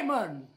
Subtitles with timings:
[0.00, 0.48] Heyman!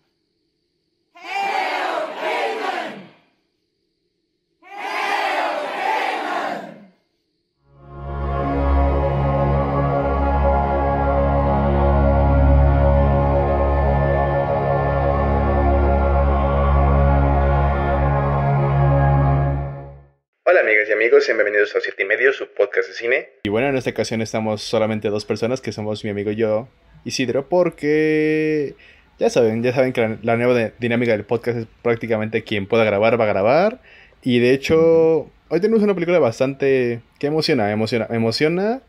[20.46, 23.30] Hola amigas y amigos, bienvenidos a Siete y Medio, su podcast de cine.
[23.44, 26.70] Y bueno, en esta ocasión estamos solamente dos personas, que somos mi amigo y yo,
[27.04, 28.76] Isidro, porque
[29.20, 32.66] ya saben, ya saben que la, la nueva de- dinámica del podcast es prácticamente quien
[32.68, 33.82] pueda grabar va a grabar.
[34.22, 38.82] Y de hecho, hoy tenemos una película bastante que emociona, emociona, emociona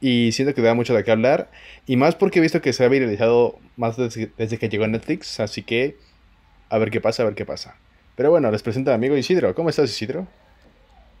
[0.00, 1.50] y siento que da mucho de qué hablar.
[1.86, 4.88] Y más porque he visto que se ha viralizado más desde, desde que llegó a
[4.88, 5.96] Netflix, así que
[6.68, 7.76] a ver qué pasa, a ver qué pasa.
[8.16, 9.54] Pero bueno, les presento al amigo Isidro.
[9.54, 10.26] ¿Cómo estás, Isidro?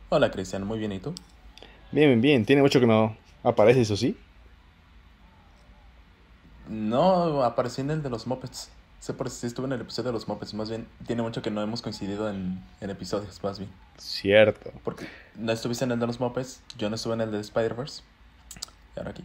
[0.08, 1.14] Hola Cristian, muy bien, ¿y tú?
[1.92, 2.44] Bien, bien, bien.
[2.44, 4.16] Tiene mucho que no aparece, eso sí.
[6.68, 8.70] No, aparecí en el de los Muppets.
[8.98, 11.50] Sé por si estuve en el episodio de los Muppets, más bien tiene mucho que
[11.50, 13.70] no hemos coincidido en, en episodios, más bien.
[13.98, 14.72] Cierto.
[14.82, 15.06] Porque
[15.36, 18.02] no estuviste en el de los Muppets, yo no estuve en el de Spider-Verse.
[18.96, 19.24] Y ahora aquí,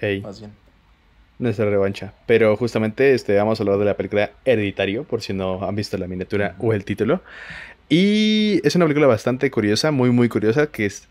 [0.00, 0.52] Ey, más bien.
[1.38, 2.14] nuestra revancha.
[2.26, 5.98] Pero justamente este, vamos a hablar de la película Hereditario, por si no han visto
[5.98, 7.22] la miniatura o el título.
[7.88, 11.08] Y es una película bastante curiosa, muy, muy curiosa, que es...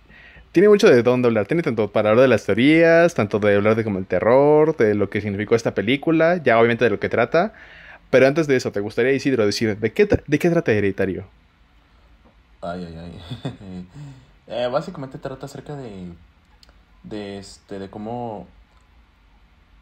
[0.55, 1.47] Tiene mucho de dónde hablar.
[1.47, 4.95] Tiene tanto para hablar de las teorías, tanto de hablar de como el terror, de
[4.95, 7.53] lo que significó esta película, ya obviamente de lo que trata.
[8.09, 11.25] Pero antes de eso, ¿te gustaría, Isidro, decir de qué, de qué trata Hereditario?
[12.61, 13.87] Ay, ay, ay.
[14.47, 16.13] Eh, básicamente trata acerca de.
[17.03, 17.77] De este.
[17.77, 18.47] De cómo.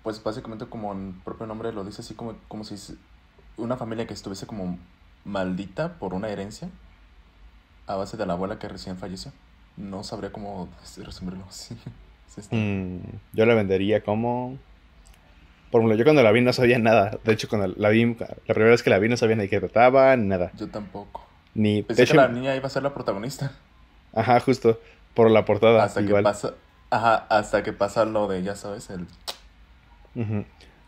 [0.01, 2.97] Pues básicamente, como el propio nombre lo dice, así como, como si
[3.57, 4.79] una familia que estuviese como
[5.23, 6.71] maldita por una herencia.
[7.85, 9.31] A base de la abuela que recién falleció.
[9.77, 11.45] No sabría cómo este, resumirlo.
[12.35, 12.55] Sí.
[12.55, 12.97] Mm,
[13.33, 14.57] yo la vendería como...
[15.69, 17.19] Por ejemplo, yo cuando la vi no sabía nada.
[17.23, 19.49] De hecho, cuando la vi, la primera vez que la vi no sabía ni de
[19.49, 20.51] qué trataba, ni nada.
[20.57, 21.27] Yo tampoco.
[21.53, 21.77] Ni...
[21.77, 23.51] de Pensé hecho, que la niña iba a ser la protagonista.
[24.13, 24.79] Ajá, justo.
[25.13, 26.23] Por la portada, Hasta igual.
[26.23, 26.53] que pasa.
[26.89, 29.05] Ajá, hasta que pasa lo de, ya sabes, el.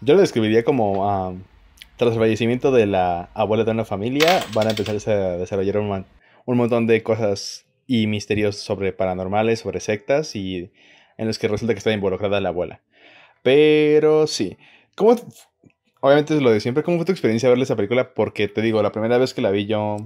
[0.01, 1.07] Yo lo describiría como...
[1.07, 1.33] ah,
[1.97, 6.57] tras el fallecimiento de la abuela de una familia, van a empezar a desarrollar un
[6.57, 10.71] montón de cosas y misterios sobre paranormales, sobre sectas y
[11.17, 12.81] en los que resulta que está involucrada la abuela.
[13.43, 14.57] Pero sí.
[14.95, 15.15] ¿Cómo,
[16.01, 16.83] obviamente es lo de siempre.
[16.83, 18.13] ¿Cómo fue tu experiencia verle esa película?
[18.13, 19.97] Porque te digo, la primera vez que la vi yo,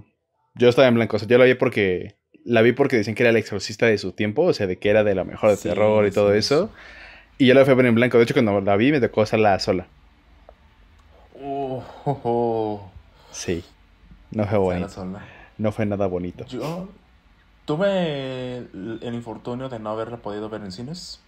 [0.55, 1.15] yo estaba en blanco.
[1.15, 3.97] O sea, yo la vi porque, la vi porque decían que era el exorcista de
[3.97, 6.33] su tiempo, o sea, de que era de lo mejor de Sí, terror y todo
[6.33, 6.67] eso.
[6.67, 6.73] sí.
[7.41, 8.17] Y yo la fui a ver en blanco.
[8.17, 9.87] De hecho, cuando la vi me tocó hacerla sola.
[11.41, 12.91] Oh, oh, oh.
[13.31, 13.63] Sí.
[14.31, 15.05] No fue bonito.
[15.57, 16.45] No fue nada bonito.
[16.47, 16.89] Yo
[17.69, 21.21] tuve el, el infortunio de no haberla podido ver en cines.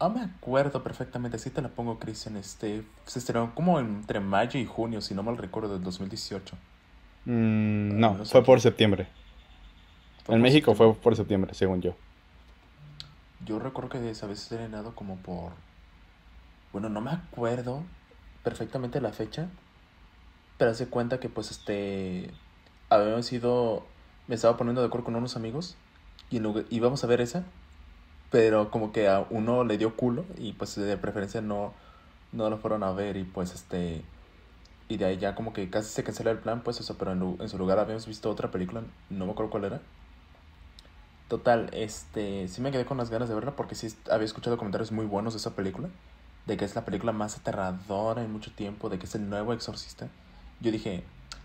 [0.00, 2.36] No me acuerdo perfectamente, sí te la pongo, Cristian.
[2.36, 6.56] Este, se estrenó como entre mayo y junio, si no mal recuerdo, del 2018.
[7.24, 9.08] Mm, Al no, fue por septiembre.
[10.24, 10.76] Fue En por México septiembre.
[10.76, 11.94] fue por septiembre, según yo.
[13.40, 15.52] Yo recuerdo que se había estrenado como por...
[16.72, 17.84] Bueno, no me acuerdo
[18.42, 19.48] perfectamente la fecha,
[20.58, 22.30] pero hace cuenta que pues este...
[22.90, 23.89] Habíamos ido...
[24.30, 25.76] Me estaba poniendo de acuerdo con unos amigos
[26.30, 27.44] y lugar- íbamos a ver esa,
[28.30, 31.74] pero como que a uno le dio culo y pues de preferencia no,
[32.32, 34.04] no lo fueron a ver y pues este...
[34.88, 37.36] Y de ahí ya como que casi se canceló el plan, pues eso, pero en,
[37.40, 39.82] en su lugar habíamos visto otra película, no me acuerdo cuál era.
[41.28, 44.90] Total, este, sí me quedé con las ganas de verla porque sí había escuchado comentarios
[44.92, 45.88] muy buenos de esa película,
[46.46, 49.52] de que es la película más aterradora en mucho tiempo, de que es el nuevo
[49.52, 50.08] exorcista.
[50.60, 51.04] Yo dije,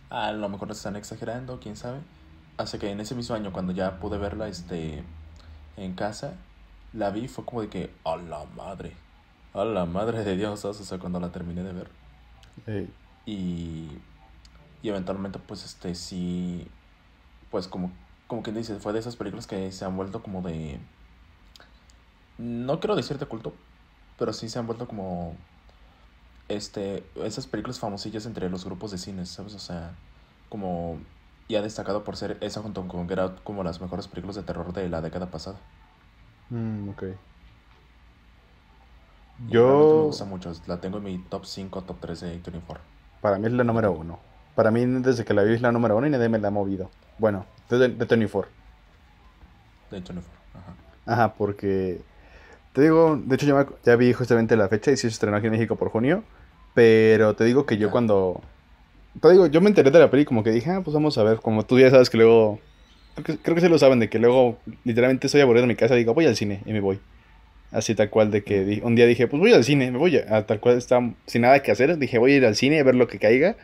[0.10, 2.00] "Ah, a lo mejor están exagerando, quién sabe.
[2.58, 5.04] Así que en ese mismo año, cuando ya pude verla este,
[5.78, 6.36] en casa,
[6.94, 8.94] la vi y fue como de que, a la madre,
[9.54, 11.90] a la madre de Dios, o sea, cuando la terminé de ver.
[13.26, 13.90] Y,
[14.82, 16.68] y eventualmente, pues, este, sí,
[17.52, 17.92] pues, como,
[18.28, 20.80] como quien dice, fue de esas películas que se han vuelto como de,
[22.38, 23.54] no quiero decir de culto,
[24.18, 25.36] pero sí se han vuelto como,
[26.48, 29.56] este, esas películas famosillas entre los grupos de cines, ¿sabes?
[29.56, 29.92] O sea,
[30.50, 31.00] como,
[31.48, 34.44] y ha destacado por ser esa junto con Get Out como las mejores películas de
[34.44, 35.60] terror de la década pasada.
[36.50, 37.04] mm, ok.
[39.48, 42.28] Y realmente me Yo, gusta mucho, la tengo en mi top 5, top 3 de
[42.30, 42.84] A24.
[43.20, 44.20] para mí es la número uno.
[44.54, 46.52] Para mí, desde que la vi es la número uno y nadie me la ha
[46.52, 46.92] movido.
[47.18, 48.52] Bueno, desde de 24.
[49.90, 50.76] De A24, ajá.
[51.06, 52.06] Ajá, porque
[52.74, 55.48] te digo, de hecho ya, ya vi justamente la fecha y sí se estrenó aquí
[55.48, 56.24] en México por junio,
[56.74, 58.42] pero te digo que yo cuando,
[59.22, 61.24] te digo, yo me enteré de la peli como que dije, ah, pues vamos a
[61.24, 62.60] ver, como tú ya sabes que luego,
[63.16, 65.76] creo que, creo que sí lo saben, de que luego literalmente estoy aburrido en mi
[65.76, 67.00] casa digo, voy al cine y me voy.
[67.72, 70.46] Así tal cual de que un día dije, pues voy al cine, me voy a,
[70.46, 72.96] tal cual estaba sin nada que hacer, dije voy a ir al cine a ver
[72.96, 73.58] lo que caiga.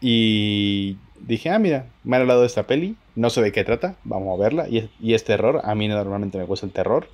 [0.00, 3.96] Y dije, ah, mira, me han hablado de esta peli, no sé de qué trata,
[4.04, 4.68] vamos a verla.
[4.68, 7.08] Y, es- y es terror, a mí normalmente me gusta el terror.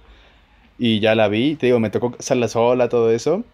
[0.79, 3.45] Y ya la vi, te digo, me tocó hacerla sola, todo eso.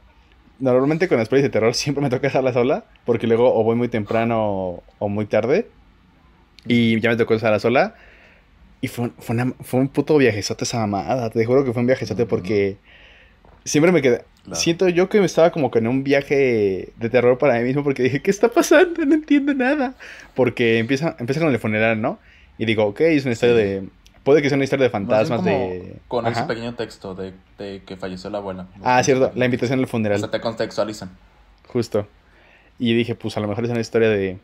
[0.60, 3.76] Normalmente con las pelis de terror siempre me toca hacerla sola, porque luego o voy
[3.76, 5.66] muy temprano o, muy tarde.
[6.66, 7.94] Y ya me tocó hacerla sola.
[8.82, 11.30] Y fue, un- fue, una- fue un puto viajezote esa mamada.
[11.30, 12.76] Te juro que fue un viajezote porque
[13.64, 14.24] siempre me quedé.
[14.44, 14.56] Claro.
[14.60, 17.84] Siento yo que me estaba como que en un viaje de terror para mí mismo
[17.84, 19.04] porque dije, ¿qué está pasando?
[19.04, 19.94] No entiendo nada.
[20.34, 22.18] Porque empieza, empieza con el funeral, ¿no?
[22.58, 23.60] Y digo, ok, es una historia Sí.
[23.62, 23.82] de.
[24.30, 25.96] Puede que sea una historia de fantasmas, de.
[26.06, 28.68] Con ese pequeño texto de, de que falleció la abuela.
[28.80, 30.20] Ah, cierto, la invitación al O funeral.
[30.20, 31.10] sea, te contextualizan.
[31.66, 32.06] Justo.
[32.78, 34.38] Y dije, pues a lo mejor es una historia de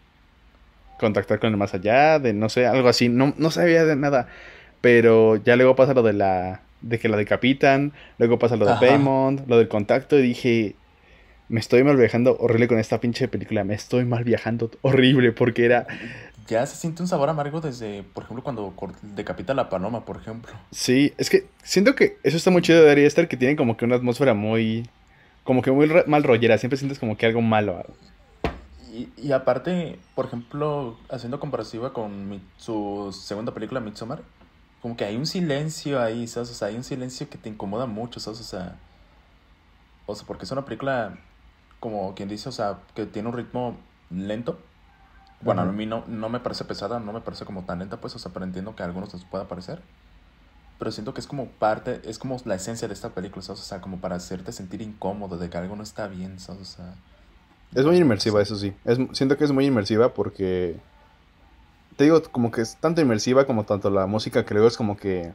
[0.98, 3.08] contactar con el más allá, de no sé, algo así.
[3.08, 4.26] No, no sabía de nada.
[4.80, 6.62] Pero ya luego pasa lo de la.
[6.80, 7.92] de que la decapitan.
[8.18, 8.80] Luego pasa lo de Ajá.
[8.80, 10.18] Paymont, lo del contacto.
[10.18, 10.74] Y dije.
[11.48, 13.62] Me estoy mal viajando horrible con esta pinche película.
[13.62, 15.86] Me estoy mal viajando horrible porque era.
[16.48, 20.52] Ya se siente un sabor amargo desde, por ejemplo, cuando decapita la paloma, por ejemplo.
[20.70, 23.76] Sí, es que siento que eso está muy chido de Ari Aster, que tiene como
[23.76, 24.90] que una atmósfera muy.
[25.44, 26.58] como que muy mal rollera.
[26.58, 27.84] Siempre sientes como que algo malo.
[28.92, 34.24] Y, y aparte, por ejemplo, haciendo comparativa con mi- su segunda película, Midsommar,
[34.80, 36.50] como que hay un silencio ahí, ¿sabes?
[36.50, 38.40] O sea, hay un silencio que te incomoda mucho, ¿sabes?
[38.40, 38.78] O sea,
[40.06, 41.18] o sea, porque es una película,
[41.80, 43.76] como quien dice, o sea, que tiene un ritmo
[44.10, 44.58] lento.
[45.42, 45.70] Bueno, Ujú.
[45.70, 48.18] a mí no, no me parece pesada, no me parece como tan lenta, pues, o
[48.18, 49.82] sea, pero entiendo que a algunos les pueda parecer.
[50.78, 53.60] Pero siento que es como parte, es como la esencia de esta película, ¿sabes?
[53.62, 56.62] O sea, como para hacerte sentir incómodo de que algo no está bien, ¿sabes?
[56.62, 56.94] O sea,
[57.74, 58.72] Es muy inmersiva, eso sí.
[58.84, 60.76] Es, siento que es muy inmersiva porque.
[61.96, 65.32] Te digo, como que es tanto inmersiva como tanto la música luego es como que.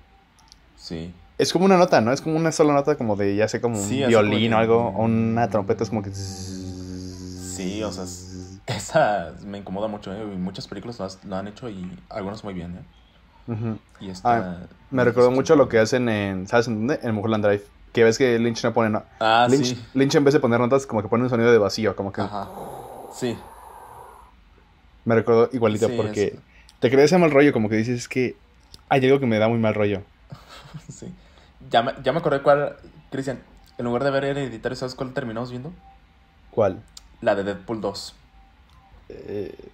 [0.76, 1.14] sí.
[1.38, 2.12] Es como una nota, ¿no?
[2.12, 4.90] Es como una sola nota, como de ya sé, como un Sí, violín o algo,
[4.90, 6.12] o una trompeta, es como que.
[6.12, 8.31] Sí, o sea, es-
[8.68, 10.24] esa me incomoda mucho, ¿eh?
[10.26, 13.52] Muchas películas lo, has- lo han hecho y algunas muy bien, ¿eh?
[13.52, 13.78] Ujú.
[14.00, 14.38] Y esta...
[14.38, 14.58] Ah,
[14.92, 16.48] Me recordó mucho lo que hacen en.
[16.48, 17.00] ¿Sabes en dónde?
[17.04, 17.64] En Mulholland Drive.
[17.94, 18.90] Que ves que Lynch no pone.
[18.90, 19.86] No, Ah, Lynch, sí.
[19.94, 22.22] Lynch en vez de poner notas, como que pone un sonido de vacío, como que.
[22.22, 22.48] Ajá.
[23.14, 23.38] Sí.
[25.06, 26.24] Me recordó igualito Sí, porque.
[26.26, 26.34] es-
[26.80, 28.38] Te crea ese mal rollo, como que dices, es que.
[28.90, 30.04] Hay algo que me da muy mal rollo.
[30.90, 31.14] Sí.
[31.70, 32.76] Ya me, ya me acordé cuál...
[33.12, 33.40] Cristian,
[33.78, 35.72] en lugar de ver Hereditario, ¿sabes cuál terminamos viendo?
[36.50, 36.82] ¿Cuál?
[37.22, 38.16] La de Deadpool 2.
[39.28, 39.70] Eh,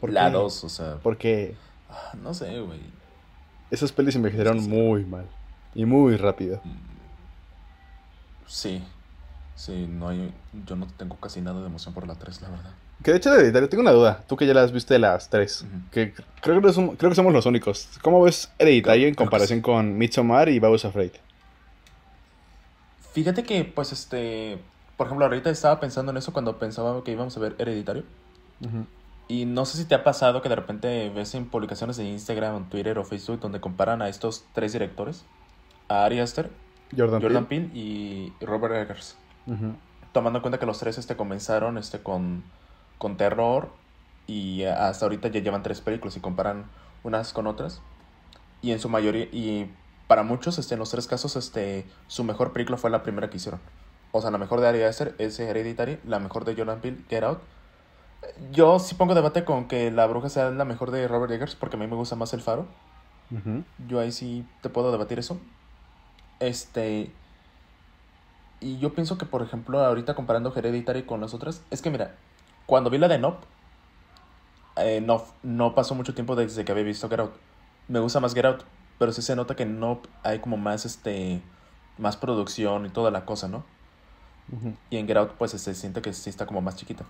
[0.00, 0.32] ¿por La qué?
[0.32, 0.96] 2, o sea...
[1.02, 1.54] Porque
[1.90, 2.80] ah, No sé, güey.
[3.70, 5.26] esas pelis envejecieron Sí, muy mal.
[5.74, 6.60] Y muy rápido.
[8.46, 8.82] Sí.
[9.54, 10.32] Sí, no hay...
[10.66, 12.74] Yo no tengo casi nada de emoción por la 3, la verdad.
[13.02, 14.24] Que de hecho de Hereditario, tengo una duda.
[14.26, 15.64] Tú que ya las viste las tres.
[15.92, 17.88] Que creo que, somos, creo que somos los únicos.
[18.02, 19.62] ¿Cómo ves Hereditario en comparación sí.
[19.62, 21.12] con Midsommar y Bow's Afraid?
[23.12, 24.58] Fíjate que, pues, este...
[24.96, 28.02] Por ejemplo, ahorita estaba pensando en eso cuando pensaba que íbamos a ver Hereditario.
[29.28, 32.68] Y no sé si te ha pasado que de repente ves en publicaciones de Instagram,
[32.70, 35.24] Twitter o Facebook donde comparan a estos tres directores,
[35.88, 36.50] a Ari Aster,
[36.96, 37.68] Jordan, Jordan Peele.
[37.68, 39.16] Peele y Robert Eggers.
[40.12, 42.42] Tomando en cuenta que los tres este, comenzaron este, con,
[42.96, 43.70] con terror
[44.26, 46.64] y hasta ahorita ya llevan tres películas y comparan
[47.02, 47.82] unas con otras.
[48.62, 49.70] Y en su mayoría, y
[50.06, 53.36] para muchos, este, en los tres casos, este, su mejor película fue la primera que
[53.36, 53.60] hicieron.
[54.10, 57.22] O sea, la mejor de Ari Aster es Hereditary, la mejor de Jordan Peele, Get
[57.22, 57.40] Out.
[58.52, 61.76] Yo sí pongo debate con que La Bruja sea la mejor de Robert Eggers porque
[61.76, 62.66] a mí me gusta más El Faro.
[63.88, 65.38] Yo ahí sí te puedo debatir eso.
[66.40, 67.12] Este.
[68.60, 72.16] Y yo pienso que, por ejemplo, ahorita comparando Hereditary con las otras, es que mira,
[72.66, 73.46] cuando vi la de Nope,
[74.76, 77.32] eh, no, no pasó mucho tiempo desde que había visto Get Out.
[77.86, 78.64] Me gusta más Get Out,
[78.98, 81.40] pero sí se nota que en Nope hay como más, este,
[81.98, 83.64] más producción y toda la cosa, ¿no?
[84.90, 87.04] Y en Get Out, pues se siente que sí está como más chiquita.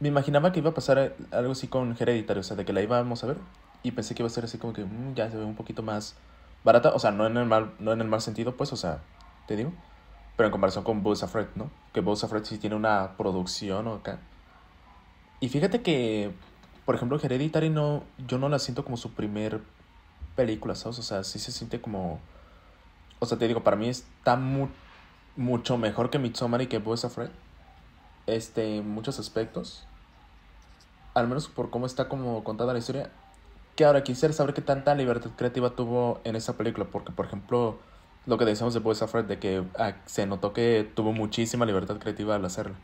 [0.00, 2.72] Me imaginaba que iba a pasar eh, algo así con Hereditary, o sea, de que
[2.72, 3.38] la íbamos a ver.
[3.82, 5.82] Y pensé que iba a ser así como que mm, ya se ve un poquito
[5.82, 6.14] más
[6.64, 6.90] barata.
[6.94, 9.00] O sea, no en el mal, no en el mal sentido, pues, o sea,
[9.46, 9.72] te digo.
[10.36, 11.70] Pero en comparación con Buzz Afraid, ¿no?
[11.92, 14.20] Que Buzz Afraid sí tiene una producción o acá.
[15.40, 16.32] Y fíjate que,
[16.84, 19.60] por ejemplo, Hereditary no, yo no la siento como su primer
[20.36, 20.98] película, ¿sabes?
[21.00, 22.20] O sea, sí se siente como...
[23.18, 24.68] O sea, te digo, para mí está mu-
[25.36, 27.30] mucho mejor que Midsommar y que Buzz Afraid.
[28.26, 29.87] Este, en muchos aspectos.
[31.18, 33.10] Al menos por cómo está como contada la historia.
[33.76, 36.86] Que ahora quisiera saber qué tanta libertad creativa tuvo en esa película.
[36.90, 37.78] Porque, por ejemplo,
[38.26, 41.98] lo que decíamos de Buzz Afraid, de que ah, se notó que tuvo muchísima libertad
[41.98, 42.74] creativa al hacerlo.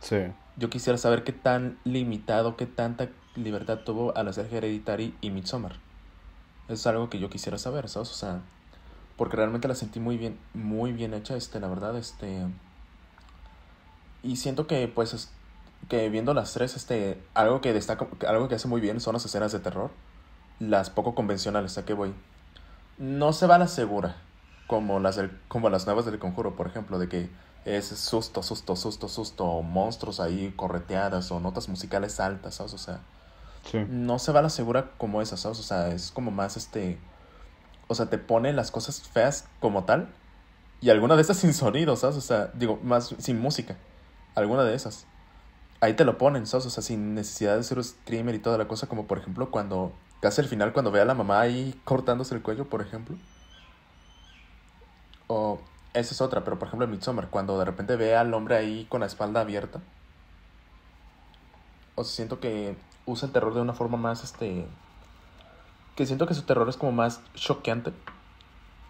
[0.00, 0.16] Sí.
[0.56, 5.76] Yo quisiera saber qué tan limitado, qué tanta libertad tuvo al hacer Hereditary y Midsommar.
[6.68, 8.10] Es algo que yo quisiera saber, ¿sabes?
[8.10, 8.40] O sea,
[9.16, 12.46] Porque realmente la sentí muy bien, muy bien hecha, este, la verdad, este.
[14.22, 15.30] Y siento que, pues,
[15.88, 19.24] que viendo las tres, este, algo que destaca, algo que hace muy bien son las
[19.24, 19.90] escenas de terror.
[20.60, 22.14] Las poco convencionales, ¿a qué voy?
[22.98, 24.16] No se va a la segura,
[24.66, 27.30] como las, como las nuevas del conjuro, por ejemplo, de que
[27.64, 32.74] es susto, susto, susto, susto, monstruos ahí correteadas o notas musicales altas, ¿sabes?
[32.74, 33.00] O sea,
[33.88, 35.58] no se va a la segura como esas, ¿sabes?
[35.58, 36.98] O sea, es como más este.
[37.88, 40.08] O sea, te pone las cosas feas como tal.
[40.80, 42.16] Y alguna de esas sin sonido, ¿sabes?
[42.16, 43.76] O sea, digo, más sin música.
[44.34, 45.06] Alguna de esas.
[45.84, 46.64] Ahí te lo ponen, ¿sabes?
[46.64, 48.86] O sea, sin necesidad de ser un screamer y toda la cosa.
[48.86, 49.92] Como por ejemplo cuando.
[50.20, 53.18] Casi al final, cuando ve a la mamá ahí cortándose el cuello, por ejemplo.
[55.26, 55.60] O.
[55.92, 58.86] Esa es otra, pero por ejemplo en Midsommar, cuando de repente ve al hombre ahí
[58.88, 59.82] con la espalda abierta.
[61.96, 64.66] O siento que usa el terror de una forma más, este...
[65.96, 67.92] Que siento que su terror es como más choqueante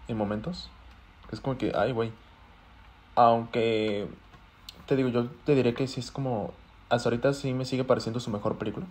[0.07, 0.71] en momentos.
[1.29, 2.13] Es como que, ay, güey.
[3.15, 4.07] Aunque,
[4.85, 6.53] te digo, yo te diré que sí es como...
[6.89, 8.85] Hasta ahorita sí me sigue pareciendo su mejor película.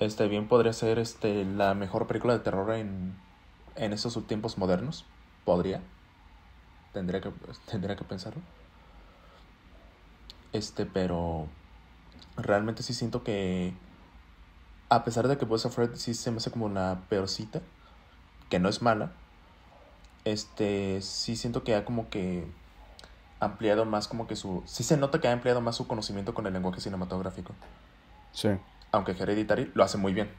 [0.00, 3.14] Este, bien podría ser este, la mejor película de terror en,
[3.76, 5.04] en estos tiempos modernos.
[5.44, 5.82] Podría.
[6.92, 7.32] Tendría que,
[7.66, 8.40] tendría que pensarlo.
[10.52, 11.46] Este, pero
[12.36, 13.74] realmente sí siento que
[14.88, 17.60] a pesar de que Boys of Fred sí se me hace como la peorcita,
[18.48, 19.12] que no es mala,
[20.24, 22.46] este, sí siento que ha como que
[23.40, 24.62] ampliado más como que su...
[24.66, 27.54] Sí se nota que ha ampliado más su conocimiento con el lenguaje cinematográfico.
[28.32, 28.50] Sí.
[28.92, 30.30] Aunque Hereditary lo hace muy bien.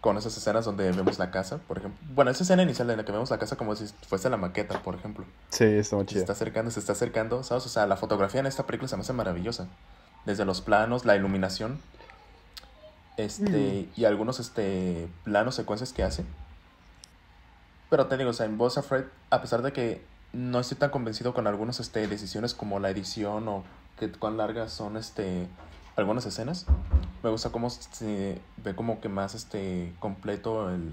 [0.00, 1.98] Con esas escenas donde vemos la casa, por ejemplo.
[2.14, 4.80] Bueno, esa escena inicial en la que vemos la casa como si fuese la maqueta,
[4.82, 5.24] por ejemplo.
[5.50, 6.18] Sí, está muy chida.
[6.18, 7.66] Se está acercando, se está acercando, ¿sabes?
[7.66, 9.66] O sea, la fotografía en esta película se me hace maravillosa.
[10.24, 11.80] Desde los planos, la iluminación
[13.16, 16.24] este, y algunos este, planos, secuencias que hace.
[17.90, 20.90] Pero te digo, o sea, en Boss Afraid, a pesar de que no estoy tan
[20.90, 23.64] convencido con algunas este, decisiones como la edición o
[23.98, 25.46] que cuán largas son este,
[25.96, 26.66] algunas escenas,
[27.22, 30.92] me gusta cómo se ve como que más este, completo el,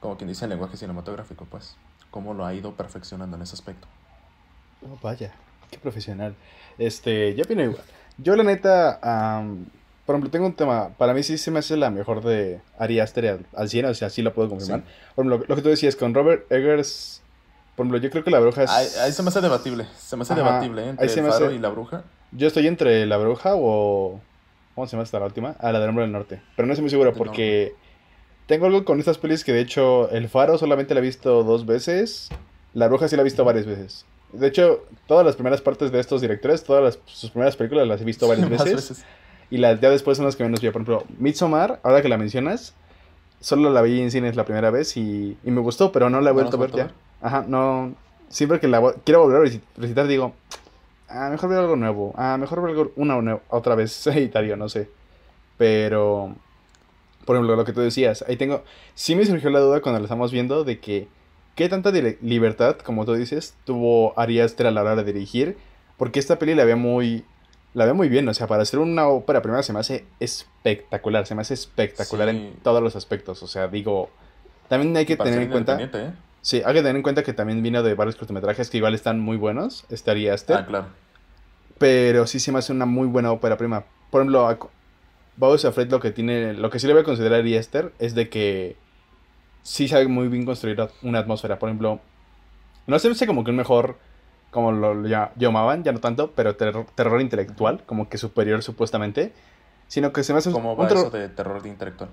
[0.00, 1.76] como quien dice, el lenguaje cinematográfico, pues,
[2.10, 3.86] cómo lo ha ido perfeccionando en ese aspecto.
[4.82, 5.32] Oh, vaya,
[5.70, 6.34] qué profesional.
[6.78, 7.82] Este, yo opino igual.
[8.18, 8.98] Yo la neta,
[10.06, 10.88] por ejemplo, tengo un tema.
[10.96, 13.94] Para mí sí se me hace la mejor de Ari Aster al, al 100, o
[13.94, 14.84] sea, sí la puedo confirmar.
[15.14, 17.22] Por ejemplo, lo que tú decías con Robert Eggers.
[17.76, 18.70] Por ejemplo, yo creo que la bruja es.
[18.70, 19.86] Ahí, se me hace debatible.
[19.98, 20.88] Se me hace debatible ¿eh?
[20.88, 22.04] entre el faro y la bruja.
[22.32, 24.20] Yo estoy entre la bruja o.
[24.74, 25.56] ¿Cómo se llama esta la última?
[25.60, 26.42] Ah, la del hombre del norte.
[26.56, 27.74] Pero no estoy muy seguro porque.
[28.46, 31.66] Tengo algo con estas pelis que de hecho el faro solamente la he visto dos
[31.66, 32.28] veces.
[32.72, 34.06] La bruja sí la he visto varias veces.
[34.32, 38.04] De hecho, todas las primeras partes de estos directores, todas sus primeras películas las he
[38.04, 39.04] visto varias veces.
[39.50, 40.68] Y las ya después son las que menos vi.
[40.70, 42.74] Por ejemplo, Midsommar, ahora que la mencionas,
[43.40, 46.30] solo la vi en cines la primera vez y, y me gustó, pero no la
[46.30, 46.90] he vuelto a ver ya.
[47.26, 47.92] Ajá, no.
[48.28, 50.32] Siempre que la quiero volver a recitar, digo,
[51.08, 52.14] ah, mejor ver algo nuevo.
[52.16, 54.88] Ah, mejor ver algo una otra vez editario, no sé.
[55.58, 56.36] Pero,
[57.24, 58.62] por ejemplo, lo que tú decías, ahí tengo.
[58.94, 61.08] Sí me surgió la duda cuando la estamos viendo de que,
[61.56, 65.58] ¿qué tanta libertad, como tú dices, tuvo Ari Aster a la hora de dirigir?
[65.96, 67.24] Porque esta peli la ve muy
[67.74, 71.26] la veo muy bien, o sea, para hacer una ópera primera se me hace espectacular,
[71.26, 74.08] se me hace espectacular en todos los aspectos, o sea, digo,
[74.68, 75.78] también hay que tener en cuenta...
[75.78, 76.12] ¿eh?
[76.46, 79.18] Sí, hay que tener en cuenta que también vino de varios cortometrajes que igual están
[79.18, 80.54] muy buenos, estaría este.
[80.54, 80.86] Ah, claro.
[81.76, 83.82] Pero sí se me hace una muy buena ópera prima.
[84.12, 84.70] Por ejemplo,
[85.36, 88.14] Bowser Fred lo que tiene, lo que sí le voy a considerar a Esther es
[88.14, 88.76] de que
[89.64, 91.58] sí sabe muy bien construir una atmósfera.
[91.58, 91.98] Por ejemplo,
[92.86, 93.96] no se me hace como que un mejor
[94.52, 95.02] como lo
[95.34, 99.32] llamaban, ya no tanto, pero terror, intelectual, como que superior supuestamente,
[99.88, 102.08] sino que se me hace ¿Cómo va eso de terror intelectual?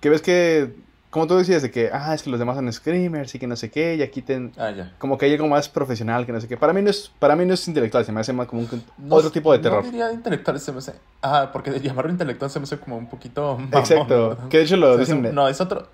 [0.00, 0.74] Que ves que,
[1.10, 3.56] como tú decías, de que, ah, es que los demás son screamers y que no
[3.56, 4.52] sé qué, y aquí ten...
[4.56, 4.94] Ah, ya.
[4.98, 6.56] Como que hay algo más profesional, que no sé qué.
[6.56, 8.84] Para mí no es, para mí no es intelectual, se me hace más como un,
[9.08, 9.84] otro tipo de terror.
[9.84, 10.94] No diría intelectual, se me hace...
[11.22, 13.58] Ah, porque de llamarlo intelectual se me hace como un poquito...
[13.72, 15.34] Exacto, que de hecho lo dicen...
[15.34, 15.88] no, es otro...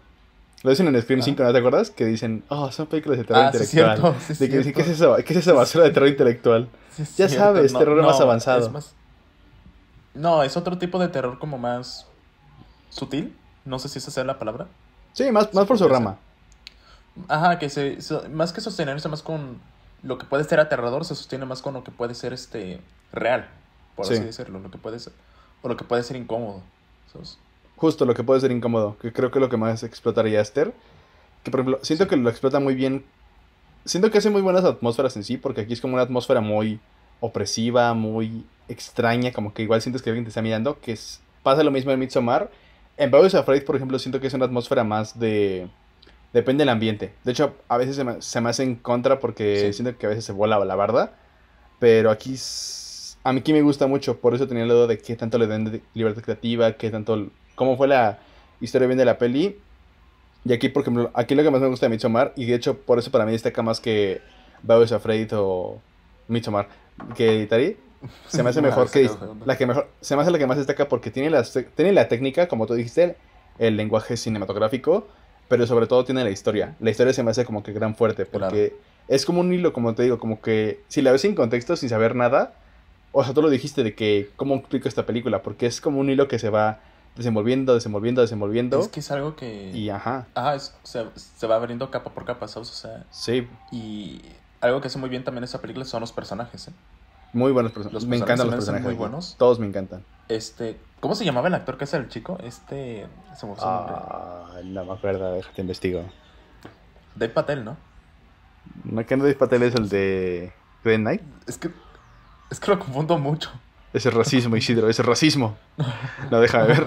[0.62, 1.46] Lo dicen en Scream 5, ah.
[1.46, 1.90] ¿no te acuerdas?
[1.90, 4.14] Que dicen, oh, son películas de terror ah, intelectual.
[4.20, 5.16] Sí, de que dicen, ¿qué es eso?
[5.16, 6.68] ¿Qué es esa basura de terror intelectual?
[7.16, 8.72] ya sabes, terror más avanzado.
[10.14, 12.06] No, es otro tipo de terror como más
[12.90, 13.34] sutil.
[13.64, 14.68] No sé si esa sea la palabra.
[15.12, 16.18] Sí, más, más por su rama.
[17.28, 17.98] Ajá, que se,
[18.30, 19.60] más que sostenerse más con
[20.02, 22.80] lo que puede ser aterrador, se sostiene más con lo que puede ser este
[23.12, 23.48] real,
[23.94, 25.12] por así decirlo, lo que puede ser
[25.62, 26.62] o lo que puede ser incómodo.
[27.12, 27.38] ¿sabes?
[27.82, 30.72] justo lo que puede ser incómodo, que creo que es lo que más explotaría Esther.
[31.42, 33.04] Que por ejemplo, siento que lo explota muy bien.
[33.84, 36.78] Siento que hace muy buenas atmósferas en sí, porque aquí es como una atmósfera muy
[37.18, 40.96] opresiva, muy extraña, como que igual sientes que alguien te está mirando, que
[41.42, 42.52] pasa lo mismo en Midsommar.
[43.02, 45.68] En Bowser Afraid, por ejemplo, siento que es una atmósfera más de
[46.32, 47.12] Depende del ambiente.
[47.24, 49.72] De hecho, a veces se me, se me hace en contra porque Sí.
[49.82, 51.12] siento que a veces se vuela la barda.
[51.80, 52.36] Pero aquí,
[53.24, 54.18] a mí aquí me gusta mucho.
[54.18, 57.26] Por eso tenía la duda de qué tanto le den de libertad creativa, qué tanto,
[57.56, 58.20] cómo fue la
[58.60, 59.58] historia bien de la peli.
[60.44, 62.78] Y aquí, por ejemplo, aquí lo que más me gusta de Midsommar, y de hecho
[62.78, 64.20] por eso para mí destaca más que
[64.82, 65.80] is Afraid o
[66.28, 66.68] Midsommar,
[67.16, 67.76] que Hereditary,
[68.28, 69.46] se me hace Ah, mejor que de onda.
[69.46, 71.42] la que mejor, se me hace la que más destaca porque tiene la,
[71.74, 73.16] tiene la técnica, como tú dijiste,
[73.58, 75.08] el lenguaje cinematográfico,
[75.48, 76.76] pero sobre todo tiene la historia.
[76.80, 78.74] La historia se me hace como que gran fuerte, porque
[79.08, 81.88] es como un hilo, como te digo, como que si la ves sin contexto, sin
[81.88, 82.54] saber nada,
[83.12, 85.42] o sea, tú lo dijiste de que, ¿cómo explico esta película?
[85.42, 86.80] Porque es como un hilo que se va
[87.16, 88.80] desenvolviendo, desenvolviendo, desenvolviendo.
[88.80, 89.70] Es que es algo que...
[89.74, 92.70] Y ajá, Ajá, es- se, se va abriendo capa por capa, ¿sabes?
[92.70, 94.22] O sea, sí, y
[94.62, 96.72] algo que hace muy bien también esa película son los personajes, ¿eh?
[97.32, 97.94] Muy buenos personajes.
[97.94, 98.84] Los Me personajes encantan los personajes.
[98.86, 99.36] muy buenos.
[99.38, 100.04] Todos me encantan.
[100.28, 102.38] Este, ¿cómo se llamaba el actor que es el chico?
[102.42, 103.54] Este, se me.
[103.60, 106.04] Ah, no me acuerdo, déjate investigo.
[107.14, 107.76] Dave Patel, ¿no?
[108.84, 110.52] ¿No que no Dave Patel es el de
[110.84, 111.22] Green Knight?
[111.46, 111.70] Es que,
[112.50, 113.50] es que lo confundo mucho.
[113.92, 115.56] Ese es racismo, Isidro, ese es racismo.
[116.30, 116.86] No, déjame ver.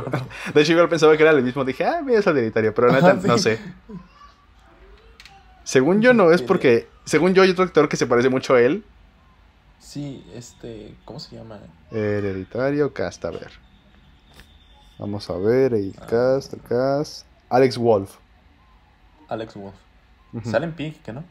[0.54, 1.64] De hecho, igual pensaba que era el mismo.
[1.64, 3.28] Dije, ah, mira, es hereditario, pero neta, sí.
[3.28, 3.60] no sé.
[5.64, 6.88] Según yo, no es porque.
[7.06, 8.84] Según yo, hay otro actor que se parece mucho a él.
[9.80, 11.60] Sí, este, ¿cómo se llama?
[11.92, 13.52] Hereditario, cast, a ver.
[14.98, 17.26] Vamos a ver, el cast, el cast.
[17.50, 18.18] Alex Wolf.
[19.28, 19.76] Alex Wolf.
[20.44, 21.24] Sale en Pig, ¿qué no?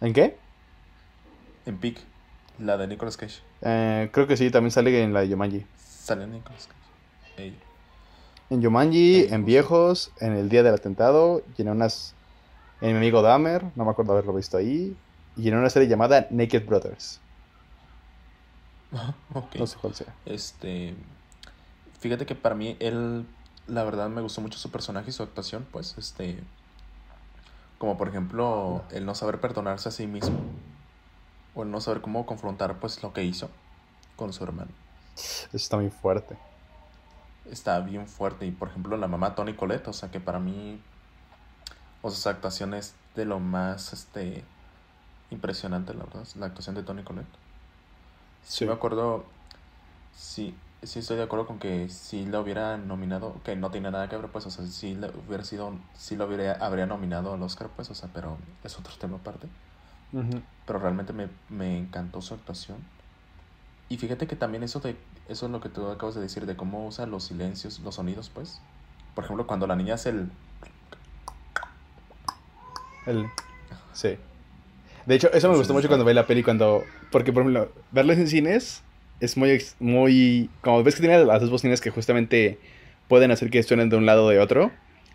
[0.00, 0.36] ¿En qué?
[1.66, 1.98] En Pig,
[2.58, 3.40] la de Nicolas Cage.
[3.62, 5.66] Eh, creo que sí, también sale en la de Yumanji.
[5.76, 7.42] Sale en Nicolas Cage.
[7.42, 7.58] Ey.
[8.50, 9.44] En Yumanji, Ahí, en.
[9.44, 12.14] Viejos, en el día del atentado, y en unas.
[12.80, 14.96] En mi amigo Dahmer, no me acuerdo haberlo visto ahí.
[15.36, 17.20] Y en una serie llamada Naked Brothers.
[19.34, 19.56] Ok.
[19.56, 20.14] No sé cuál sea.
[20.26, 20.94] Este,
[22.00, 23.26] fíjate que para mí él,
[23.66, 26.42] la verdad me gustó mucho su personaje y su actuación, pues, este,
[27.78, 30.38] como por ejemplo el no saber perdonarse a sí mismo
[31.54, 33.50] o el no saber cómo confrontar, pues, lo que hizo
[34.16, 34.70] con su hermano.
[35.16, 36.36] Eso está muy fuerte.
[37.50, 40.80] Está bien fuerte y por ejemplo la mamá Tony Colette, o sea que para mí,
[42.02, 44.44] o sea, su actuación es de lo más, este,
[45.30, 47.47] impresionante, la verdad, la actuación de Tony Colette.
[48.44, 48.64] Sí, Sí.
[48.66, 49.24] me acuerdo.
[50.16, 54.08] Sí, sí estoy de acuerdo con que si la hubiera nominado, que no tiene nada
[54.08, 57.42] que ver, pues, o sea, si la hubiera sido, si lo hubiera, habría nominado al
[57.42, 59.48] Oscar, pues, o sea, pero es otro tema aparte.
[60.66, 62.78] Pero realmente me, me encantó su actuación.
[63.90, 64.96] Y fíjate que también eso de,
[65.28, 68.30] eso es lo que tú acabas de decir, de cómo usa los silencios, los sonidos,
[68.30, 68.60] pues.
[69.14, 70.30] Por ejemplo, cuando la niña hace el...
[73.06, 73.26] El-
[73.92, 74.16] Sí.
[75.08, 76.84] De hecho, eso me gustó mucho cuando vi la peli, cuando...
[77.10, 78.82] Porque, por ejemplo, verlos en cines
[79.20, 79.58] es muy...
[79.80, 82.58] muy como ves que tiene las dos bocinas que justamente
[83.08, 84.70] pueden hacer que suenen de un lado o de otro.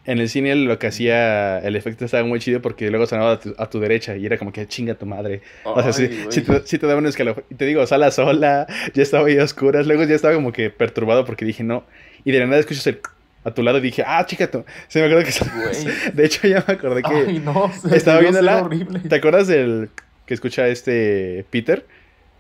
[0.06, 1.60] En el cine lo que hacía...
[1.60, 4.40] El efecto estaba muy chido porque luego sonaba a tu, a tu derecha y era
[4.40, 5.44] como que chinga tu madre.
[5.64, 6.32] O sea, sí, güey.
[6.32, 7.46] sí te, sí te daba un escalofrío.
[7.52, 9.86] Y te digo, sala sola, ya estaba ahí a oscuras.
[9.86, 11.84] Luego ya estaba como que perturbado porque dije, no.
[12.26, 13.00] Y de la nada escuchas el...
[13.46, 14.64] A tu lado y dije, ah, chica, tú.
[14.88, 15.84] Se me acuerdo que...
[15.84, 15.96] Güey.
[16.14, 17.14] De hecho, ya me acordé que...
[17.14, 19.00] Ay, no, se estaba viéndola, horrible.
[19.00, 19.90] ¿Te acuerdas del
[20.26, 21.86] que escucha este Peter?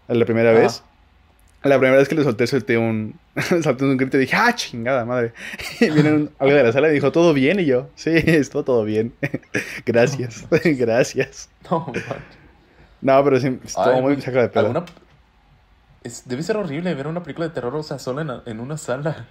[0.07, 0.53] La primera Ah.
[0.53, 0.83] vez.
[1.63, 3.17] La primera vez que le solté, solté un,
[3.63, 5.31] solté un grito y dije, ¡ah, chingada madre!
[5.79, 7.59] Y viene algo de la sala y dijo, ¿todo bien?
[7.61, 9.13] Y yo, sí, estuvo todo bien.
[9.85, 11.49] gracias, gracias.
[11.71, 11.91] No.
[13.01, 14.59] No, pero sí, estuvo Ay, muy sacado de pedo.
[14.67, 14.85] alguna-
[16.03, 18.77] es- debe ser horrible ver una película de terror, o sea, solo en, en una
[18.77, 19.27] sala.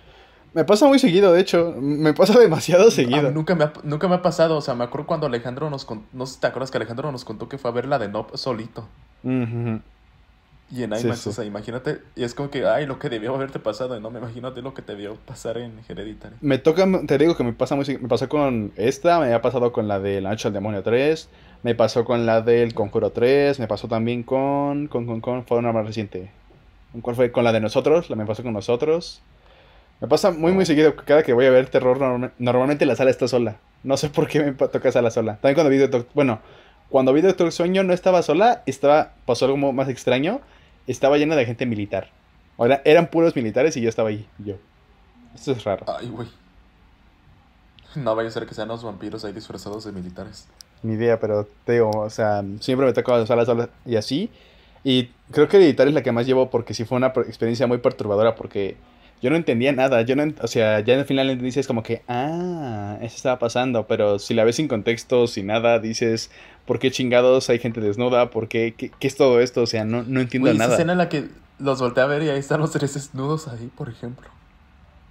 [0.54, 1.74] Me pasa muy seguido, de hecho.
[1.78, 3.30] Me pasa demasiado seguido.
[3.30, 6.04] nunca me, ha, nunca me ha pasado, o sea, me acuerdo cuando Alejandro nos contó,
[6.12, 8.08] no sé si te acuerdas que Alejandro nos contó que fue a ver la de
[8.08, 8.86] Nope solito.
[10.74, 11.28] Y en IMAX, sí.
[11.28, 14.20] o sea, imagínate, y es como que, ay, lo que debió haberte pasado, no me
[14.20, 16.36] imagínate lo que te debió pasar en Hereditary.
[16.40, 18.02] Me toca, te digo que me pasa muy seguido.
[18.02, 21.28] Me pasó con esta, me ha pasado con la de La Noche del Demonio 3,
[21.62, 25.58] me pasó con la del Conjuro 3, me pasó también con, con, con, con, fue
[25.58, 26.30] una más reciente.
[26.92, 27.32] ¿Con ¿Cuál fue?
[27.32, 29.20] Con la de nosotros, la me pasó con nosotros.
[30.02, 30.66] Me pasa muy, muy Oh.
[30.66, 33.56] seguido, cada que voy a ver terror, norma- normalmente la sala está sola.
[33.84, 35.34] No sé por qué me toca sala sola.
[35.36, 36.40] También cuando vi Doctor, bueno,
[36.90, 40.40] cuando vi Doctor Sueño no estaba sola, estaba, pasó algo más extraño,
[40.88, 42.10] estaba llena de gente militar.
[42.58, 44.56] Ahora, eran puros militares y yo estaba ahí, yo.
[45.34, 45.86] Esto es raro.
[45.88, 46.28] Ay, güey.
[47.94, 50.48] No vaya a ser que sean los vampiros ahí disfrazados de militares.
[50.82, 54.30] Ni idea, pero te digo, o sea, siempre me toca salas solas y así.
[54.84, 57.66] Y creo que editar es la que más llevo porque sí fue una per- experiencia
[57.68, 58.76] muy perturbadora porque
[59.22, 60.02] yo no entendía nada.
[60.02, 64.18] Yo no, o sea, ya al final dices como que, ah, eso estaba pasando, pero
[64.18, 66.30] si la ves sin contexto, sin nada, dices,
[66.66, 68.30] ¿por qué chingados hay gente desnuda?
[68.30, 68.74] ¿Por qué?
[68.76, 69.62] ¿Qué, qué es todo esto?
[69.62, 70.74] O sea, no, no entiendo esa nada.
[70.74, 73.68] escena en la que los volteé a ver y ahí están los tres desnudos ahí,
[73.76, 74.28] por ejemplo.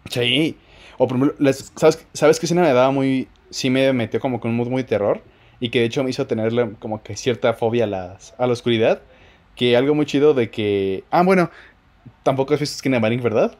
[0.09, 0.57] Sí.
[0.97, 3.27] O por ejemplo, las- ¿sabes, ¿sabes qué escena me daba muy...
[3.49, 5.23] sí me metió como con un mood muy terror
[5.59, 8.53] y que de hecho me hizo tenerle como que cierta fobia a, las, a la
[8.53, 9.01] oscuridad.
[9.55, 11.03] Que algo muy chido de que...
[11.11, 11.51] Ah, bueno,
[12.23, 13.57] tampoco has visto Skin Marine, ¿verdad?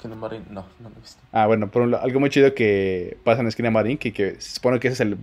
[0.00, 1.20] Skin Marine, no, no lo he visto.
[1.32, 4.54] Ah, bueno, por un, algo muy chido que pasa en Skin Marine, que, que se
[4.54, 5.18] supone que ese es el,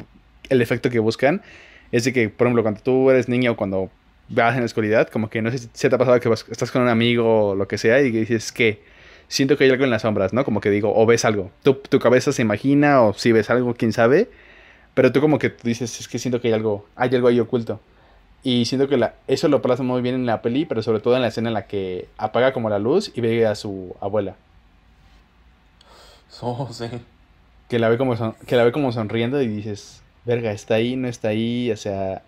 [0.49, 1.41] el efecto que buscan,
[1.91, 3.89] es de que, por ejemplo, cuando tú eres niño o cuando
[4.29, 6.81] vas en la oscuridad, como que no sé si te ha pasado que estás con
[6.81, 8.81] un amigo o lo que sea y dices que
[9.27, 10.43] siento que hay algo en las sombras, ¿no?
[10.43, 11.51] Como que digo, o ves algo.
[11.63, 14.29] Tu, tu cabeza se imagina o si ves algo, quién sabe.
[14.93, 17.79] Pero tú como que dices, es que siento que hay algo, hay algo ahí oculto.
[18.43, 21.21] Y siento que eso lo plasma muy bien en la peli, pero sobre todo en
[21.21, 24.35] la escena en la que apaga como la luz y ve a su abuela.
[26.41, 26.85] Oh, sí.
[27.67, 31.07] Que la ve como, que la ve como sonriendo y dices, verga, está ahí, no
[31.07, 32.21] está ahí, o sea,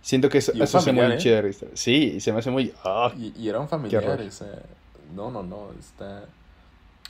[0.00, 1.18] siento que eso, eso se muy ¿eh?
[1.18, 1.42] chido.
[1.74, 2.72] Sí, y se me hace muy...
[2.84, 4.42] Oh, y, y, eran familiares,
[5.14, 6.24] no, no, no, está...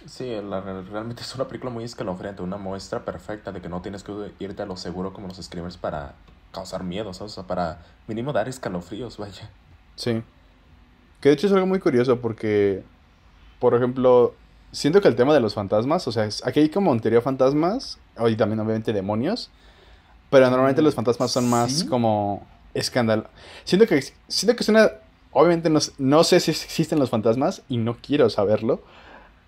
[0.06, 4.12] Sí, realmente es una película muy escalofriante, una muestra perfecta de que no tienes que
[4.38, 6.14] irte a lo seguro como los screamers para
[6.52, 7.32] causar miedo, ¿sabes?
[7.32, 9.50] O sea, para mínimo dar escalofríos, vaya.
[9.96, 10.22] Sí.
[11.20, 12.84] Que de hecho es algo muy curioso porque,
[13.58, 14.34] por ejemplo,
[14.72, 17.98] siento que el tema de los fantasmas, o sea, aquí hay como en teoría fantasmas,
[18.26, 19.50] y también obviamente demonios,
[20.30, 23.24] pero normalmente los fantasmas son más como escándalo.
[23.64, 24.90] Siento que, siento que es una...
[25.30, 28.82] Obviamente no, no sé si existen los fantasmas y no quiero saberlo.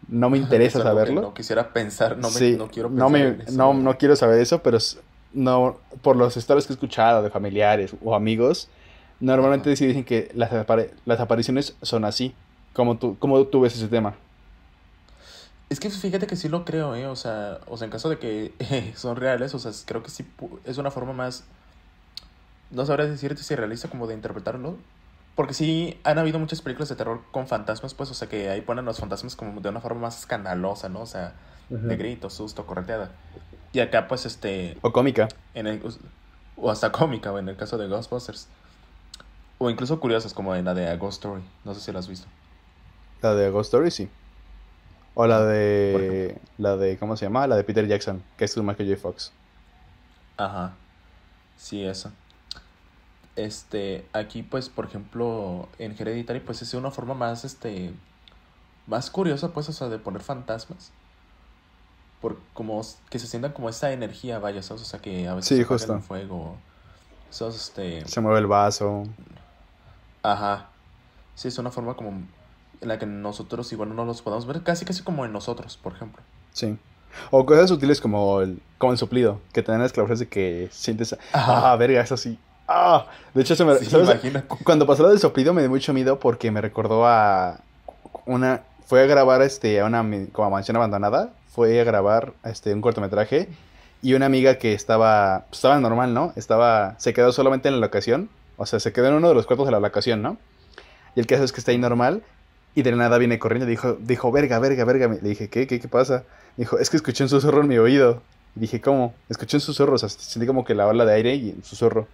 [0.09, 1.20] No me interesa saberlo.
[1.20, 4.62] No quisiera pensar, no, me, no quiero pensar no, me, no, no, quiero saber eso,
[4.62, 4.78] pero
[5.33, 8.68] no, por los historias que he escuchado de familiares o amigos,
[9.20, 10.50] normalmente sí dicen que las,
[11.04, 12.35] las apariciones son así.
[12.72, 14.14] como tú, ¿Cómo tú ves ese tema?
[15.70, 17.06] Es que fíjate que sí lo creo, ¿eh?
[17.06, 18.52] O sea, o sea en caso de que
[18.96, 20.26] son reales, o sea, creo que sí
[20.64, 21.44] es una forma más...
[22.72, 24.76] No sabría decirte si realista como de interpretarlo.
[25.37, 28.61] Porque sí han habido muchas películas de terror con fantasmas, pues, o sea, que ahí
[28.61, 31.02] ponen los fantasmas como de una forma más escandalosa, ¿no?
[31.02, 31.35] O sea,
[31.68, 33.12] de grito, susto, correteada.
[33.72, 34.76] Y acá, pues, este...
[34.83, 35.28] O cómica.
[35.54, 35.80] En el,
[36.56, 38.48] o hasta cómica, o en el caso de Ghostbusters.
[39.59, 41.42] O incluso curiosas, como en la de A Ghost Story.
[41.64, 42.26] No sé si la has visto.
[43.22, 44.11] La de A Ghost Story, sí.
[45.14, 46.40] O la de.
[46.59, 46.99] La de.
[46.99, 47.46] ¿Cómo se llama?
[47.46, 49.01] La de Peter Jackson, que es Michael J.
[49.01, 49.33] Fox.
[50.37, 50.73] Ajá.
[51.57, 52.12] Sí, eso.
[53.37, 54.07] Este.
[54.12, 57.92] Aquí, pues, por ejemplo, en Hereditary, pues es una forma más, este.
[58.87, 60.92] Más curiosa, pues, o sea, de poner fantasmas.
[62.20, 64.83] Por como que se sientan como esa energía, vaya, ¿sabes?
[64.83, 65.94] O sea, que a veces sí, se justo.
[65.94, 66.57] el fuego.
[67.31, 68.07] este.
[68.07, 69.05] Se mueve el vaso.
[70.23, 70.68] Ajá.
[71.35, 72.23] Sí, es una forma como
[72.81, 75.93] en la que nosotros igual no los podemos ver, casi casi como en nosotros, por
[75.93, 76.23] ejemplo.
[76.53, 76.79] Sí.
[77.31, 81.16] O cosas útiles como el, como el suplido, que te dan las de que sientes,
[81.33, 82.38] ah, verga, eso sí.
[82.69, 83.75] Ah, de hecho, se me,
[84.62, 87.59] cuando pasó lo del soplido me dio mucho miedo porque me recordó a
[88.27, 92.81] una, fue a grabar este, a una como mansión abandonada, fue a grabar este, un
[92.81, 93.49] cortometraje
[94.03, 96.33] y una amiga que estaba, pues, estaba normal, ¿no?
[96.37, 99.47] Estaba, se quedó solamente en la locación, o sea, se quedó en uno de los
[99.47, 100.38] cuartos de la locación, ¿no?
[101.16, 102.23] Y el caso es que está ahí normal
[102.74, 105.09] y de nada viene corriendo y dijo, dijo, verga, verga, verga.
[105.09, 106.24] Le dije, ¿qué, qué, qué pasa?
[106.56, 108.22] Dijo, es que escuché un susurro en mi oído.
[108.56, 109.14] Y dije, ¿cómo?
[109.28, 112.06] Escuché un susurro, o sea, sentí como que la ola de aire y un susurro.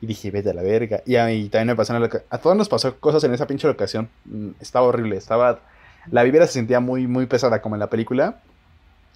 [0.00, 1.02] Y dije, vete a la verga.
[1.06, 3.68] Y a mí también me pasó la A todos nos pasó cosas en esa pinche
[3.68, 4.08] locación.
[4.24, 5.60] Mm, estaba horrible, estaba...
[6.10, 8.40] La vibra se sentía muy, muy pesada como en la película.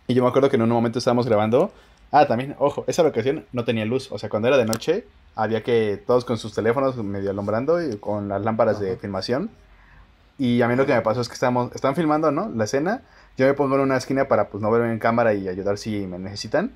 [0.06, 1.72] Y yo me acuerdo que en un momento estábamos grabando.
[2.10, 4.10] Ah, también, ojo, esa locación no tenía luz.
[4.10, 7.98] O sea, cuando era de noche, había que todos con sus teléfonos medio alumbrando y
[7.98, 9.50] con las lámparas de filmación
[10.38, 12.48] y a mí lo que me pasó es que estamos, están filmando, ¿no?
[12.55, 13.03] La escena.
[13.37, 16.07] Yo me pongo en una esquina para pues no verme en cámara y ayudar si
[16.07, 16.72] me necesitan.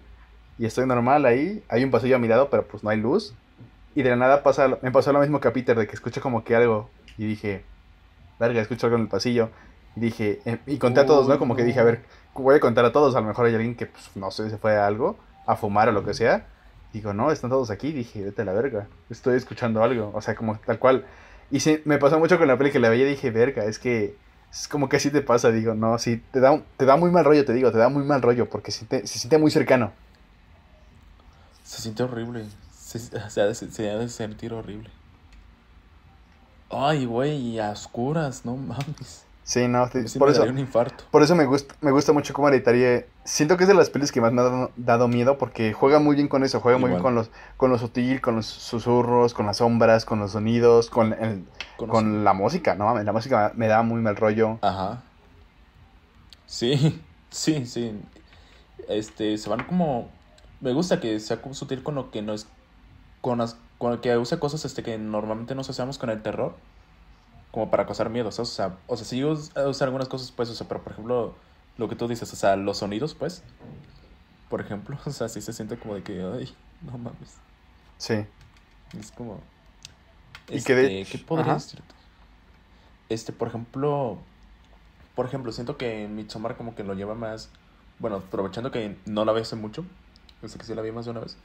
[0.59, 1.63] Y estoy normal ahí.
[1.69, 3.35] Hay un pasillo a mi lado, pero pues no hay luz.
[3.95, 6.21] Y de la nada pasa, me pasó lo mismo que a Peter, de que escucho
[6.21, 6.91] como que algo.
[7.17, 7.65] Y dije,
[8.41, 9.51] verga, escucho algo en el pasillo.
[9.95, 11.39] Y dije, eh, y conté a todos, ¿no?
[11.39, 12.03] Como que dije, a ver,
[12.35, 13.15] voy a contar a todos.
[13.15, 15.89] A lo mejor hay alguien que, pues, no sé, se fue a algo, a fumar
[15.89, 16.47] o lo que sea.
[16.93, 17.93] Digo, no, están todos aquí.
[17.93, 18.89] Dije, vete a la verga.
[19.09, 20.11] Estoy escuchando algo.
[20.15, 21.07] O sea, como tal cual.
[21.53, 23.79] Y sí, me pasó mucho con la peli que la veía y dije, verga, es
[23.79, 24.17] que
[24.51, 27.27] es como que así te pasa, digo, no, sí, te da, te da muy mal
[27.27, 29.93] rollo, te digo, te da muy mal rollo porque se, se siente muy cercano.
[31.63, 33.21] Se siente horrible, se, se,
[33.71, 34.89] se, ha de sentir horrible.
[36.71, 39.27] Ay, güey, y a oscuras, no mames.
[39.45, 40.45] Sí, no, por eso.
[40.45, 41.05] Un infarto.
[41.11, 43.07] Por eso me gusta, me gusta mucho como Hereditaria.
[43.25, 46.15] Siento que es de las pelis que más me ha dado, miedo porque juega muy
[46.15, 49.47] bien con eso, juega muy bien con los, con lo sutil, con los susurros, con
[49.47, 51.45] las sombras, con los sonidos, con, el,
[51.77, 52.97] con, la música, ¿no?
[53.03, 54.59] La música me da muy mal rollo.
[54.63, 55.03] Ajá.
[56.47, 58.01] Sí, sí, sí.
[58.89, 60.09] Este, se van como.
[60.61, 62.47] Me gusta que sea como sutil con lo que no es.
[63.21, 66.55] Con, las, con que usa cosas este, que normalmente no asociamos con el terror
[67.53, 69.53] como para causar miedos, o sea, o sea, sí usa
[69.85, 71.35] algunas cosas, pues, o sea, pero por ejemplo,
[71.77, 73.45] lo que tú dices, o sea, los sonidos, pues,
[74.49, 74.99] por ejemplo.
[75.07, 77.37] O sea, sí se siente como de que, ay, no mames.
[77.99, 78.25] Sí.
[78.99, 79.41] Es como.
[80.49, 81.55] Y que de este, hecho- ¿Qué podría ajá.
[81.55, 81.95] decirte?
[83.09, 84.19] Este, por ejemplo.
[85.15, 87.49] Por ejemplo, siento que Midsommar como que lo lleva más.
[87.99, 89.85] Bueno, aprovechando que no la vi hace mucho.
[90.43, 91.37] O sea, que sí la vi más de una vez.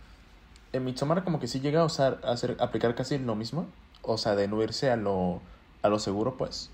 [0.73, 3.67] En Midsommar como que sí llega a usar, a hacer, aplicar casi lo mismo.
[4.01, 5.41] O sea, de no irse a lo,
[5.81, 6.69] a lo seguro, pues.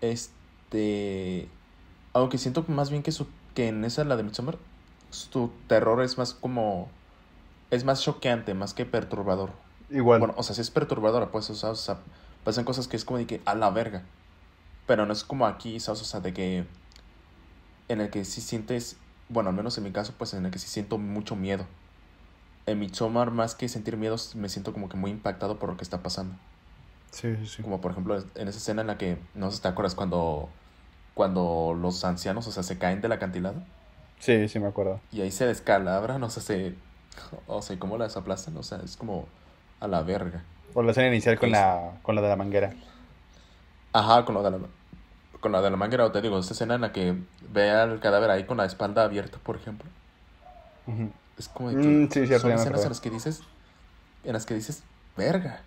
[0.00, 1.48] Este.
[2.12, 4.58] Aunque siento más bien que su, que en esa, la de Midsommar,
[5.10, 6.88] su terror es más como.
[7.70, 9.50] Es más choqueante, más que perturbador.
[9.90, 10.20] Igual.
[10.20, 11.98] Bueno, o sea, sí es perturbadora, pues, o sea, o sea,
[12.44, 14.02] pasan cosas que es como de que a la verga.
[14.86, 16.02] Pero no es como aquí, ¿sabes?
[16.02, 16.66] O sea, de que.
[17.88, 18.96] En el que sí sientes.
[19.28, 21.66] Bueno, al menos en mi caso, pues en el que sí siento mucho miedo.
[22.66, 25.84] En Midsommar, más que sentir miedo, me siento como que muy impactado por lo que
[25.84, 26.34] está pasando.
[27.10, 27.62] Sí, sí, sí.
[27.62, 29.18] Como por ejemplo, en esa escena en la que.
[29.34, 30.48] No sé si te acuerdas cuando.
[31.14, 33.62] Cuando los ancianos, o sea, se caen del acantilado.
[34.20, 35.00] Sí, sí, me acuerdo.
[35.10, 36.74] Y ahí se descalabran, o sea, se.
[37.46, 38.56] O sea, ¿cómo las aplastan?
[38.56, 39.26] O sea, es como.
[39.80, 40.44] A la verga.
[40.74, 42.74] O la escena inicial con la, con la de la manguera.
[43.92, 44.58] Ajá, con lo de la,
[45.40, 47.16] con la de la manguera, o te digo, esta escena en la que
[47.50, 49.90] ve al cadáver ahí con la espalda abierta, por ejemplo.
[51.36, 53.42] Es como de que Mm, sí, son escenas en las que dices,
[54.24, 54.84] en las que dices,
[55.16, 55.62] verga.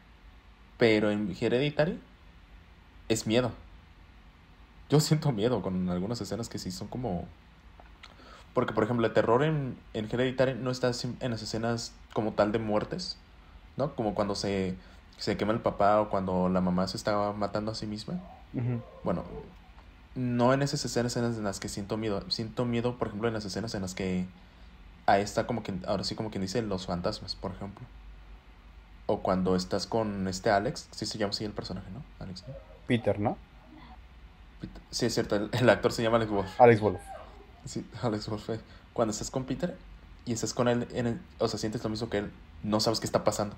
[0.82, 2.02] Pero en Hereditary
[3.08, 3.52] es miedo.
[4.90, 7.28] Yo siento miedo con algunas escenas que sí son como...
[8.56, 10.90] Porque, por ejemplo, el terror en, en Hereditary no está
[11.20, 13.18] en las escenas como tal de muertes,
[13.78, 13.94] ¿no?
[13.94, 14.76] Como cuando se,
[15.20, 18.20] se quema el papá o cuando la mamá se estaba matando a sí misma.
[19.04, 19.24] Bueno,
[20.16, 22.24] no en esas escenas en las que siento miedo.
[22.32, 24.26] Siento miedo, por ejemplo, en las escenas en las que
[25.06, 27.86] ahí está como que, ahora sí como quien dice, los fantasmas, por ejemplo.
[29.12, 32.02] O cuando estás con este Alex, sí se llama así el personaje, ¿no?
[32.24, 32.54] Alex, ¿no?
[32.88, 33.38] Peter, ¿no?
[34.90, 36.62] Sí, es cierto, el, el actor se llama Alex Wolf.
[36.62, 37.02] Alex Wolf.
[37.66, 38.50] Sí, Alex Wolf.
[38.52, 38.60] eh.
[38.94, 39.78] Cuando estás con Peter
[40.26, 42.32] y estás con él, en el, o sea, sientes lo mismo que él,
[42.64, 43.56] no sabes qué está pasando.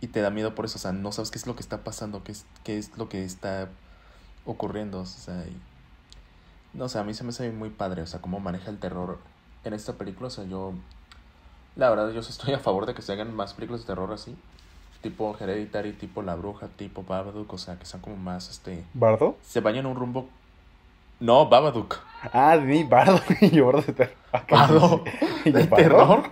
[0.00, 1.84] Y te da miedo por eso, o sea, no sabes qué es lo que está
[1.84, 3.68] pasando, qué es, qué es lo que está
[4.46, 5.56] ocurriendo, o sea, y-
[6.72, 9.18] no sé, a mí se me hace muy padre, o sea, cómo maneja el terror
[9.64, 10.72] en esta película, o sea, yo,
[11.76, 14.36] la verdad, yo estoy a favor de que se hagan más películas de terror así,
[15.02, 19.36] tipo Hereditary, tipo La Bruja, tipo Babadook, o sea, que sean como más, este, ¿Bardo?
[19.42, 20.28] se vayan a un rumbo,
[21.20, 21.98] no, Babadook,
[22.32, 23.20] Ah, ni Bardo.
[23.40, 24.14] y yo, Bardo de terror.
[24.32, 25.04] Ah, ¿qué Bardo,
[25.44, 26.22] de terror,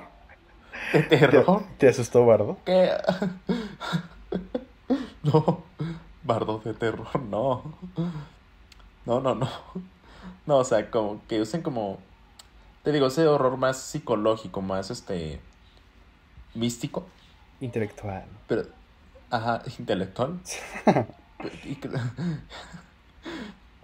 [0.92, 1.62] de ¿Te, terror.
[1.78, 2.56] te asustó Bardo?
[2.64, 2.90] ¿Qué?
[5.22, 5.62] No,
[6.24, 7.62] bardo de terror, no.
[9.06, 9.48] No, no, no.
[10.46, 11.98] No, o sea, como que usen como.
[12.83, 15.40] Te digo, ese horror más psicológico, más este.
[16.54, 17.04] místico,
[17.61, 18.25] Intelectual.
[18.46, 18.62] pero.
[19.31, 20.38] Ajá, intelectual.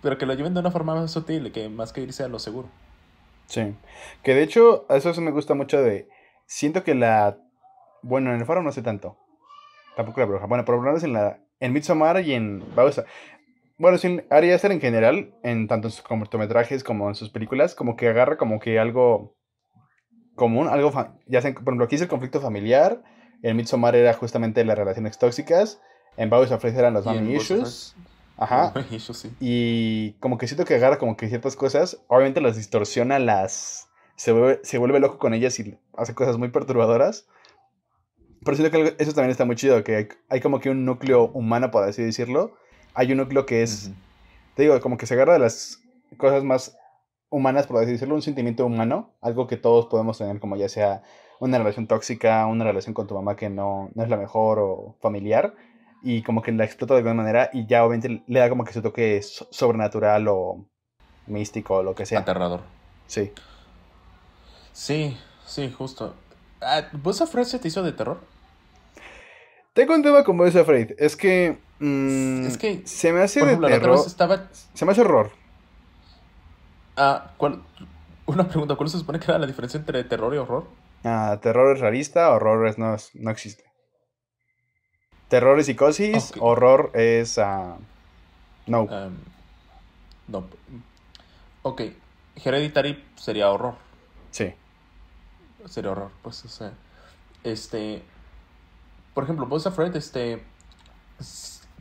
[0.03, 2.39] pero que lo lleven de una forma más sutil, que más que irse a lo
[2.39, 2.69] seguro.
[3.47, 3.75] Sí.
[4.23, 6.09] Que de hecho, eso me gusta mucho de.
[6.47, 7.39] Siento que la.
[8.03, 9.17] Bueno, en el faro no sé tanto.
[9.97, 10.47] Tampoco la bruja.
[10.47, 11.39] Bueno, por lo menos en la.
[11.61, 12.62] En Midsommar y en.
[12.75, 13.05] Vamos a-
[13.79, 17.31] Bueno, sí, en Ari Aster en general, en tanto en sus cortometrajes como en sus
[17.31, 19.35] películas, como que agarra como que algo
[20.35, 20.93] común, algo.
[21.27, 23.03] Ya sea, por ejemplo, aquí es el conflicto familiar.
[23.46, 25.80] En Midsommar era justamente las relaciones tóxicas.
[26.16, 27.94] En Bowers of eran los mommy issues.
[28.37, 28.72] Ajá.
[28.74, 29.32] Mommy issues, sí.
[29.38, 33.87] Y como que siento que agarra como que ciertas cosas, obviamente las distorsiona, las...
[34.16, 37.28] Se vuelve, se vuelve loco con ellas y hace cosas muy perturbadoras.
[38.44, 41.28] Pero siento que eso también está muy chido, que hay, hay como que un núcleo
[41.28, 42.56] humano, por así decirlo.
[42.94, 43.92] Hay un núcleo que es,
[44.56, 45.80] te digo, como que se agarra de las
[46.16, 46.76] cosas más
[47.30, 51.04] humanas, por así decirlo, un sentimiento humano, algo que todos podemos tener, como ya sea
[51.40, 54.96] una relación tóxica, una relación con tu mamá que no, no es la mejor o
[55.01, 55.55] familiar,
[56.03, 58.72] y como que la explota de alguna manera y ya obviamente le da como que
[58.72, 60.64] su toque so- sobrenatural o
[61.27, 62.20] místico o lo que sea.
[62.20, 62.61] Aterrador.
[63.07, 63.33] Sí.
[64.72, 66.14] Sí, sí, justo.
[66.61, 68.20] Ah, ¿Vos a Fred se te hizo de terror?
[69.72, 71.59] Tengo un tema con Boys Afraid, es que...
[71.81, 73.99] mm, Es que, Se me hace Por de ejemplo, la otra terror...
[73.99, 75.31] vez estaba Se me hace horror.
[76.96, 77.62] Ah, ¿cuál?
[78.27, 80.66] Una pregunta, ¿cuál se supone que era la diferencia entre terror y horror?
[81.09, 83.64] Ah, terror es realista, horror es, no, es- no existe.
[85.29, 87.38] Terror es psicosis, horror es...
[87.38, 87.77] ah,
[88.66, 88.88] no.
[88.90, 89.16] Em,
[90.27, 90.45] no.
[91.62, 91.83] Ok,
[92.45, 93.75] Hereditary sería horror.
[94.33, 94.53] Sí.
[95.66, 96.73] Sería horror, pues, o sea.
[97.45, 98.03] Este.
[99.14, 100.42] Por ejemplo, Boys Afraid, este.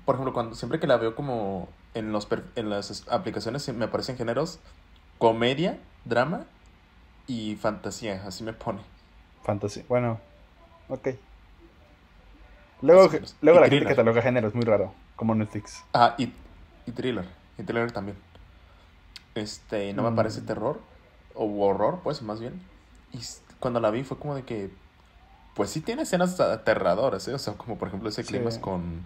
[0.05, 3.85] Por ejemplo, cuando siempre que la veo como en los en las es- aplicaciones me
[3.85, 4.59] aparecen géneros
[5.17, 6.45] comedia, drama
[7.27, 8.81] y fantasía, así me pone.
[9.45, 9.83] Fantasía.
[9.87, 10.19] Bueno,
[10.89, 11.09] ok.
[12.81, 13.09] Luego,
[13.41, 13.87] luego la gente thriller.
[13.87, 15.83] cataloga géneros muy raro, como Netflix.
[15.93, 16.33] Ah, y,
[16.85, 17.25] y thriller.
[17.57, 18.17] Y thriller también.
[19.35, 20.15] Este, no me Mm.
[20.15, 20.79] parece terror.
[21.33, 22.61] O horror, pues, más bien.
[23.11, 23.19] Y
[23.59, 24.69] cuando la vi fue como de que,
[25.55, 27.33] pues sí tiene escenas aterradoras, ¿eh?
[27.33, 28.29] O sea, como por ejemplo ese Sí.
[28.29, 29.05] clima con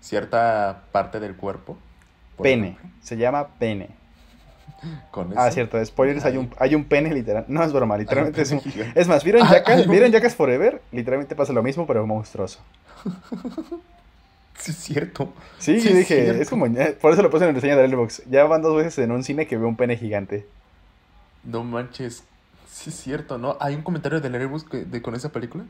[0.00, 1.76] cierta parte del cuerpo.
[2.40, 2.68] Pene.
[2.68, 3.90] ejemplo, Se llama pene.
[5.10, 5.84] Con Ah, cierto.
[5.84, 7.44] Spoilers, hay un, hay un pene literal.
[7.48, 8.60] No es broma, literalmente es un...
[8.94, 9.86] Es más, ¿vieron Jackass?
[9.86, 10.80] un- ¿Vieron Jackass Forever?
[10.92, 12.60] Literalmente pasa lo mismo, pero monstruoso.
[14.58, 15.32] Sí, es cierto.
[15.58, 16.42] Sí, Sí, yo dije, cierto.
[16.42, 16.66] es como...
[17.00, 18.22] Por eso lo puse en el reseña de Letterboxd.
[18.28, 20.46] Ya van dos veces en un cine que veo un pene gigante.
[21.44, 22.24] No manches.
[22.68, 23.56] Sí, es cierto, ¿no?
[23.60, 25.64] Hay un comentario de Letterboxd que- de, con esa película.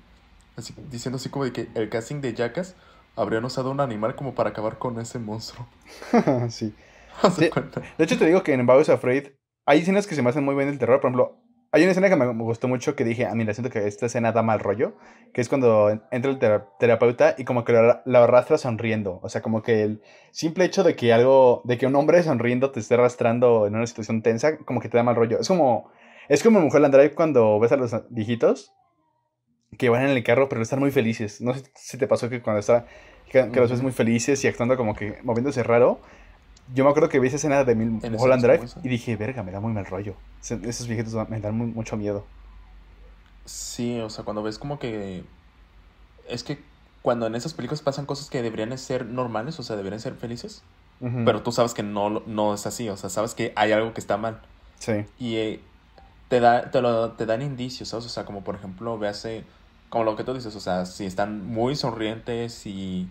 [0.56, 2.76] Así, diciendo así como de que el casting de Jackass
[3.14, 5.66] habrían usado un animal como para acabar con ese monstruo.
[6.48, 6.72] sí.
[7.22, 7.50] ¿Haz de?
[7.96, 9.28] De hecho, te digo que en Bow's Afraid
[9.66, 11.00] hay escenas que se me hacen muy bien del terror.
[11.00, 11.37] Por ejemplo,
[11.72, 14.33] hay una escena que me gustó mucho que dije, ah, mira, siento que esta escena
[14.33, 14.94] da mal rollo.
[15.35, 19.20] Que es cuando en- entra el tera- terapeuta y como que lo, lo arrastra sonriendo.
[19.22, 22.70] O sea, como que el simple hecho de que algo, de que un hombre sonriendo
[22.70, 25.38] te esté arrastrando en una situación tensa, como que te da mal rollo.
[25.40, 25.90] Es como,
[26.28, 28.72] es como en Mujer Drive cuando ves a los viejitos
[29.76, 31.40] que van en el carro, pero están muy felices.
[31.40, 32.87] No sé si te pasó que cuando está,
[33.31, 36.00] que, que los ves muy felices y actuando como que moviéndose raro.
[36.74, 39.42] Yo me acuerdo que vi esa escena de Mil- En escenas Drive y dije, verga,
[39.42, 40.14] me da muy mal rollo.
[40.40, 42.24] Esos viejitos me dan muy- mucho miedo.
[43.44, 45.24] Sí, o sea, cuando ves como que...
[46.28, 46.59] Es que
[47.02, 50.62] cuando en esas películas pasan cosas que deberían ser normales, o sea, deberían ser felices,
[51.24, 54.00] pero tú sabes que no, no es así, o sea, sabes que hay algo que
[54.00, 54.42] está mal.
[54.78, 55.04] Sí.
[55.18, 55.61] Y eh,
[56.28, 58.07] te, da, te, lo, te dan indicios, ¿sabes?
[58.07, 59.44] O sea, como por ejemplo, véase,
[59.88, 63.09] como lo que tú dices, o sea, si están muy sonrientes y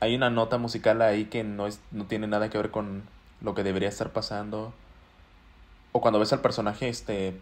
[0.00, 3.02] hay una nota musical ahí que no, es, no tiene nada que ver con
[3.40, 4.72] lo que debería estar pasando.
[5.92, 7.40] O cuando ves al personaje, este,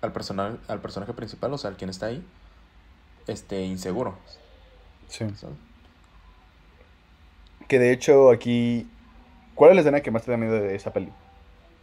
[0.00, 2.24] al, personal, al personaje principal, o sea, al quien está ahí,
[3.26, 4.16] este, inseguro,
[5.08, 5.24] Sí.
[5.36, 5.56] ¿sabes?
[7.66, 8.88] Que de hecho aquí...
[9.54, 11.12] ¿Cuál es la escena que más te da miedo de esa peli?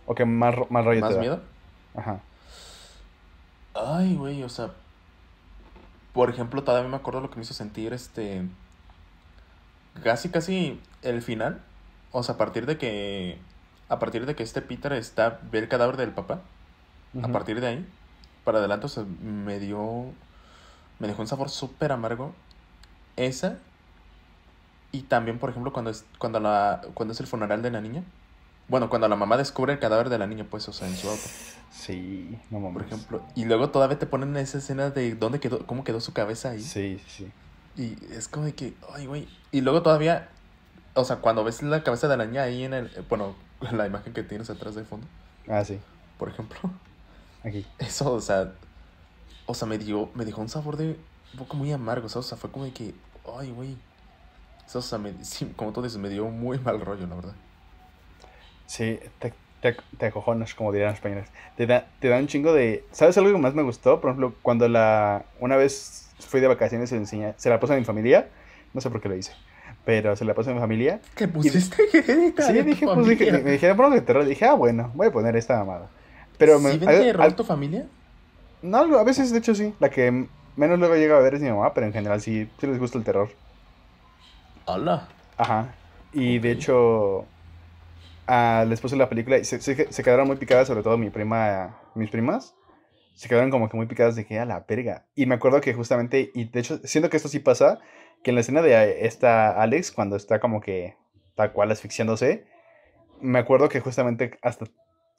[0.06, 1.22] ¿O que más, más rollo ¿Más te da?
[1.22, 1.42] miedo?
[1.96, 2.20] Ajá.
[3.74, 4.72] Ay, güey, o sea,
[6.14, 8.44] por ejemplo, todavía me acuerdo lo que me hizo sentir, este,
[10.04, 11.62] casi, casi el final,
[12.12, 13.38] o sea, a partir de que,
[13.90, 16.42] a partir de que este Peter está, ve el cadáver del papá,
[17.22, 17.88] a partir de ahí,
[18.44, 20.06] para adelante, o sea, me dio,
[21.00, 22.34] me dejó un sabor súper amargo,
[23.16, 23.58] esa,
[24.92, 28.04] y también, por ejemplo, cuando es, cuando la, cuando es el funeral de la niña,
[28.68, 31.10] bueno, cuando la mamá descubre el cadáver de la niña, pues, o sea, en su
[31.10, 31.30] auto.
[31.72, 32.74] Sí, no mames.
[32.74, 36.14] Por ejemplo, y luego todavía te ponen esa escena de dónde quedó, cómo quedó su
[36.14, 36.62] cabeza ahí.
[36.62, 37.32] Sí, sí.
[37.78, 39.28] Y es como de que, ay, güey.
[39.52, 40.30] Y luego todavía,
[40.94, 43.36] o sea, cuando ves la cabeza de la niña ahí en el, eh, bueno,
[43.72, 45.08] la imagen que tienes atrás de fondo,
[45.48, 45.80] Ah, sí.
[46.18, 46.58] por ejemplo,
[47.44, 47.66] Aquí.
[47.80, 48.54] eso, o sea,
[49.46, 50.98] o sea, me dio, me dejó un sabor de
[51.34, 52.28] un poco muy amargo, ¿sabes?
[52.28, 52.94] O sea, fue como de que,
[53.38, 53.78] ay, güey.
[54.74, 57.34] O sea, me, sí, como tú dices, me dio muy mal rollo, la verdad.
[58.68, 61.30] Sí, te, te, te acojonas, como dirían los españoles.
[61.56, 62.84] Te da, te da un chingo de...
[62.92, 64.02] ¿Sabes algo que más me gustó?
[64.02, 65.26] Por ejemplo, cuando la...
[65.40, 67.34] Una vez fui de vacaciones y enseñé...
[67.38, 68.30] Se la puse a mi familia.
[68.74, 69.34] No sé por qué lo hice.
[69.86, 71.00] Pero se la puse a mi familia.
[71.16, 74.26] ¿Qué pusiste hereditario Sí, dije, pues dije, me dijeron, de terror.
[74.26, 75.90] Dije, ah, bueno, voy a poner esta mamada.
[76.38, 76.72] Pero me...
[76.72, 77.86] ¿Sí ven al- terror tu familia?
[78.62, 79.74] no, a veces, de hecho, sí.
[79.80, 82.68] La que menos luego llega a ver es mi mamá, pero en general sí, sí
[82.68, 83.30] les gusta el terror.
[84.66, 85.08] Hola.
[85.38, 85.76] Ajá.
[86.14, 87.26] Y de hecho,
[88.28, 91.10] ah, les puse la película y se, se, se quedaron muy picadas, sobre todo mi
[91.10, 92.56] prima, mis primas.
[93.16, 95.06] Se quedaron como que muy picadas de que a la verga.
[95.16, 97.80] Y me acuerdo que justamente, y de hecho, siento que esto sí pasa,
[98.24, 100.96] que en la escena de esta Alex, cuando está como que
[101.36, 102.46] tal cual asfixiándose,
[103.22, 104.66] me acuerdo que justamente hasta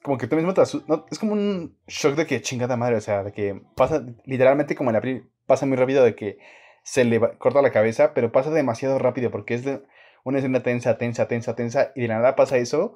[0.03, 3.01] como que tú mismo te no, es como un shock de que chingada madre, o
[3.01, 6.37] sea, de que pasa literalmente como en la pasa muy rápido de que
[6.83, 9.81] se le va- corta la cabeza, pero pasa demasiado rápido porque es de
[10.23, 12.93] una escena tensa, tensa, tensa, tensa, y de la nada pasa eso,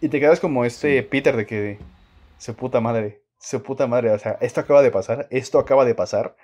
[0.00, 1.08] y te quedas como este Sí.
[1.10, 1.78] Peter de que,
[2.38, 5.94] su puta madre, su puta madre, o sea, esto acaba de pasar, esto acaba de
[5.94, 6.36] pasar,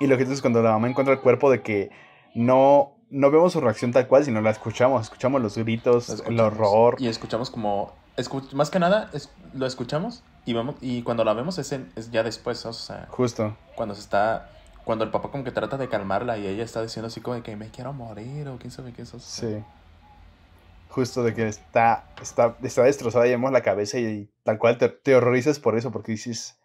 [0.00, 1.90] y lo que dices cuando la mamá encuentra el cuerpo de que
[2.34, 6.20] no, no vemos su reacción tal cual, sino la escuchamos, escuchamos los gritos, Lo el
[6.20, 6.40] escuchamos.
[6.52, 7.92] horror, Y escuchamos como.
[8.16, 11.92] escu- más que nada, es, lo escuchamos y vemos y cuando la vemos es, en-
[11.94, 14.48] es ya después, o sea, justo, cuando se está.
[14.84, 17.42] Cuando el papá como que trata de calmarla y ella está diciendo así como de
[17.42, 19.20] que me quiero morir o quién sabe qué es eso.
[19.20, 19.62] sí.
[20.88, 24.88] Justo de que está, está, está destrozada y vemos la cabeza y tal cual te,
[24.88, 26.58] te horrorizas por eso, porque dices,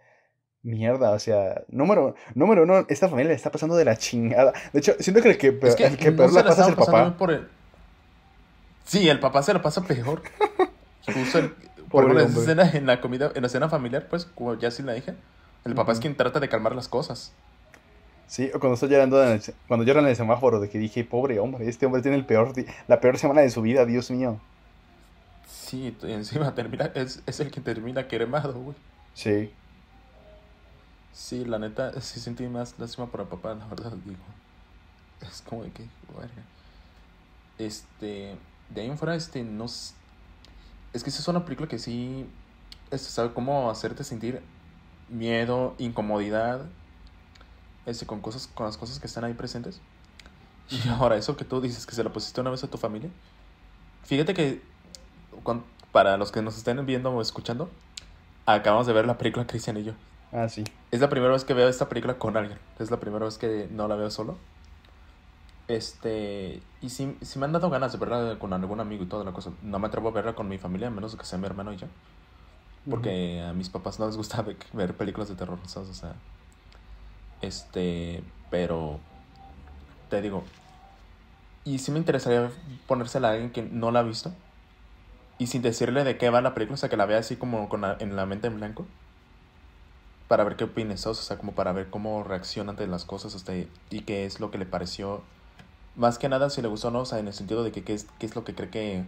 [0.63, 4.53] mierda, o sea, número, número uno, esta familia le está pasando de la chingada.
[4.73, 6.67] De hecho, siento que el que, peor- Es que, el que peor la pasa es
[6.69, 7.17] el papá.
[7.17, 7.47] por el...
[8.85, 10.21] Sí, el papá se la pasa peor.
[11.13, 11.51] Puso el-
[11.89, 12.53] por ejemplo, en esa hombre.
[12.53, 15.13] escena en la comida, en la escena familiar, pues, como ya sí la dije,
[15.63, 16.01] el papá es Ujú.
[16.03, 17.33] quien trata de calmar las cosas.
[18.27, 21.05] Sí, o cuando estoy llorando, en el cuando lloran en el semáforo, de que dije,
[21.05, 22.51] pobre hombre, este hombre tiene el peor,
[22.87, 24.41] la peor semana de su vida, Dios mío.
[25.67, 28.75] Sí, encima termina, es, es el que termina quemado, güey.
[29.13, 29.51] Sí.
[31.11, 34.23] Sí, la neta, sí sentí más lástima por el papá, la verdad, digo.
[35.21, 35.83] Es como de que,
[36.17, 36.43] verga.
[37.57, 38.37] Este,
[38.69, 42.25] de ahí en fuera, este, no Es que esa es una película que sí,
[42.89, 44.41] este, sabe cómo hacerte sentir
[45.09, 46.65] miedo, incomodidad,
[47.85, 49.81] este, con cosas, con las cosas que están ahí presentes.
[50.69, 53.09] Y ahora, eso que tú dices, que se lo pusiste una vez a tu familia.
[54.03, 54.61] Fíjate que,
[55.91, 57.69] para los que nos estén viendo o escuchando,
[58.45, 59.93] acabamos de ver la película Cristian y yo.
[60.31, 60.63] Ah, sí.
[60.91, 62.59] Es la primera vez que veo esta película con alguien.
[62.79, 64.37] Es la primera vez que no la veo solo.
[65.67, 66.61] Este.
[66.81, 69.31] Y sí, sí me han dado ganas de verla con algún amigo y toda la
[69.31, 69.51] cosa.
[69.63, 71.77] No me atrevo a verla con mi familia, a menos que sea mi hermano y
[71.77, 71.87] yo.
[72.89, 75.89] Porque a mis papás no les gusta ve- ver películas de terror, ¿sabes?
[75.89, 76.13] O sea.
[77.41, 78.23] Este.
[78.49, 78.99] Pero.
[80.09, 80.43] Te digo.
[81.65, 82.49] Y sí me interesaría
[82.87, 84.31] ponérsela a alguien que no la ha visto.
[85.39, 87.69] Y sin decirle de qué va la película, o sea, que la vea así como
[87.69, 88.95] con la- en la mente en blanco
[90.27, 91.05] para ver qué opines.
[91.07, 94.51] O sea, como para ver cómo reacciona ante las cosas este, y qué es lo
[94.51, 95.33] que le pareció.
[95.95, 97.83] Más que nada, si le gustó o no, o sea, en el sentido de que
[97.83, 99.05] qué es, qué es lo que cree que.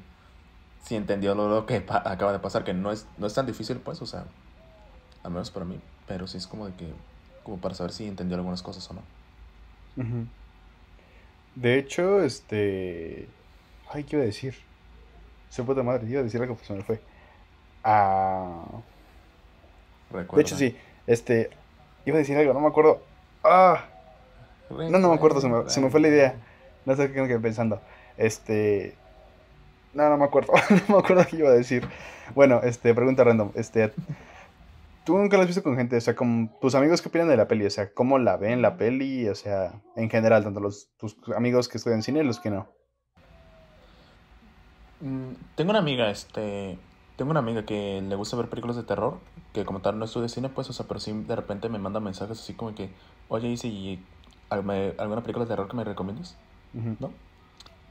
[0.80, 3.82] Si entendió lo, lo que acaba de pasar, que no es, no es tan difícil,
[3.82, 4.34] pues, o sea,
[5.24, 6.96] al menos para mí, pero sí es como de que.
[7.44, 9.10] como para saber si entendió algunas cosas o no.
[11.54, 13.38] De hecho, este.
[13.86, 14.69] Ay, ¿qué iba a decir?
[15.50, 17.02] Se puta madre, iba a decir algo, pues se me fue.
[17.84, 18.64] Ah.
[20.12, 20.76] De hecho, sí.
[21.08, 21.50] Este.
[22.06, 23.02] Iba a decir algo, no me acuerdo.
[23.43, 23.86] Ah.
[24.70, 26.36] No, no me acuerdo, se me, se me fue la idea.
[26.86, 27.82] No sé qué me quedé pensando.
[28.18, 28.95] Este.
[29.93, 30.54] No, no me acuerdo.
[30.88, 31.88] no me acuerdo qué iba a decir.
[32.36, 33.52] Bueno, este, pregunta random.
[33.56, 33.91] Este.
[35.06, 35.97] ¿Tú nunca la has visto con gente?
[35.97, 37.66] O sea, con tus amigos, ¿qué opinan de la peli?
[37.66, 39.28] O sea, ¿cómo la ven la peli?
[39.28, 42.68] O sea, en general, tanto los tus amigos que estudian cine y los que no.
[45.00, 46.80] Mm, Tengo una amiga, este.
[47.16, 49.20] Tengo una amiga que le gusta ver películas de terror,
[49.54, 52.00] que como tal no estudia cine, pues, o sea, pero sí de repente me manda
[52.00, 52.95] mensajes así como que,
[53.28, 54.00] oye, ¿y si
[54.50, 56.38] alguna película de terror que me recomiendes?
[56.74, 56.97] Ujú.
[57.00, 57.14] ¿No?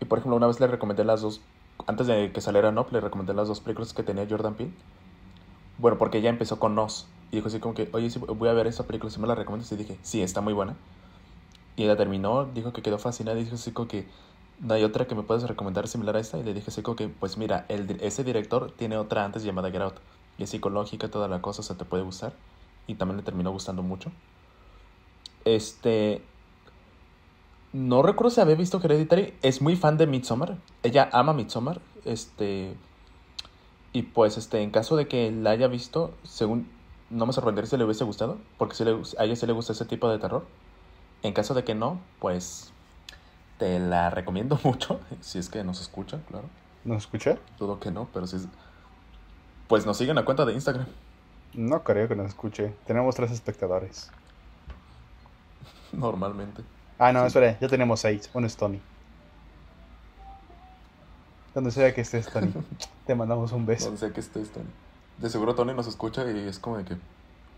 [0.01, 1.41] Y por ejemplo, una vez le recomendé las dos,
[1.87, 4.73] antes de que saliera Nope, le recomendé las dos películas que tenía Jordan Peele.
[5.77, 7.07] Bueno, porque ella empezó con Nos.
[7.31, 9.35] Y dijo así como que, oye, sí, voy a ver esta película, si me la
[9.35, 9.71] recomiendas.
[9.73, 10.77] Y dije, sí, está muy buena.
[11.77, 14.09] Y ella terminó, dijo que quedó fascinada y dijo así como que,
[14.61, 16.39] no hay otra que me puedas recomendar similar a esta.
[16.39, 19.71] Y le dije así como que, pues mira, el, ese director tiene otra antes llamada
[19.71, 19.97] Get Out.
[20.39, 22.33] Y es psicológica, toda la cosa, o sea, te puede gustar.
[22.87, 24.11] Y también le terminó gustando mucho.
[25.45, 26.23] Este,
[27.73, 29.35] no recuerdo si había visto Hereditary.
[29.43, 30.57] Es muy fan de Midsommar.
[30.83, 31.81] Ella ama Midsommar.
[32.05, 32.75] Este.
[33.93, 36.69] Y pues, este, en caso de que la haya visto, según.
[37.11, 38.39] No me sorprendería si le hubiese gustado.
[38.59, 40.45] Porque le- a ella sí le gusta ese tipo de terror.
[41.23, 42.73] En caso de que no, pues.
[43.59, 45.01] Te la recomiendo mucho.
[45.21, 46.49] Si es que nos escucha, claro.
[46.85, 47.37] ¿Nos escucha?
[47.59, 48.37] Dudo que no, pero sí.
[48.37, 48.49] es-
[49.67, 50.87] Pues nos siguen la cuenta de Instagram.
[51.55, 52.75] No creo que nos escuche.
[52.87, 54.11] Tenemos tres espectadores.
[55.93, 56.63] Normalmente.
[56.99, 57.27] Ah, no, Sí.
[57.29, 58.31] espera, ya tenemos seis.
[58.35, 58.81] Uno es Tony.
[61.55, 62.53] Donde sea que estés, Tony.
[63.07, 63.91] Te mandamos un beso.
[63.91, 64.67] No sé que estés, Tony.
[65.19, 66.97] De seguro Tony nos escucha y es como de que.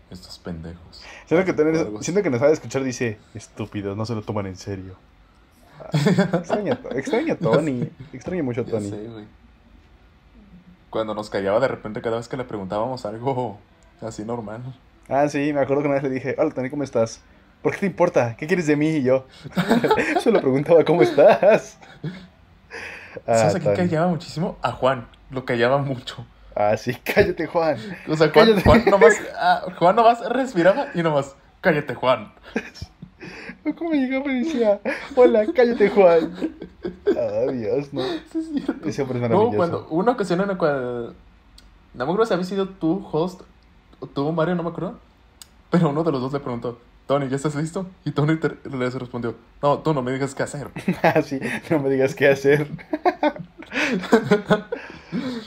[0.09, 1.01] Estos pendejos.
[1.25, 2.03] Siento que, así.
[2.03, 4.95] siento que nos sabe escuchar, dice, estúpidos, no se lo toman en serio.
[5.93, 6.37] Ah,
[6.95, 7.89] extraño, a- Tony.
[8.13, 8.89] Extraño mucho a Tony.
[8.89, 9.25] güey.
[10.89, 13.57] Cuando nos callaba de repente cada vez que le preguntábamos algo
[14.01, 14.61] así normal.
[15.09, 17.21] Ah, sí, me acuerdo que una vez le dije, hola Tony, ¿cómo estás?
[17.61, 18.35] ¿Por qué te importa?
[18.37, 18.87] ¿Qué quieres de mí?
[18.89, 19.25] Y yo,
[20.21, 21.77] solo preguntaba, ¿cómo estás?
[23.27, 24.57] Ah, ¿Sabes a quién callaba muchísimo?
[24.61, 25.05] A Juan.
[25.31, 26.25] Lo callaba mucho.
[26.55, 27.75] Ah, sí, cállate, Juan.
[28.07, 28.61] O sea, Juan, Cállate.
[28.63, 32.31] Juan nomás, ah, Juan nomás respiraba y nomás, cállate Juan.
[33.77, 34.79] ¿Cómo llegaba y decía,
[35.15, 36.31] hola, cállate, Juan?
[37.15, 38.01] Ah, Dios, no.
[38.31, 38.87] Sí, es cierto.
[38.89, 41.13] Ese hombre es No, cuando, una ocasión en la cual.
[41.93, 43.41] No me acuerdo si había sido tú, host,
[43.99, 44.97] o tú, Mario, no me acuerdo.
[45.69, 47.85] Pero uno de los dos le preguntó, Tony, ¿ya estás listo?
[48.05, 50.69] Y Tony te- les respondió, no, tú no me digas qué hacer.
[51.03, 51.39] Ah, sí,
[51.69, 52.67] no me digas qué hacer.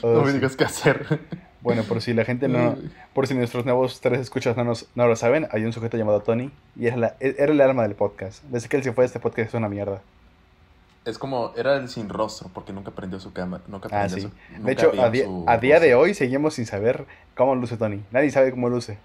[0.01, 0.33] Oh, No me sí.
[0.33, 1.19] digas qué hacer.
[1.65, 2.75] Bueno, por si la gente no,
[3.13, 6.21] por si nuestros nuevos tres escuchas no, nos, no lo saben, hay un sujeto llamado
[6.21, 8.43] Tony y era, la, era el alma del podcast.
[8.45, 10.01] Desde que él se fue, este podcast es una mierda.
[11.05, 13.63] Es como, era el sin rostro, porque nunca prendió su cámara.
[13.67, 14.21] Nunca Ah, sí.
[14.21, 14.91] su- nunca De hecho,
[15.47, 17.05] a, día de hoy seguimos sin saber
[17.35, 18.01] cómo luce Tony.
[18.11, 18.97] Nadie sabe cómo luce.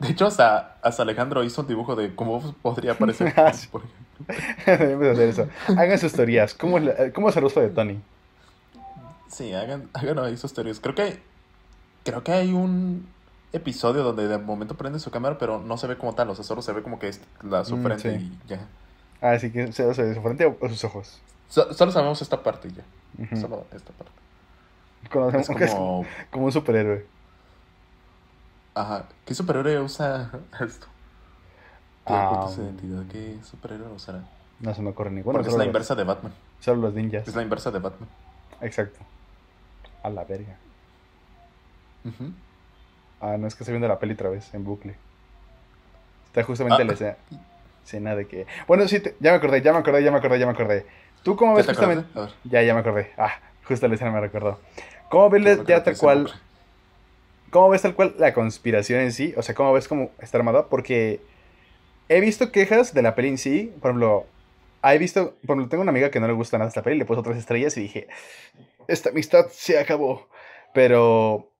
[0.00, 3.32] De hecho, hasta, hasta Alejandro hizo un dibujo de cómo podría parecer.
[3.36, 3.68] Ah, sí.
[3.70, 3.82] por
[4.28, 5.10] ejemplo.
[5.12, 5.48] Hacer eso.
[5.68, 6.54] Hagan sus teorías.
[6.54, 8.00] ¿Cómo, es la- cómo es el rostro de Tony?
[9.32, 10.80] Sí, hagan, hagan ahí sus teorías.
[10.80, 11.20] Creo que,
[12.04, 13.06] creo que hay un
[13.52, 16.30] episodio donde de momento prende su cámara, pero no se ve como tal.
[16.30, 18.38] O sea, solo se ve como que es la, su Mm, frente sí.
[18.44, 18.66] y ya.
[19.20, 21.20] Ah, sí que se se ve su frente o sus ojos.
[21.48, 23.36] So- solo sabemos esta parte y ya.
[23.36, 24.12] Solo esta parte.
[25.12, 26.06] Conocemos Es que es como...
[26.30, 27.04] como un superhéroe.
[28.74, 29.04] Ajá.
[29.26, 30.30] ¿Qué superhéroe usa
[30.60, 30.86] esto?
[32.06, 33.04] ¿Qué Ah, su identidad?
[33.10, 34.24] ¿Qué superhéroe usará?
[34.60, 35.34] No se me ocurre ninguno.
[35.34, 36.32] Porque es la inversa de Batman.
[36.60, 37.26] Solo los ninjas.
[37.28, 38.08] Es la inversa de Batman.
[38.60, 38.98] Exacto.
[40.02, 40.56] A la verga.
[42.04, 42.32] Ujú.
[43.20, 44.96] Ah, no, es que estoy viendo la peli otra vez, en bucle.
[46.26, 46.84] Está justamente Ah.
[46.86, 47.16] la escena,
[47.84, 48.46] escena de que...
[48.66, 50.86] Bueno, sí, te- ya me acordé, ya me acordé, ya me acordé, ya me acordé.
[51.22, 52.08] ¿Tú cómo ¿Ya ves te justamente...?
[52.44, 53.12] Ya, ya me acordé.
[53.16, 53.34] Ah,
[53.64, 54.58] justo la escena me recordó.
[55.08, 56.32] ¿Cómo ves ya tal cual...
[57.50, 59.34] ¿Cómo ves tal cual la conspiración en sí?
[59.36, 60.66] O sea, ¿cómo ves cómo está armada?
[60.68, 61.20] Porque
[62.08, 63.72] he visto quejas de la peli en sí.
[63.80, 64.26] Por ejemplo,
[64.84, 65.36] he visto...
[65.46, 67.36] Por ejemplo, tengo una amiga que no le gusta nada esta peli, le puso tres
[67.38, 68.08] estrellas y dije,
[68.88, 70.28] esta amistad se acabó.
[70.74, 71.50] Pero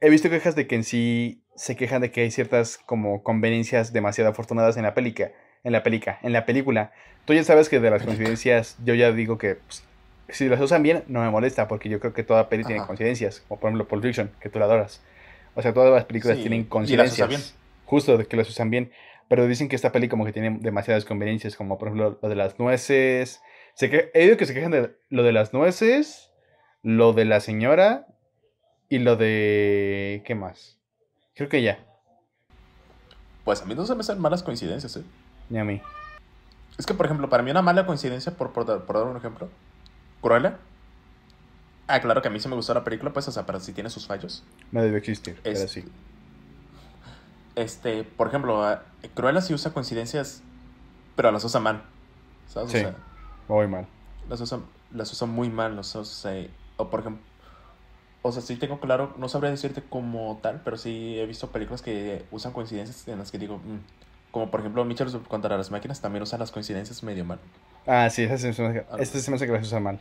[0.00, 3.92] he visto quejas de que en sí se quejan de que hay ciertas como conveniencias
[3.92, 5.32] demasiado afortunadas en la pelica,
[5.64, 6.92] en la pelica, en la película.
[7.26, 9.84] Tú ya sabes que de las coincidencias, yo ya digo que pues,
[10.30, 12.86] si las usan bien, no me molesta, porque yo creo que toda peli tiene Ajá.
[12.86, 15.02] coincidencias, como por ejemplo Pulp Fiction, que tú la adoras.
[15.54, 17.28] O sea, todas las películas Sí, tienen y las usa coincidencias.
[17.28, 17.40] bien.
[17.84, 18.92] Justo, de que las usan bien.
[19.30, 22.34] Pero dicen que esta peli como que tiene demasiadas conveniencias, como por ejemplo lo de
[22.34, 23.40] las nueces.
[23.74, 24.10] Se que...
[24.12, 26.32] He oído que se quejan de lo de las nueces,
[26.82, 28.08] lo de la señora
[28.88, 30.24] y lo de...
[30.26, 30.80] ¿Qué más?
[31.36, 31.78] Creo que ya.
[33.44, 35.04] Pues a mí no se me hacen malas coincidencias, ¿eh?
[35.48, 35.80] Ni a mí.
[36.76, 39.16] Es que, por ejemplo, para mí una mala coincidencia, por, por, dar, por dar un
[39.16, 39.48] ejemplo,
[40.20, 40.58] Cruella.
[41.86, 43.72] Ah, claro que a mí sí me gustó la película, pues, o sea, pero sí
[43.72, 44.42] tiene sus fallos.
[44.72, 45.84] No debe existir, pero Es- sí.
[47.56, 48.62] Este, por ejemplo,
[49.14, 50.42] Cruella sí usa coincidencias,
[51.16, 51.82] pero las usa mal.
[52.48, 52.70] ¿Sabes?
[52.70, 52.78] Sí.
[52.78, 52.94] O sea,
[53.48, 53.86] Muy mal.
[54.28, 54.60] las usa,
[54.92, 55.82] las usa muy mal.
[55.84, 56.46] Sea, o sea,
[56.76, 57.22] o por ejemplo,
[58.22, 61.82] o sea, sí tengo claro, no sabría decirte como tal, pero sí he visto películas
[61.82, 63.78] que usan coincidencias en las que digo, mm,
[64.30, 67.40] como por ejemplo, Mitchell contra las máquinas también usa las coincidencias medio mal.
[67.86, 68.34] Ah, sí, se me
[68.68, 69.98] hace, esta se me hace que las usa mal.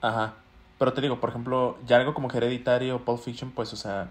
[0.00, 0.34] Ajá.
[0.78, 4.10] Pero te digo, por ejemplo, ya algo como Hereditary o Pulp Fiction, pues, o sea,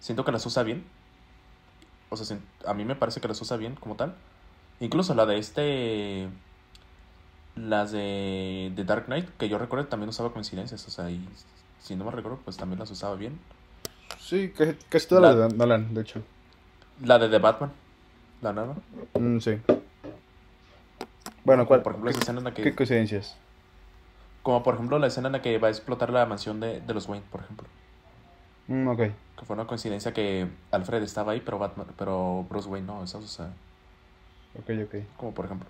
[0.00, 0.84] siento que las usa bien.
[2.08, 4.14] O sea, a mí me parece que las usa bien como tal.
[4.80, 6.28] Incluso la de este.
[7.56, 10.86] Las de, de Dark Knight, que yo recuerdo también usaba coincidencias.
[10.86, 11.26] O sea, y
[11.80, 13.38] si no me recuerdo, pues también las usaba bien.
[14.20, 16.22] Sí, casi, casi todas La- las de Nolan, de hecho.
[17.02, 17.72] La de The Batman,
[18.42, 18.74] la nueva.
[19.18, 19.58] Mm, sí.
[21.44, 21.82] Bueno, ¿cuál?
[21.82, 22.74] Por ejemplo, esa escena en la ¿Qué que.
[22.74, 23.36] coincidencias?
[24.42, 26.94] Como por ejemplo la escena en la que va a explotar la mansión de, de
[26.94, 27.66] los Wayne, por ejemplo.
[28.68, 28.98] Mm, ok.
[28.98, 33.18] Que fue una coincidencia que Alfred estaba ahí, pero Batman, pero Bruce Wayne no, eso,
[33.18, 33.52] o sea.
[34.58, 34.94] Ok, ok.
[35.16, 35.68] Como por ejemplo.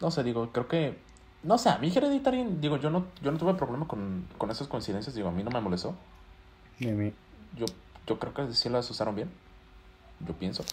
[0.00, 0.98] No sé, digo, creo que.
[1.42, 4.66] No sé, a mí Hereditary, digo, yo no, yo no tuve problema con, con esas
[4.68, 5.94] coincidencias, digo, a mí no me molestó.
[6.80, 7.12] Ni a mí.
[7.56, 7.66] Yo,
[8.06, 9.30] yo creo que sí las usaron bien.
[10.26, 10.64] Yo pienso.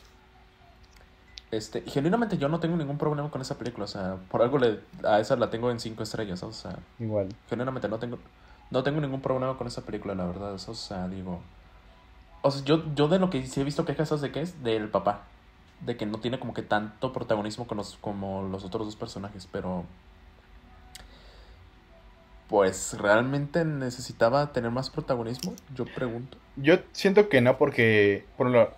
[1.51, 4.79] Este, genuinamente yo no tengo ningún problema con esa película, o sea, por algo le,
[5.03, 7.29] a esa la tengo en cinco estrellas, o sea, Igual.
[7.47, 8.17] genuinamente no tengo,
[8.73, 11.41] no tengo ningún problema con esa película, la verdad, o sea, digo.
[12.41, 14.63] O sea, yo, yo de lo que sí he visto quejas es de qué es,
[14.63, 15.21] del papá.
[15.81, 19.47] De que no tiene como que tanto protagonismo con los, como los otros dos personajes,
[19.51, 19.85] pero.
[22.49, 26.37] Pues realmente necesitaba tener más protagonismo, yo pregunto.
[26.55, 28.71] Yo siento que no porque, por lo,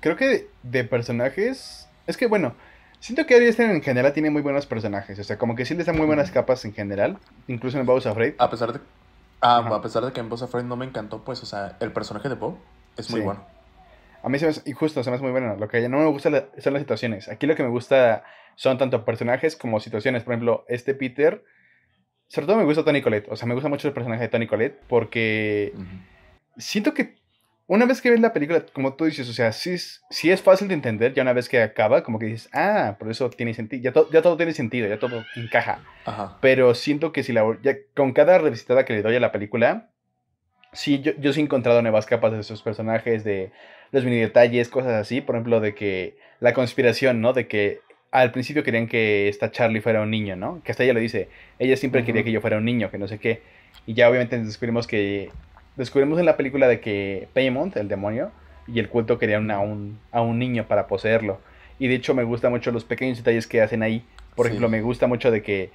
[0.00, 2.54] creo que de personajes, es que bueno,
[2.98, 5.74] siento que Ari Aster en general tiene muy buenos personajes, o sea, como que sí
[5.74, 8.34] les da muy buenas capas en general, incluso en Bowser Afraid.
[8.38, 8.80] A pesar de.
[9.46, 9.74] Ah, Ajá.
[9.76, 12.28] a pesar de que en Boss Afraid no me encantó, pues, o sea, el personaje
[12.30, 12.58] de Bo
[12.96, 13.24] es muy Sí.
[13.26, 13.44] bueno.
[14.22, 15.98] A mí se me hace, y justo se me hace muy bueno, lo que no
[15.98, 17.28] me gusta la- son las situaciones.
[17.28, 18.24] Aquí lo que me gusta
[18.54, 21.44] son tanto personajes como situaciones, por ejemplo, este Peter,
[22.28, 24.46] sobre todo me gusta Tony Collette, o sea, me gusta mucho el personaje de Tony
[24.46, 25.74] Collette porque
[26.56, 27.16] siento que
[27.66, 30.42] una vez que ves la película, como tú dices, o sea, sí es, sí es
[30.42, 33.54] fácil de entender, ya una vez que acaba, como que dices, ah, por eso tiene
[33.54, 35.80] sentido, ya, to- ya todo tiene sentido, ya todo encaja.
[36.04, 36.36] Ajá.
[36.40, 39.90] Pero siento que si la, ya con cada revisitada que le doy a la película,
[40.72, 43.50] sí, yo, yo sí he encontrado nuevas capas de esos personajes, de
[43.92, 47.32] los mini detalles, cosas así, por ejemplo, de que la conspiración, ¿no?
[47.32, 50.60] De que al principio querían que esta Charlie fuera un niño, ¿no?
[50.62, 52.26] Que hasta ella lo dice, ella siempre quería Ujú.
[52.26, 53.42] que yo fuera un niño, que no sé qué.
[53.86, 55.30] Y ya obviamente descubrimos que,
[55.76, 58.32] descubrimos en la película de que Paymont, el demonio,
[58.66, 61.40] y el culto querían a un, a un niño para poseerlo.
[61.78, 64.06] Y de hecho me gustan mucho los pequeños detalles que hacen ahí.
[64.36, 64.50] Por Sí.
[64.50, 65.70] ejemplo, me gusta mucho de que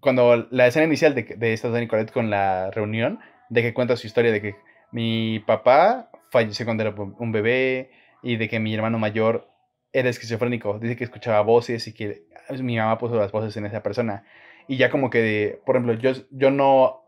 [0.00, 3.20] cuando la escena inicial de, de esta de Nicolette con la reunión,
[3.50, 4.56] de que cuenta su historia de que
[4.92, 7.90] mi papá falleció cuando era un bebé
[8.22, 9.48] y de que mi hermano mayor
[9.92, 10.78] era esquizofrénico.
[10.78, 12.24] Dice que escuchaba voces y que
[12.60, 14.24] mi mamá puso las voces en esa persona.
[14.66, 17.02] Y ya como que, por ejemplo, yo, yo no...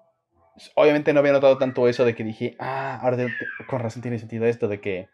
[0.75, 3.29] Obviamente no había notado tanto eso de que dije, ah, ahora te-
[3.67, 5.09] con razón tiene sentido esto, de que...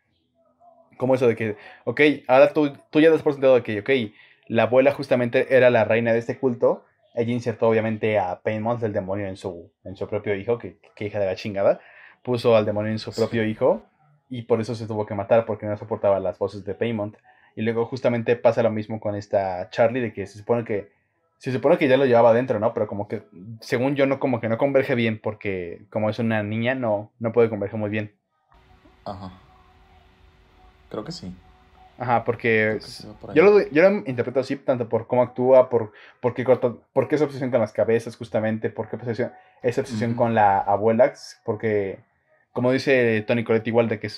[0.97, 3.91] Como eso de que, ok, ahora tú, tú ya das por sentado de que, ok,
[4.49, 6.85] la abuela justamente era la reina de este culto.
[7.15, 11.07] Ella insertó obviamente a Paimon del demonio en su, en su propio hijo, que, que
[11.07, 11.81] hija de la chingada.
[12.23, 13.21] Puso al demonio en su Sí.
[13.21, 13.83] propio hijo.
[14.29, 17.17] y por eso se tuvo que matar, porque no soportaba las voces de Paymont.
[17.55, 20.91] Y luego justamente pasa lo mismo con esta Charlie, de que se supone que
[21.39, 22.73] se supone que ya lo llevaba adentro, ¿no?
[22.75, 23.23] Pero como que,
[23.61, 27.33] según yo, no como que no converge bien, porque como es una niña, no, no
[27.33, 28.15] puede converger muy bien.
[29.05, 29.33] Ajá.
[30.89, 31.35] Creo que sí.
[31.99, 32.79] Ajá, porque
[33.35, 37.15] yo lo, yo lo interpreto así, tanto por cómo actúa, por, por, qué, por qué
[37.15, 39.33] esa obsesión con las cabezas, justamente, por qué obsesión,
[39.63, 41.15] esa obsesión con la abuela,
[41.45, 42.01] porque,
[42.53, 44.11] como dice Tony Coletti, igual de que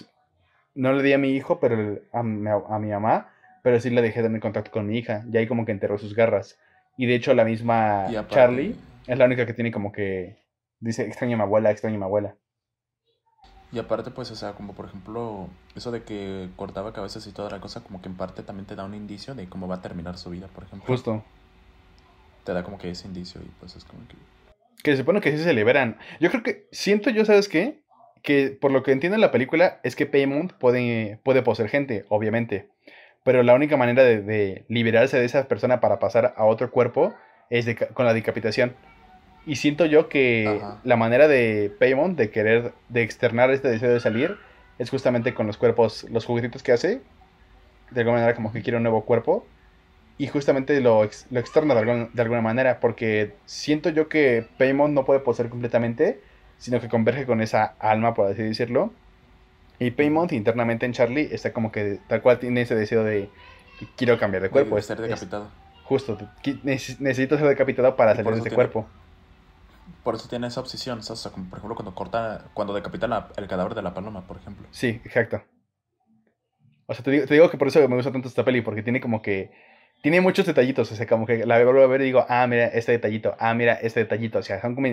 [0.75, 3.29] no le di a mi hijo, pero a, mi, a mi mamá,
[3.63, 5.99] pero sí le dejé de tener contacto con mi hija, y ahí como que enterró
[5.99, 6.59] sus garras.
[6.99, 8.75] Y de hecho la misma Charlie
[9.07, 10.37] es la única que tiene como que
[10.81, 12.37] dice extraña a mi abuela, extraña a mi abuela.
[13.71, 17.51] Y aparte, pues, o sea, como por ejemplo, eso de que cortaba cabezas y toda
[17.51, 19.83] la cosa, como que en parte también te da un indicio de cómo va a
[19.83, 20.87] terminar su vida, por ejemplo.
[20.87, 21.23] Justo.
[22.45, 24.17] Te da como que ese indicio y pues es como que...
[24.83, 25.99] Que se supone que sí se liberan.
[26.19, 27.83] Yo creo que, siento yo, ¿sabes qué?
[28.23, 32.07] Que por lo que entiendo en la película es que Paymount puede, puede poseer gente,
[32.09, 32.71] obviamente.
[33.29, 37.13] Pero la única manera de, liberarse de esa persona para pasar a otro cuerpo
[37.51, 38.75] es con la decapitación.
[39.45, 44.01] Y siento yo que la manera de Paymon de querer, de externar este deseo de
[44.01, 44.39] salir,
[44.79, 47.03] es justamente con los cuerpos, los juguetitos que hace.
[47.91, 49.47] De alguna manera como que quiere un nuevo cuerpo.
[50.17, 52.81] Y justamente lo, lo externa de, de, alguna manera.
[52.81, 56.23] Porque siento yo que Paymon no puede poseer completamente.
[56.57, 58.91] Sino que converge con esa alma, por así decirlo.
[59.79, 63.29] Y Paymount internamente en Charlie está como que tal cual tiene ese deseo de
[63.97, 64.77] quiero cambiar de cuerpo.
[64.77, 65.49] De ser decapitado.
[65.85, 66.19] justo,
[66.63, 68.87] necesito ser decapitado para salir de ese cuerpo
[70.03, 73.47] por eso tiene esa obsesión, o sea, como por ejemplo cuando corta, cuando decapitan el
[73.47, 74.67] cadáver de la paloma, por ejemplo.
[74.71, 75.43] Sí, exacto.
[76.87, 78.83] O sea, te digo, te digo, que por eso me gusta tanto esta peli, porque
[78.83, 79.51] tiene como que,
[80.03, 82.69] tiene muchos detallitos, o sea, como que la vuelvo a ver y digo, ah, mira,
[82.69, 84.89] este detallito, ah, mira, este detallito, o sea, son como,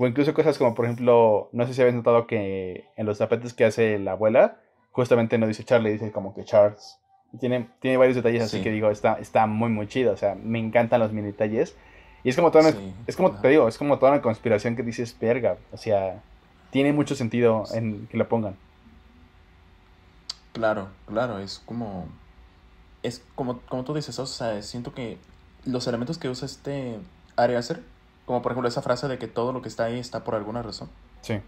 [0.00, 3.52] o incluso cosas como, por ejemplo, no sé si habéis notado que en los tapetes
[3.52, 4.60] que hace la abuela,
[4.92, 6.98] justamente no dice Charlie, dice como que Charles.
[7.32, 10.36] Y tiene, tiene varios detalles así que digo, está, está muy, muy chido, o sea,
[10.36, 11.76] me encantan los mini detalles.
[12.22, 12.78] Y es como toda una,
[13.08, 16.22] es como te digo, es como toda una conspiración que dices, verga, o sea,
[16.70, 18.56] tiene mucho sentido en que la pongan.
[20.52, 22.06] Claro, claro, es como
[23.02, 25.18] es como como tú dices, o sea, siento que
[25.64, 26.98] los elementos que usa este
[27.36, 27.82] Ari Aster,
[28.28, 30.62] como por ejemplo esa frase de que todo lo que está ahí está por alguna
[30.62, 30.90] razón.
[31.22, 31.40] Sí.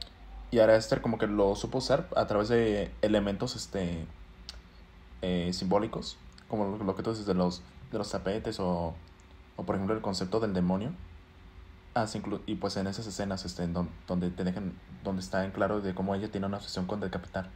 [0.50, 4.06] Y Ari Aster como que lo supo usar a través de elementos este
[5.20, 6.16] eh, simbólicos,
[6.48, 7.62] como lo, que tú dices de los
[7.92, 8.94] de los tapetes o
[9.56, 10.92] o por ejemplo el concepto del demonio.
[11.94, 12.06] Ah,
[12.46, 14.72] y pues en esas escenas este, donde, te dejan,
[15.04, 17.50] donde está en claro de cómo ella tiene una obsesión con decapitar.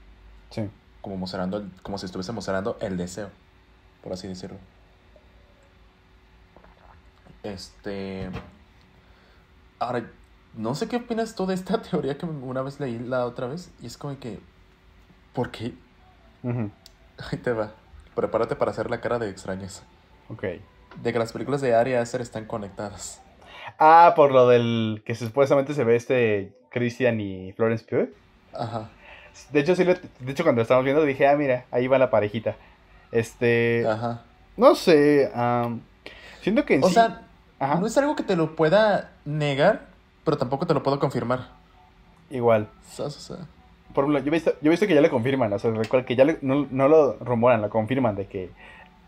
[0.50, 0.68] Sí.
[1.00, 3.30] Como mostrando, como si estuviese mostrando el deseo,
[4.02, 4.58] por así decirlo.
[7.42, 8.28] Este.
[9.86, 10.10] Ahora,
[10.54, 13.70] no sé qué opinas tú de esta teoría que una vez leí la otra vez.
[13.82, 14.40] Y es como que.
[15.32, 15.74] ¿Por qué?
[17.18, 17.72] Ahí te va.
[18.14, 19.82] Prepárate para hacer la cara de extrañeza.
[20.28, 20.44] Ok
[21.02, 23.20] de que las películas de Ari Aster están conectadas.
[23.78, 28.08] Ah, por lo del que supuestamente se ve este Christian y Florence Pugh.
[28.52, 28.90] Ajá.
[29.50, 32.10] De hecho, sí, de hecho cuando lo estábamos viendo dije, ah, mira, ahí va la
[32.10, 32.56] parejita.
[33.10, 33.86] Este...
[33.86, 34.22] Ajá.
[34.56, 35.32] No sé,
[36.40, 37.23] siento que en o sea,
[37.60, 39.86] no es algo que te lo pueda negar,
[40.24, 41.48] pero tampoco te lo puedo confirmar.
[42.30, 42.68] Igual.
[42.98, 43.36] O sea,
[43.94, 45.72] Por ejemplo, yo he visto, yo he visto que ya le confirman, o sea,
[46.04, 48.50] que ya no, no, lo rumoran, lo confirman de que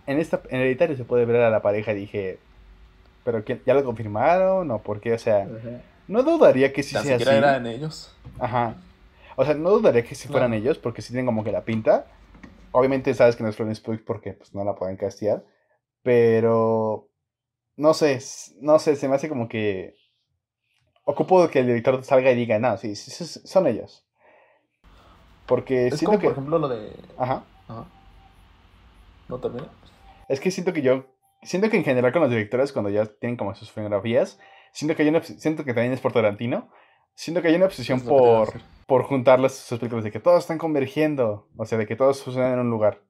[0.06, 2.38] en esta en Hereditario se puede ver a la pareja y dije,
[3.24, 5.12] pero ¿ya lo confirmaron o por qué?
[5.12, 5.48] O sea,
[6.06, 7.28] no dudaría que si sea así.
[7.28, 8.14] eran ellos.
[8.38, 8.74] Ajá.
[9.34, 12.06] O sea, no dudaría que si fueran ellos porque si tienen como que la pinta.
[12.72, 15.42] Obviamente sabes que no es Florence Pugh porque pues no la pueden castear,
[16.02, 17.05] pero
[17.76, 18.20] no sé,
[18.60, 19.94] no sé, se me hace como que
[21.04, 24.04] ocupo que el director salga y diga, no, sí, sí son ellos.
[25.46, 26.92] Porque es como, por ejemplo, lo de...
[27.16, 27.44] Ajá.
[27.68, 27.86] Ajá.
[29.28, 29.66] ¿No también?
[30.28, 31.06] Es que siento que yo,
[31.42, 34.40] siento que en general con los directores cuando ya tienen como sus fotografías,
[34.72, 36.68] siento que hay una, siento que también es por Tarantino,
[37.14, 41.48] siento que hay una obsesión por, por juntar sus películas, de que todos están convergiendo,
[41.56, 43.00] o sea, de que todos suceden en un lugar.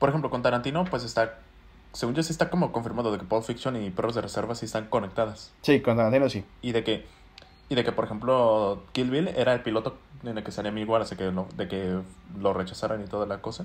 [0.00, 1.38] Por ejemplo, con Tarantino, pues está,
[1.96, 4.66] según yo sí está como confirmado de que Pulp Fiction y Perros de Reserva sí
[4.66, 5.54] están conectadas.
[5.62, 6.44] Sí, con Tarantino sí.
[6.60, 7.06] Y de que,
[7.70, 10.82] y de que por ejemplo, Kill Bill era el piloto en el que salía mi
[10.82, 11.98] igual, así que de que
[12.38, 13.64] lo rechazaran y toda la cosa.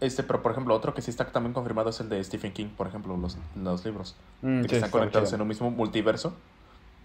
[0.00, 2.68] Este, pero por ejemplo, otro que sí está también confirmado es el de Stephen King,
[2.74, 4.16] por ejemplo, los, los libros.
[4.40, 6.34] Mm, que están conectados en un mismo multiverso.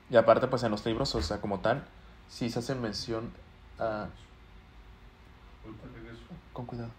[0.10, 1.84] Y aparte, pues en los libros, o sea, como tal,
[2.30, 3.32] sí se hace mención
[3.80, 4.08] a.
[6.54, 6.92] Con cuidado.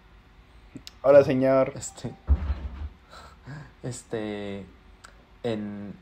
[1.01, 1.73] Hola, señor.
[1.75, 2.13] Este.
[3.83, 4.65] Este.
[5.43, 5.93] En.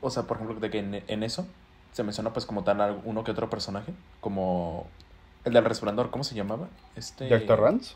[0.00, 1.46] O sea, por ejemplo, de que en, en eso
[1.92, 3.92] se menciona, pues, como tal, uno que otro personaje.
[4.20, 4.86] Como
[5.44, 6.68] El del resplandor, ¿cómo se llamaba?
[6.96, 7.28] Este...
[7.28, 7.94] Jack Torrance.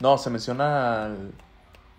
[0.00, 1.32] No, se menciona al,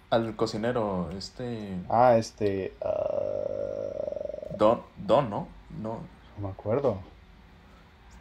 [0.09, 1.76] al cocinero, este...
[1.89, 2.74] Ah, este.
[2.82, 5.47] ah, Don, Don, ¿no?
[5.82, 5.99] No,
[6.38, 6.99] no me acuerdo.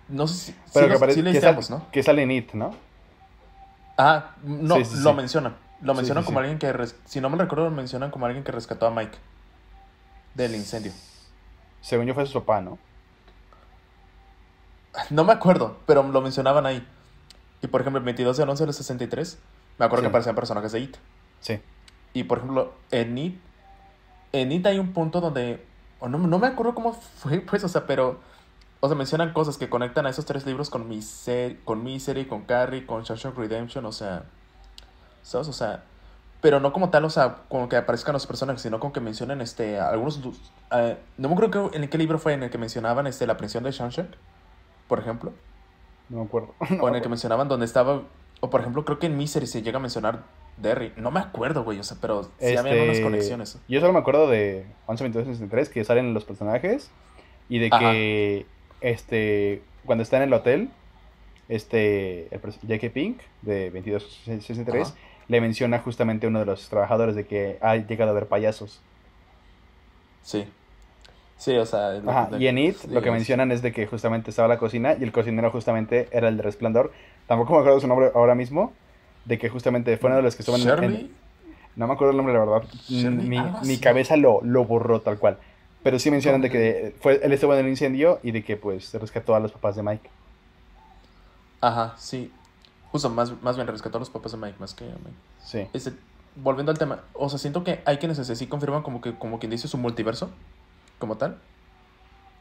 [0.08, 0.56] no sé si...
[0.74, 1.86] Pero sí, que, lo- parece sí le que, hicimos, ¿no?
[1.92, 2.74] que sale en It, ¿no?
[3.96, 5.16] Ah, no, Sí, sí, lo sí.
[5.16, 5.56] mencionan.
[5.80, 6.42] Lo mencionan sí, como sí.
[6.42, 9.16] alguien que, res- si no me recuerdo, lo mencionan como alguien que rescató a Mike
[10.34, 10.92] del incendio.
[11.80, 12.78] Según yo fue su papá, ¿no?
[15.10, 16.86] No me acuerdo, pero lo mencionaban ahí.
[17.62, 19.38] Y por ejemplo, el 22 del 11 del 63,
[19.78, 20.96] me acuerdo que aparecían personajes de It.
[21.40, 21.60] Sí.
[22.14, 23.38] Y por ejemplo, en It,
[24.32, 25.64] en It hay un punto donde,
[26.00, 28.18] o no, no me acuerdo cómo fue, pues, o sea, pero,
[28.80, 32.42] o sea, mencionan cosas que conectan a esos tres libros con, Miser con Misery, con
[32.42, 34.24] Carrie, con Shawshank Redemption, o sea,
[35.22, 35.48] ¿sabes?
[35.48, 35.82] O sea,
[36.40, 39.40] pero no como tal, o sea, como que aparezcan los personajes, sino como que mencionen,
[39.40, 40.20] este, algunos,
[40.72, 43.36] eh, no me acuerdo que- en qué libro fue en el que mencionaban, este, la
[43.36, 44.10] prisión de Shawshank,
[44.86, 45.32] por ejemplo.
[46.08, 46.54] No me acuerdo.
[46.80, 48.02] O en el que mencionaban donde estaba.
[48.40, 50.22] O por ejemplo, creo que en Misery se llega a mencionar
[50.56, 50.92] Derry.
[50.96, 51.78] No me acuerdo, güey.
[51.80, 53.58] O sea, pero sí había Este, unas conexiones.
[53.68, 56.90] Yo solo me acuerdo de 11-22-63 que salen los personajes
[57.48, 57.78] y de Ajá.
[57.90, 58.46] que
[58.80, 60.70] este cuando está en el hotel
[61.48, 62.90] este el J.K.
[62.92, 64.94] Pink de 22-63 Ajá.
[65.28, 68.80] le menciona justamente a uno de los trabajadores de que ha llegado a ver payasos.
[70.22, 70.44] Sí.
[71.36, 71.92] Sí, o sea.
[71.92, 74.30] lo- Ajá, lo- y en It sí, lo que es- mencionan es de que justamente
[74.30, 76.92] estaba la cocina y el cocinero justamente era el de Resplandor.
[77.26, 78.72] Tampoco me acuerdo su nombre ahora mismo.
[79.24, 81.10] De que justamente fue uno de los que estuvo en- en.
[81.76, 82.62] No me acuerdo el nombre, la verdad.
[82.88, 85.38] Mi, algo mi cabeza lo, lo borró tal cual.
[85.82, 88.92] Pero sí mencionan de que fue, él estuvo en el incendio y de que pues
[88.94, 90.08] rescató a los papás de Mike.
[91.60, 92.32] Ajá, sí.
[92.90, 95.16] Justo, más, más bien rescató a los papás de Mike, más que a Mike.
[95.44, 95.68] Sí.
[95.72, 95.92] Este,
[96.36, 99.50] volviendo al tema, o sea, siento que hay quienes sí confirman como que, como quien
[99.50, 100.30] dice su multiverso,
[100.98, 101.38] como tal.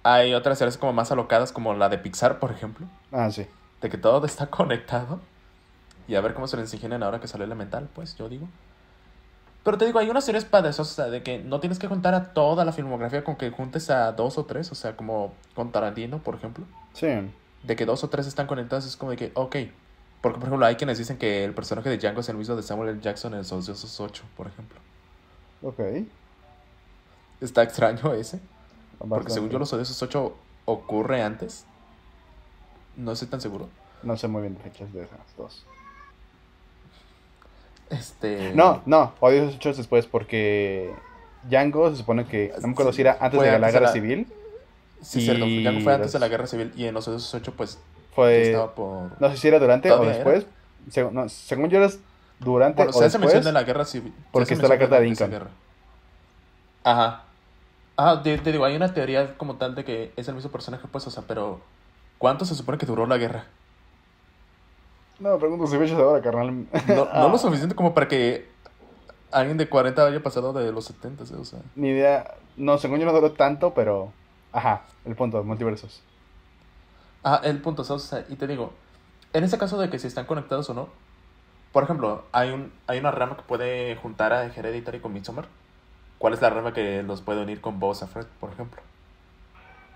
[0.04, 2.88] Hay otras series como más alocadas, como la de Pixar, por ejemplo.
[3.12, 3.46] Ah, sí.
[3.82, 5.20] de que todo está conectado.
[6.08, 8.48] Y a ver cómo se les ingenian ahora que sale Elemental, pues yo digo.
[9.64, 12.14] Pero te digo, hay unas series padres, o sea, de que no tienes que juntar
[12.14, 15.74] a toda la filmografía con que juntes a dos o tres, o sea, como con
[15.74, 16.64] Tarantino, por ejemplo.
[16.94, 17.08] Sí.
[17.68, 19.56] De que dos o tres están conectados, es como de que, ok.
[20.22, 22.64] Porque, por ejemplo, hay quienes dicen que el personaje de Django es el mismo de
[22.64, 23.02] Samuel L.
[23.02, 24.80] Jackson en Los Odiosos 8, por ejemplo.
[25.62, 25.80] Ok.
[27.42, 28.40] Está extraño ese.
[28.98, 31.66] Porque según yo, Los Odiosos 8 ocurre antes.
[32.96, 33.70] No estoy tan seguro.
[34.02, 35.66] No sé muy bien de fechas de esas dos.
[37.90, 38.54] Este.
[38.56, 39.14] No, no.
[39.20, 40.94] Odio esos hechos después porque
[41.44, 42.54] Django se supone que...
[42.62, 44.28] No me acuerdo si era antes de la guerra civil.
[45.02, 45.46] Sí, cierto.
[45.46, 47.80] Django fue antes de la guerra civil y en los Odiosos 8, pues,
[48.16, 48.42] Fue...
[48.44, 49.22] estaba por.
[49.22, 50.46] No sé si era durante o después.
[50.90, 51.90] Según, no, según yo era
[52.40, 53.44] durante Bueno, o se después.
[53.46, 54.14] de la guerra civil.
[54.16, 55.50] se porque está la carta de guerra.
[56.84, 57.24] Ajá.
[57.98, 60.88] Ah, te, te digo, hay una teoría como tal de que es el mismo personaje,
[60.92, 61.62] pues, o sea, pero.
[62.18, 63.46] ¿Cuánto se supone que duró la guerra?
[65.20, 66.66] No, me pregunto si fechas ahora, carnal.
[66.88, 67.20] No, Ah.
[67.22, 68.48] no lo suficiente como para que
[69.32, 71.34] alguien de 40 haya pasado de los 70, ¿sí?
[71.38, 71.60] o sea.
[71.76, 72.36] Ni idea.
[72.56, 74.12] No, según yo no duró tanto, pero.
[74.52, 76.04] Ajá, el punto, multiversos.
[77.24, 78.04] Ah, el punto, ¿sabes?
[78.04, 78.74] O sea, y te digo,
[79.34, 80.90] en ese caso de que si están conectados o no,
[81.72, 85.48] por ejemplo, hay, un, hay una rama que puede juntar a Hereditary con Midsommar.
[86.18, 88.82] ¿Cuál es la rama que los puede unir con Boss Afraid, por ejemplo?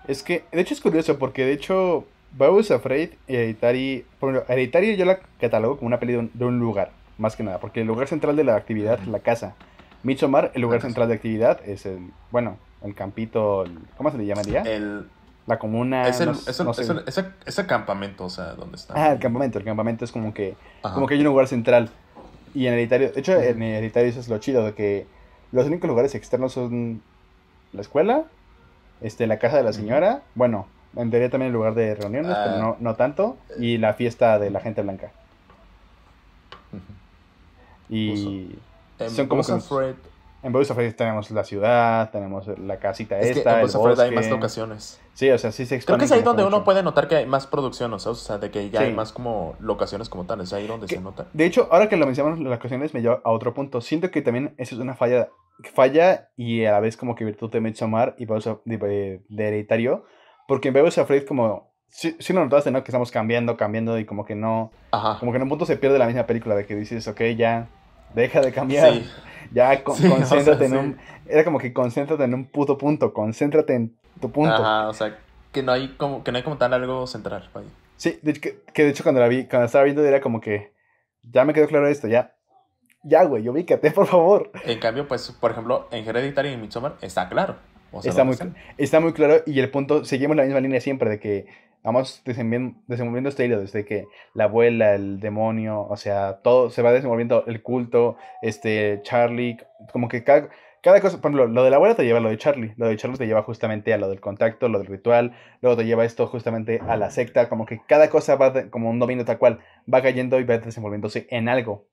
[0.06, 4.06] Es que, de hecho, es curioso, porque de hecho, Beau Afraid y Hereditary.
[4.20, 7.34] Por ejemplo, Hereditary yo la catalogo como una peli de un, de un lugar, más
[7.34, 9.54] que nada, porque el lugar central de la actividad es la casa.
[10.02, 12.10] Midsommar, el lugar central de actividad es el.
[12.30, 13.64] Bueno, el campito.
[13.64, 14.62] el- ¿Cómo se le llamaría?
[14.62, 15.06] El,
[15.46, 16.08] la comuna.
[16.08, 16.82] es, el, no, es, el- no sé.
[16.82, 18.94] es el- ese, ese campamento, o sea, donde está.
[18.96, 19.58] Ah, el campamento.
[19.58, 20.56] El campamento es como que.
[20.82, 20.94] Ajá.
[20.94, 21.90] Como que hay un lugar central.
[22.54, 25.06] Y en Hereditario, de hecho, en Hereditario eso es lo chido, de que
[25.52, 27.00] los únicos lugares externos son
[27.72, 28.24] la escuela,
[29.00, 32.42] este, la casa de la señora, bueno, en teoría también el lugar de reuniones, Ah.
[32.44, 35.12] pero no, no tanto, y la fiesta de la gente blanca.
[37.88, 38.56] Y
[38.98, 39.94] En son como que- Afraid,
[40.44, 43.62] en Boys of Fate tenemos la ciudad, tenemos la casita es que esta, en el
[43.66, 45.00] Boss Afraid hay más locaciones.
[45.14, 47.14] Sí, o sea, sí se Creo que es ahí donde que uno puede notar que
[47.16, 48.86] hay más producción, o sea, o sea, de que ya Sí.
[48.86, 51.26] hay más como locaciones como tales, es ahí donde Que- se nota.
[51.32, 53.80] De hecho, ahora que lo mencionamos las ocasiones me lleva a otro punto.
[53.80, 55.28] Siento que también eso es una falla,
[55.74, 59.46] falla y a la vez como que virtud de Midsommar y Beowulf of- de, de-
[59.48, 60.04] Hereditario.
[60.48, 61.70] Porque en Beowulf Afraid como...
[61.88, 62.82] Sí, sí lo notaste, ¿no?
[62.82, 64.72] Que estamos cambiando, cambiando y como que no...
[64.90, 65.18] Ajá.
[65.20, 67.68] Como que en un punto se pierde la misma película de que dices, ok, ya,
[68.14, 68.92] deja de cambiar.
[68.92, 69.10] Sí.
[69.52, 70.98] Ya, con- Sí, o concéntrate sea, en un...
[71.26, 74.54] Era como que concéntrate en un puto punto, concéntrate en tu punto.
[74.54, 75.18] Ajá, o sea,
[75.52, 77.68] que no hay como, que no hay como tal algo central, vaya.
[77.96, 80.72] Sí, de que, que de hecho cuando la vi, cuando estaba viendo era como que...
[81.22, 82.34] Ya me quedó claro esto, ya.
[83.02, 84.50] Ya, güey, ubícate, por favor.
[84.64, 87.56] En cambio, pues, por ejemplo, en Hereditary y en Midsommar está claro.
[87.92, 90.80] O sea, Está muy, ¿dónde está muy claro y el punto, seguimos la misma línea
[90.80, 91.46] siempre de que
[91.84, 96.92] vamos desenvolviendo, este hilo desde que la abuela, el demonio, o sea, todo se va
[96.92, 99.58] desenvolviendo, el culto, este, Charlie,
[99.92, 100.48] como que cada,
[100.80, 102.86] cada cosa, por ejemplo, lo de la abuela te lleva a lo de Charlie, lo
[102.86, 106.04] de Charlie te lleva justamente a lo del contacto, lo del ritual, luego te lleva
[106.04, 109.38] esto justamente a la secta, como que cada cosa va de- como un dominio tal
[109.38, 109.58] cual,
[109.92, 111.86] va cayendo y va desenvolviéndose en algo,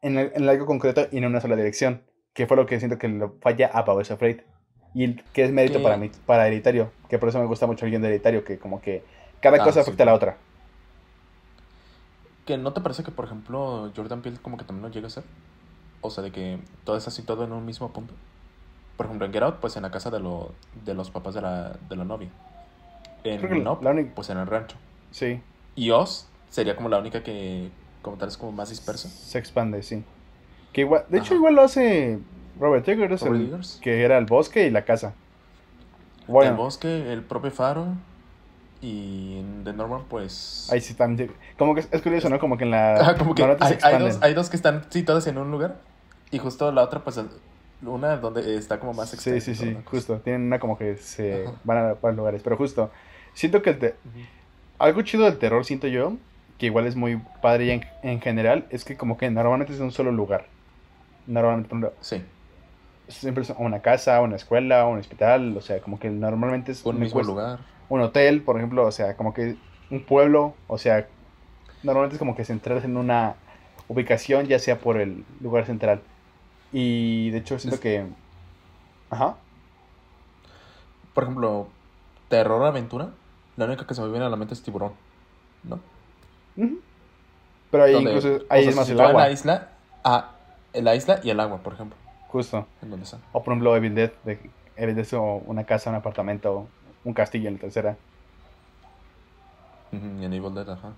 [0.00, 2.02] en, el- en algo concreto y en una sola dirección,
[2.32, 4.44] que fue lo que siento que lo falla a Powers of Fate.
[4.94, 7.90] Y que es mérito para mí, para Hereditario, que por eso me gusta mucho el
[7.90, 9.02] guion de Hereditario, que como que
[9.42, 9.80] cada Ah, cosa sí.
[9.82, 10.36] afecta a la otra.
[12.46, 15.08] ¿Que no te parece que, por ejemplo, Jordan Peele como que también lo llega a
[15.08, 15.24] hacer?
[16.02, 18.14] O sea, de que todo está situado en un mismo punto.
[18.96, 20.50] Por ejemplo, en Get Out, pues en la casa de, lo,
[20.84, 22.28] de los papás de la, de la novia.
[23.24, 24.76] En Nope, única- pues en el rancho.
[25.10, 25.40] Sí,
[25.76, 27.70] Y Oz sería como la única que,
[28.02, 29.08] como tal, es como más dispersa.
[29.08, 30.04] se expande, sí.
[30.72, 32.18] Que igual, de hecho, igual lo hace
[32.58, 33.78] Robert el- Eggers.
[33.82, 35.14] que era el bosque y la casa.
[36.26, 37.88] Bueno, El bosque, el propio faro.
[38.80, 40.68] Y The Norman, pues...
[40.70, 41.30] ahí sí también.
[41.56, 42.38] Como que es, es curioso, ¿no?
[42.38, 42.96] Como que en la.
[42.96, 45.76] Ajá, como que hay, dos, hay dos que están situadas en un lugar.
[46.30, 47.18] Y justo la otra, pues,
[47.82, 49.90] una donde está como más Sí, extensa sí, sí, cosa.
[49.90, 50.18] justo.
[50.18, 51.54] Tienen una como que se Ajá.
[51.64, 52.42] van a varios lugares.
[52.42, 52.90] Pero justo,
[53.32, 53.94] siento que el te-
[54.78, 56.14] algo chido del terror, siento yo,
[56.58, 59.92] que igual es muy padre en, en general, es que como que normalmente es un
[59.92, 60.46] solo lugar.
[61.26, 62.22] Normalmente, Sí,
[63.08, 66.98] siempre es una casa, una escuela, un hospital, o sea, como que normalmente es un
[66.98, 67.58] mismo lugar.
[67.88, 69.56] un hotel, por ejemplo, o sea, como que
[69.90, 71.06] un pueblo, o sea,
[71.82, 73.34] normalmente es como que centrarse en una
[73.88, 76.00] ubicación, ya sea por el lugar central.
[76.72, 78.06] Y de hecho siento Es- que...
[79.10, 79.36] Ajá.
[81.14, 81.68] Por ejemplo,
[82.28, 83.10] terror aventura.
[83.56, 84.92] La única que se me viene a la mente es tiburón.
[85.62, 85.78] ¿No?
[87.70, 89.68] Pero ahí Donde, incluso, o ahí sea, es más se el en agua, la isla.
[90.04, 90.30] Ah,
[90.72, 91.96] en la isla y el agua, por ejemplo.
[92.34, 92.66] Justo.
[92.82, 93.20] En donde están.
[93.30, 94.40] O por ejemplo Evil Dead, de,
[94.76, 96.66] Evil Dead es o una casa, un apartamento,
[97.04, 97.96] un castillo en la tercera.
[99.92, 100.94] Ujú, Y en Evil Dead, ajá.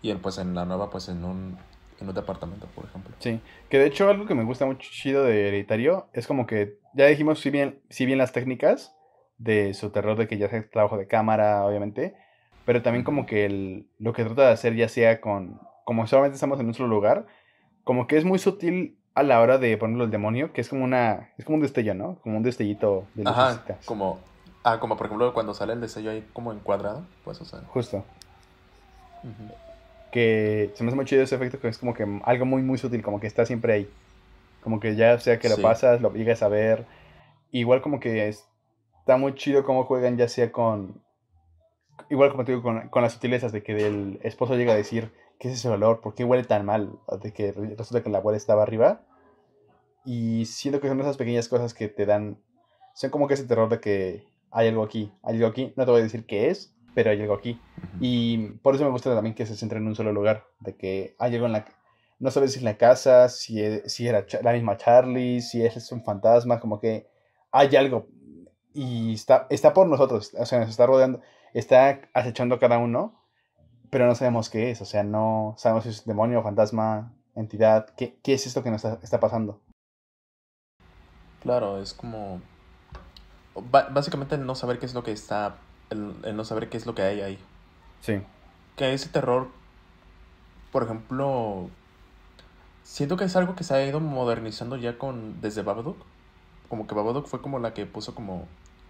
[0.00, 1.58] Y él, pues en la nueva, pues en un,
[2.00, 3.14] en un departamento, por ejemplo.
[3.18, 6.78] Sí, que de hecho algo que me gusta mucho chido de Hereditario es como que
[6.94, 8.96] ya dijimos si bien, si bien las técnicas
[9.36, 12.14] de su terror de que ya sea trabajo de cámara, obviamente,
[12.64, 16.36] pero también como que el, lo que trata de hacer ya sea con, como solamente
[16.36, 17.26] estamos en un solo lugar,
[17.84, 20.84] como que es muy sutil a la hora de ponerlo el demonio, que es como
[20.84, 22.16] una, es como un destello, ¿no?
[22.22, 24.18] Como un destellito de Ajá, como.
[24.64, 27.60] Ah, como por ejemplo cuando sale el destello ahí como encuadrado, pues, o sea.
[27.68, 28.04] Justo.
[30.10, 32.78] que se me hace muy chido ese efecto que es como que algo muy muy
[32.78, 33.90] sutil, como que está siempre ahí.
[34.62, 35.62] Como que ya sea que lo Sí.
[35.62, 36.86] pasas, lo llegas a ver.
[37.52, 38.46] Igual como que es-
[39.00, 41.02] está muy chido cómo juegan ya sea con...
[42.10, 45.12] Igual como te digo, con, con las sutilezas de que el esposo llega a decir,
[45.38, 46.00] ¿qué es ese olor?
[46.00, 46.92] ¿Por qué huele tan mal?
[47.22, 49.00] De que re- resulta que la abuela estaba arriba.
[50.04, 52.38] Y siento que son esas pequeñas cosas que te dan...
[52.94, 55.72] Son como que ese terror de que hay algo aquí, hay algo aquí.
[55.76, 57.60] No te voy a decir qué es, pero hay algo aquí.
[57.76, 57.98] Ujú.
[58.00, 61.14] Y por eso me gusta también que se centre en un solo lugar, de que
[61.18, 61.64] hay algo en la...
[62.18, 65.92] No sabes si en la casa, si, e- si era la misma Charlie, si es
[65.92, 67.06] un fantasma, como que
[67.52, 68.08] hay algo.
[68.74, 71.20] Y está, está por nosotros, o sea, nos está rodeando,
[71.54, 73.24] está acechando cada uno,
[73.90, 78.18] pero no sabemos qué es, o sea, no sabemos si es demonio, fantasma, entidad, qué,
[78.22, 79.60] qué es esto que nos está, está pasando.
[81.42, 82.40] Claro, es como.
[83.90, 85.56] básicamente el no saber qué es lo que está.
[85.90, 87.38] El, el no saber qué es lo que hay ahí.
[88.00, 88.20] Sí,
[88.76, 89.48] Que ese terror.
[90.72, 91.70] Por ejemplo.
[92.82, 95.40] Siento que es algo que se ha ido modernizando ya con.
[95.40, 95.96] Desde Babadook.
[96.68, 98.46] Como que Babadook fue como la que puso como.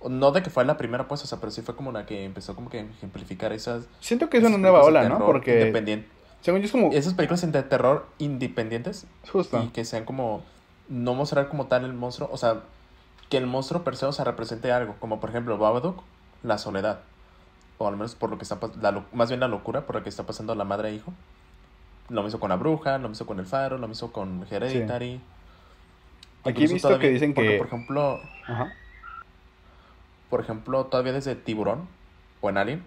[0.08, 2.24] No de que fue la primera, pues, o sea, pero sí fue como la que
[2.24, 3.86] empezó como que a ejemplificar esas.
[4.00, 5.18] siento que es una nueva ola, ¿no?
[5.18, 6.06] Porque, independien-
[6.40, 6.92] según yo, es como...
[6.92, 9.60] Esas películas de terror independientes Justo.
[9.60, 10.44] y que sean como
[10.88, 12.60] no mostrar como tal el monstruo, o sea,
[13.28, 16.02] que el monstruo per se, o sea, represente algo, como por ejemplo Babadook,
[16.42, 17.00] la soledad,
[17.78, 19.96] o al menos por lo que está pas- la lo- más bien la locura por
[19.96, 21.12] la que está pasando la madre e hijo.
[22.08, 25.20] Lo mismo con la bruja, lo mismo con el faro, lo mismo con Hereditary.
[26.44, 27.58] Aquí he visto todavía- que dicen porque, que...
[27.58, 28.72] por ejemplo, Ajá.
[30.30, 31.86] por ejemplo, todavía desde Tiburón
[32.40, 32.84] o en Alien,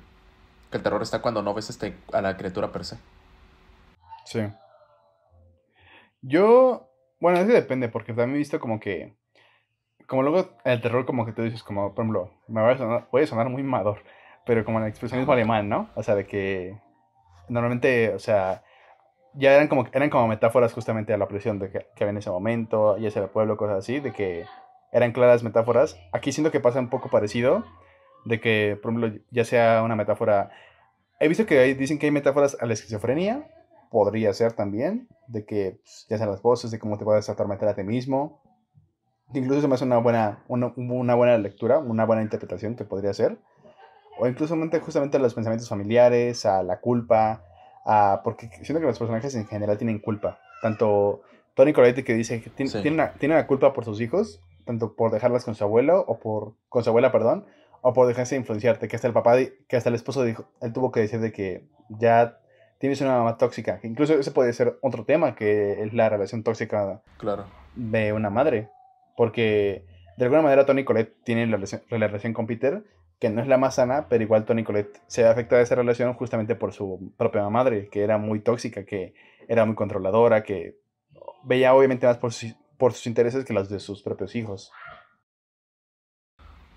[0.71, 2.97] que el terror está cuando no ves este a la criatura per se.
[4.25, 4.41] Sí.
[6.21, 6.87] Yo,
[7.21, 9.13] bueno, es que depende, porque también he visto como que,
[10.07, 13.07] como luego el terror como que tú dices, como, por ejemplo, me va a sonar,
[13.09, 14.03] puede sonar muy mador,
[14.45, 15.89] pero como en el expresionismo alemán, ¿no?
[15.95, 16.77] O sea, de que
[17.47, 18.63] normalmente, o sea,
[19.33, 22.17] ya eran como, eran como metáforas justamente a la opresión de que, que había en
[22.17, 24.45] ese momento, y hacia el pueblo, cosas así, de que
[24.91, 25.97] eran claras metáforas.
[26.11, 27.63] Aquí siento que pasa un poco parecido,
[28.25, 30.49] de que, por ejemplo, ya sea una metáfora...
[31.19, 33.47] He visto que hay- dicen que hay metáforas a la esquizofrenia,
[33.91, 37.69] podría ser también, de que pues, ya sean las voces, de cómo te puedes atormentar
[37.69, 38.41] a ti mismo.
[39.33, 43.13] incluso se me hace una buena, una, una buena lectura, una buena interpretación que podría
[43.13, 43.37] ser.
[44.17, 47.43] O incluso justamente a los pensamientos familiares, a la culpa,
[47.85, 50.39] a, porque siento que los personajes en general tienen culpa.
[50.61, 51.21] Tanto
[51.53, 54.95] Tony Colette que dice que tiene, tiene, una, tiene una culpa por sus hijos, tanto
[54.95, 57.45] por dejarlas con su abuelo, o por, con su abuela, perdón,
[57.81, 59.35] o por dejarse influenciarte, que hasta el papá,
[59.67, 62.40] que hasta el esposo dijo, él tuvo que decir de que ya
[62.81, 63.79] tienes una mamá tóxica.
[63.83, 67.45] Incluso ese puede ser otro tema, que es la relación tóxica claro.
[67.75, 68.69] de una madre.
[69.15, 69.85] Porque
[70.17, 72.83] de alguna manera Tony Colette tiene la relación, la relación con Peter,
[73.19, 76.15] que no es la más sana, pero igual Tony Colette se afecta de esa relación
[76.15, 79.13] justamente por su propia madre, que era muy tóxica, que
[79.47, 80.79] era muy controladora, que
[81.43, 82.31] veía obviamente más por,
[82.77, 84.71] por sus intereses que los de sus propios hijos.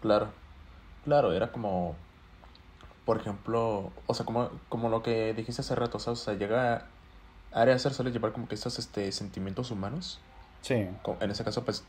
[0.03, 0.29] Claro,
[1.05, 1.97] claro, era como,
[3.05, 6.87] por ejemplo, o sea, como, como lo que dijiste hace rato, o sea, llega
[7.53, 10.21] a hacer suele llevar como que estos este, sentimientos humanos.
[10.63, 10.89] Sí.
[11.21, 11.85] En ese caso, pues,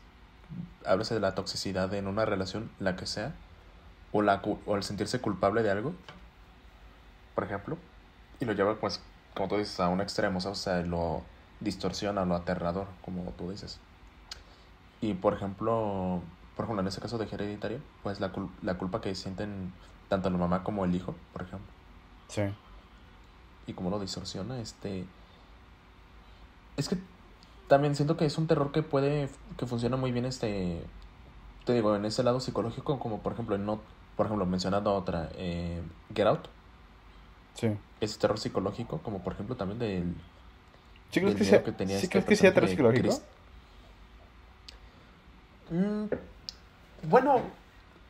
[0.84, 3.34] háblase de la toxicidad en una relación, la que sea,
[4.12, 5.94] o, la, o el sentirse culpable de algo,
[7.34, 7.78] por ejemplo,
[8.40, 9.00] y lo lleva, pues,
[9.34, 11.22] como tú dices, a un extremo, o sea, lo
[11.60, 13.80] distorsiona, lo aterrador, como tú dices.
[15.00, 16.22] Y por ejemplo,
[16.56, 19.72] por ejemplo, en ese caso de hereditario, pues la, la culpa que sienten
[20.08, 21.68] tanto la mamá como el hijo, por ejemplo.
[22.28, 22.42] Sí.
[23.66, 25.04] Y cómo lo distorsiona, este...
[26.76, 26.98] Es que
[27.68, 30.82] también siento que es un terror que puede, que funciona muy bien, este...
[31.64, 33.80] Te digo, en ese lado psicológico, como por ejemplo, en no,
[34.16, 35.82] por ejemplo, mencionando otra, eh,
[36.14, 36.46] Get Out.
[37.54, 37.76] Sí.
[38.00, 40.14] Ese terror psicológico, como por ejemplo también del...
[41.10, 43.20] Sí, creo que, sea, que, tenía ¿sí este que sea terror psicológico.
[45.70, 46.06] Mm,
[47.08, 47.40] bueno,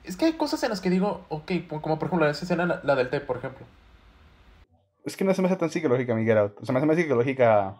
[0.06, 2.94] es que hay cosas en las que digo, ok, como por ejemplo esa escena, la,
[2.94, 3.66] del té, por ejemplo.
[5.04, 6.56] Es que no se me hace tan psicológica mi Out.
[6.60, 7.76] O sea, me hace más psicológica.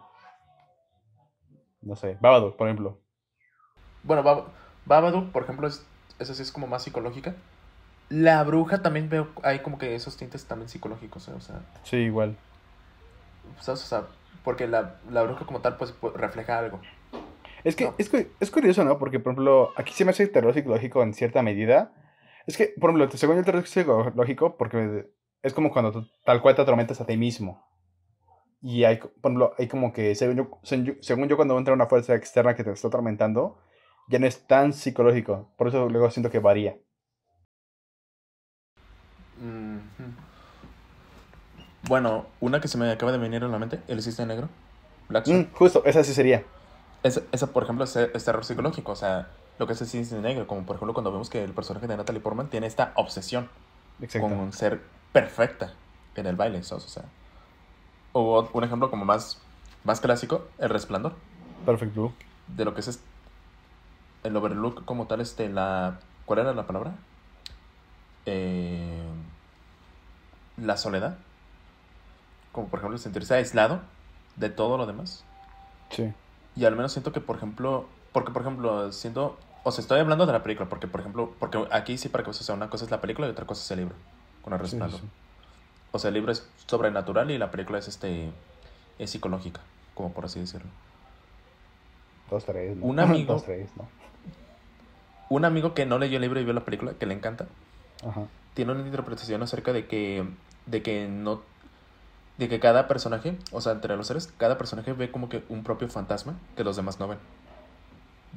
[1.81, 2.99] No sé, Babadook, por ejemplo.
[4.03, 4.45] Bueno, Bab
[4.85, 5.85] Babadook, por ejemplo, es,
[6.19, 7.33] esa sí es como más psicológica.
[8.09, 11.33] La bruja también veo, hay como que esos tintes también psicológicos, ¿eh?
[11.35, 11.61] o sea.
[11.83, 12.37] Sí, igual.
[13.59, 14.03] O sea,
[14.43, 16.79] porque la, la bruja como tal, pues refleja algo.
[17.63, 18.97] Es que es, es, curioso, ¿no?
[18.97, 21.91] Porque, por ejemplo, aquí se me hace terror psicológico en cierta medida.
[22.47, 25.11] Es que, por ejemplo, según el terror psicológico, porque
[25.43, 27.63] es como cuando tú, tal cual te atormentas a ti mismo.
[28.61, 30.59] Y hay, por ejemplo, hay como que, según yo,
[31.01, 33.59] según yo, cuando entra una fuerza externa que te está atormentando,
[34.07, 35.53] ya no es tan psicológico.
[35.57, 36.77] Por eso luego siento que varía.
[41.83, 44.49] Bueno, una que se me acaba de venir a la mente, el cisne negro.
[45.09, 46.43] Mm, justo, esa sí sería.
[47.03, 47.93] Esa, por ejemplo, es,
[48.25, 48.91] terror psicológico.
[48.91, 49.29] O sea,
[49.59, 50.47] lo que es el cisne negro.
[50.47, 53.49] Como por ejemplo, cuando vemos que el personaje de Natalie Portman tiene esta obsesión
[54.19, 54.81] con ser
[55.11, 55.73] perfecta
[56.15, 56.59] en el baile.
[56.59, 57.05] O sea,
[58.13, 59.39] o un ejemplo como más,
[59.83, 61.13] más clásico, El Resplandor.
[61.65, 62.13] Perfect Blue.
[62.47, 62.99] De lo que es
[64.23, 65.99] el overlook como tal, este, la...
[66.25, 66.95] ¿Cuál era la palabra?
[68.25, 69.01] Eh,
[70.57, 71.17] la soledad.
[72.51, 73.81] Como por ejemplo sentirse aislado
[74.35, 75.23] de todo lo demás.
[75.89, 76.13] Sí.
[76.55, 80.25] Y al menos siento que, por ejemplo, porque, por ejemplo, siento, o sea, estoy hablando
[80.25, 82.85] de la película, porque, por ejemplo, porque aquí sí para que o sea, una cosa
[82.85, 83.95] es la película y otra cosa es el libro,
[84.41, 84.99] con el respaldo.
[85.91, 88.31] O sea, el libro es sobrenatural y la película es, este,
[88.99, 89.61] es psicológica,
[89.93, 90.69] como por así decirlo.
[92.29, 92.85] Dos, tres, ¿no?
[92.85, 93.87] Un amigo, Dos, tres, ¿no?
[95.29, 97.47] un amigo que no leyó el libro y vio la película, que le encanta,
[98.07, 98.27] Ajá.
[98.53, 100.25] tiene una interpretación acerca de que,
[100.65, 101.41] de que no
[102.37, 105.63] de que cada personaje, o sea, entre los seres, cada personaje ve como que un
[105.63, 107.17] propio fantasma que los demás no ven.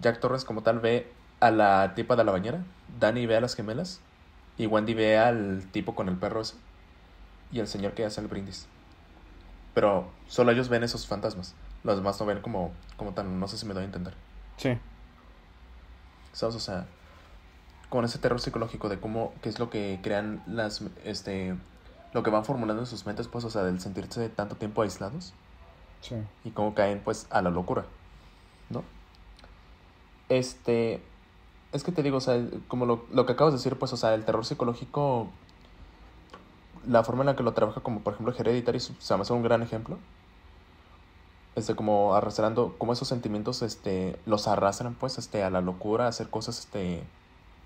[0.01, 1.11] Jack Torres como tal ve
[1.41, 2.63] a la tipa de la bañera,
[2.99, 4.01] Danny ve a las gemelas
[4.59, 6.57] y Wendy ve al tipo con el perro ese
[7.53, 8.67] y el señor que hace el brindis.
[9.75, 11.55] Pero solo ellos ven esos fantasmas.
[11.85, 14.15] Los demás no ven como, como tan, no sé si me doy a entender.
[14.57, 14.79] Sí.
[16.33, 16.55] ¿Sabes?
[16.55, 16.87] O sea,
[17.89, 21.57] con ese terror psicológico de cómo, qué es lo que crean las, este,
[22.13, 25.33] lo que van formulando en sus mentes, pues, o sea, del sentirse tanto tiempo aislados.
[26.01, 26.17] Sí.
[26.45, 27.85] Y cómo caen, pues, a la locura,
[28.69, 28.85] ¿no?
[30.31, 31.03] Este,
[31.73, 33.97] es que te digo, o sea, como lo, lo que acabas de decir, pues, o
[33.97, 35.29] sea, el terror psicológico,
[36.87, 39.43] la forma en la que lo trabaja, como por ejemplo Hereditary, se me hace un
[39.43, 39.99] gran ejemplo.
[41.57, 46.09] Este, como arrastrando, como esos sentimientos, este, los arrastran, pues, este, a la locura, a
[46.09, 47.03] hacer cosas, este,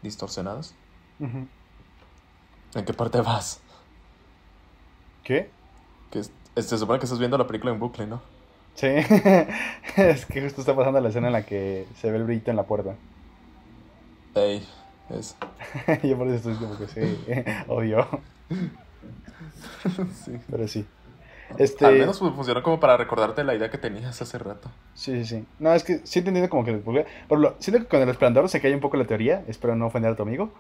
[0.02, 0.74] distorsionadas.
[1.20, 3.60] ¿En qué parte vas?
[5.22, 5.50] ¿Qué?
[6.10, 6.22] Que
[6.62, 8.22] se supone que estás viendo la película en bucle, ¿no?
[8.74, 8.86] Sí,
[9.96, 12.56] es que justo está pasando la escena en la que se ve el brillito en
[12.56, 12.96] la puerta.
[14.34, 14.66] Ey,
[15.10, 15.36] es.
[16.02, 17.18] Yo por eso estoy como que sí,
[17.68, 18.06] obvio.
[20.24, 20.38] sí.
[20.50, 20.84] Pero sí.
[21.58, 21.86] Este...
[21.86, 24.70] Al menos funcionó como para recordarte la idea que tenías hace rato.
[24.94, 25.44] Sí, sí, sí.
[25.60, 26.72] No, es que sí he entendido como que...
[26.72, 29.44] Por lo, siento que con el resplandor se cae un poco la teoría.
[29.46, 30.50] Espero no ofender a tu amigo.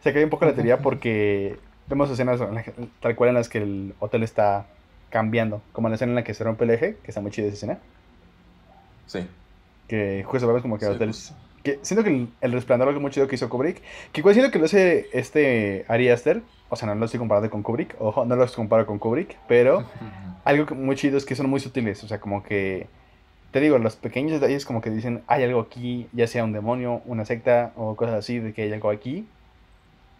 [0.00, 1.58] Se cae un poco la teoría porque
[1.88, 2.40] vemos escenas
[3.00, 4.66] tal cual en las que el hotel está
[5.10, 5.62] cambiando.
[5.72, 7.54] Como la escena en la que se rompe el eje, que está muy chida esa
[7.54, 7.78] escena.
[9.06, 9.26] Sí.
[9.88, 10.96] Que justo vemos como que el.
[10.98, 11.34] Pues.
[11.62, 13.82] Que siento que el, resplandor algo muy chido que hizo Kubrick.
[14.12, 16.42] Que igual siento que lo hace este Ari Aster.
[16.68, 17.96] O sea, no lo estoy comparando con Kubrick.
[17.98, 19.36] Ojo, no lo estoy comparando con Kubrick.
[19.48, 19.84] Pero
[20.44, 22.04] algo muy chido es que son muy sutiles.
[22.04, 22.86] O sea, como que...
[23.50, 27.00] Te digo, los pequeños detalles como que dicen, hay algo aquí, ya sea un demonio,
[27.06, 29.26] una secta o cosas así, de que hay algo aquí.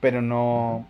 [0.01, 0.87] Pero no...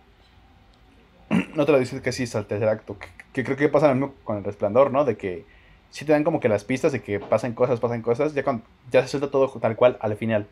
[1.55, 2.97] No te lo dices casi hasta el tercer acto.
[2.97, 5.05] Que, creo que pasa lo mismo con el resplandor, ¿no?
[5.05, 5.45] De que
[5.89, 8.63] sí te dan como que las pistas de que pasan cosas, pasan cosas, ya, cuando,
[8.91, 10.47] ya se suelta todo tal cual al final.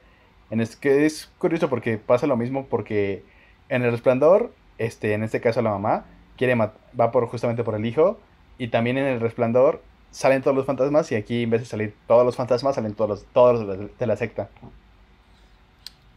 [0.50, 3.24] En es que es curioso porque pasa lo mismo porque
[3.70, 6.06] en el resplandor, este, en este caso la mamá,
[6.38, 8.20] quiere va por justamente por el hijo,
[8.58, 11.96] y también en el resplandor salen todos los fantasmas, y aquí en vez de salir
[12.08, 14.50] todos los fantasmas, salen todos los, todos los de la secta.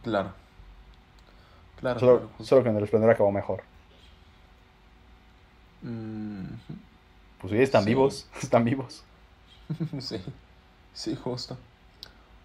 [0.03, 0.31] Claro.
[1.79, 1.99] Claro.
[1.99, 3.63] Solo, solo que en el resplandor acabó mejor.
[5.81, 6.45] Mm.
[7.41, 9.03] Pues sí, están vivos, están vivos.
[9.99, 10.21] sí,
[10.93, 11.57] sí, justo.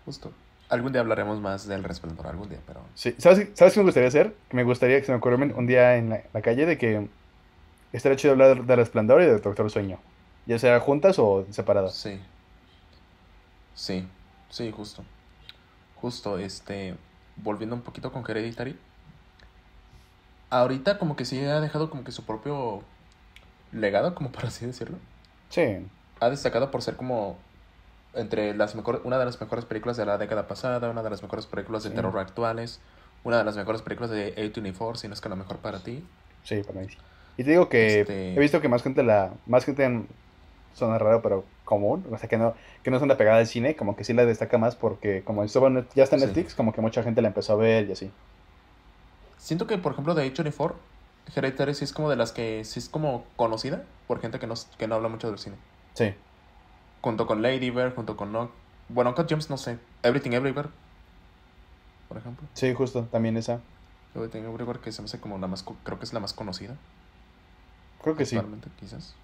[0.04, 0.32] Justo.
[0.68, 2.80] Algún día hablaremos más del resplandor, algún día, pero...
[2.94, 4.34] Sí, ¿sabes, ¿sabes qué me gustaría hacer?
[4.48, 7.08] Que me gustaría que se me ocurriera un día en la, calle de que
[7.92, 10.00] estaría chido hablar del resplandor y del Doctor Sueño.
[10.46, 11.94] Ya sea juntas o separadas.
[11.94, 12.20] Sí.
[13.74, 14.08] Sí,
[14.50, 15.04] sí, justo.
[15.96, 16.96] Justo, este...
[17.36, 18.76] Volviendo un poquito con Hereditary.
[20.50, 22.82] Ahorita como que sí ha dejado como que su propio
[23.76, 24.98] legado, como por así decirlo.
[25.48, 25.86] Sí.
[26.20, 27.36] Ha destacado por ser como
[28.14, 31.22] entre las mejores, una de las mejores películas de la década pasada, una de las
[31.22, 32.80] mejores películas de terror actuales,
[33.24, 36.04] una de las mejores películas de A24, si no es que la mejor para ti.
[36.42, 36.86] Sí, para mí.
[37.36, 40.08] Y te digo que este he visto que más gente la, más gente en,
[40.72, 43.76] suena raro, pero común, o sea que no, que no es una pegada del cine,
[43.76, 47.02] como que sí la destaca más porque como ya está en Netflix, como que mucha
[47.02, 48.10] gente la empezó a ver y así.
[49.36, 50.72] Siento que, por ejemplo, de A24,
[51.34, 54.54] Hereditary sí es como de las que sí es como conocida por gente que no,
[54.78, 55.56] que no habla mucho del cine.
[55.94, 56.14] Sí.
[57.00, 58.50] Junto con Lady Bird, junto con no,
[58.88, 59.78] bueno, Cut James no sé.
[60.02, 60.68] Everything Everywhere,
[62.08, 62.46] por ejemplo.
[62.54, 63.60] Sí, justo, también esa.
[64.14, 66.76] Everything Everywhere que se me hace como la más, creo que es la más conocida.
[68.02, 68.38] Creo que sí.
[68.78, 69.14] quizás.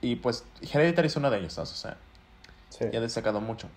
[0.00, 1.72] Y pues Hereditary es una de ellas, ¿sabes?
[1.72, 1.96] O sea,
[2.70, 2.84] sí.
[2.84, 3.68] ha destacado mucho.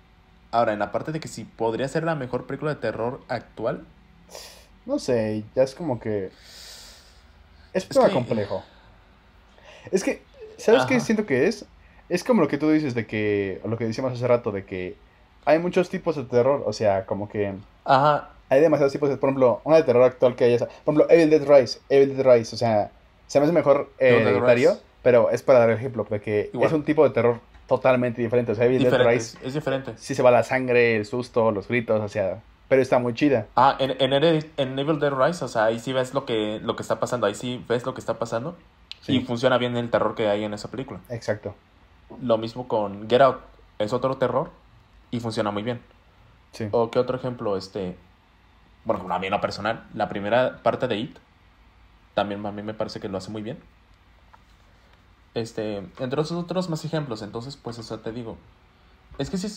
[0.52, 3.86] Ahora, en la parte de que si podría ser la mejor película de terror actual,
[4.86, 6.32] no sé, ya es como que.
[7.74, 8.64] Es, es complejo.
[9.92, 10.22] Es que,
[10.58, 11.66] ¿sabes qué siento que es?
[12.10, 14.96] Es como lo que tú dices de que, lo que decíamos hace rato, de que
[15.46, 17.54] hay muchos tipos de terror, o sea, como que...
[17.86, 18.30] Ajá.
[18.50, 21.06] Hay demasiados tipos de, por ejemplo, una de terror actual que hay esa, por ejemplo,
[21.10, 22.92] Evil Dead Rise, Evil Dead Rise, o sea,
[23.28, 26.84] se me hace mejor eh, pero es para dar el ejemplo, de que es un
[26.84, 29.38] tipo de terror totalmente diferente, o sea, Evil Dead Rise...
[29.42, 29.94] Es diferente.
[29.96, 32.42] Sí se va la sangre, el susto, los gritos, o sea,
[32.72, 33.48] pero está muy chida.
[33.58, 34.14] Ah, en, en,
[34.56, 37.28] en Evil Dead Rise, o sea, ahí sí ves lo que, lo que está pasando,
[37.28, 38.56] ahí sí ves lo que está pasando.
[39.10, 41.02] Y funciona bien el terror que hay en esa película.
[41.10, 41.54] Exacto.
[42.22, 43.42] Lo mismo con Get Out,
[43.78, 44.52] es otro terror
[45.10, 45.82] y funciona muy bien.
[46.54, 46.70] Sí.
[46.72, 47.98] O qué otro ejemplo, este,
[48.86, 51.18] bueno, a mí en lo personal, la primera parte de It,
[52.14, 53.60] también a mí me parece que lo hace muy bien.
[55.34, 58.38] Este, entre otros, otros más ejemplos, entonces, pues, o sea, te digo,
[59.18, 59.48] es que si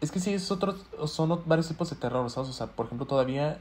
[0.00, 0.74] es, que sí, es otro,
[1.06, 2.50] son varios tipos de terror, ¿sabes?
[2.50, 3.58] O sea, por ejemplo, todavía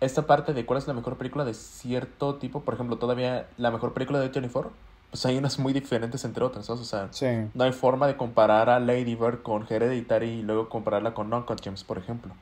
[0.00, 3.70] esta parte de cuál es la mejor película de cierto tipo, por ejemplo, todavía la
[3.70, 4.70] mejor película de 24,
[5.10, 6.82] pues hay unas muy diferentes entre otras, ¿sabes?
[6.82, 7.08] O sea,
[7.54, 11.46] no hay forma de comparar a Lady Bird con Hereditary y luego compararla con Non
[11.62, 12.34] James, por ejemplo.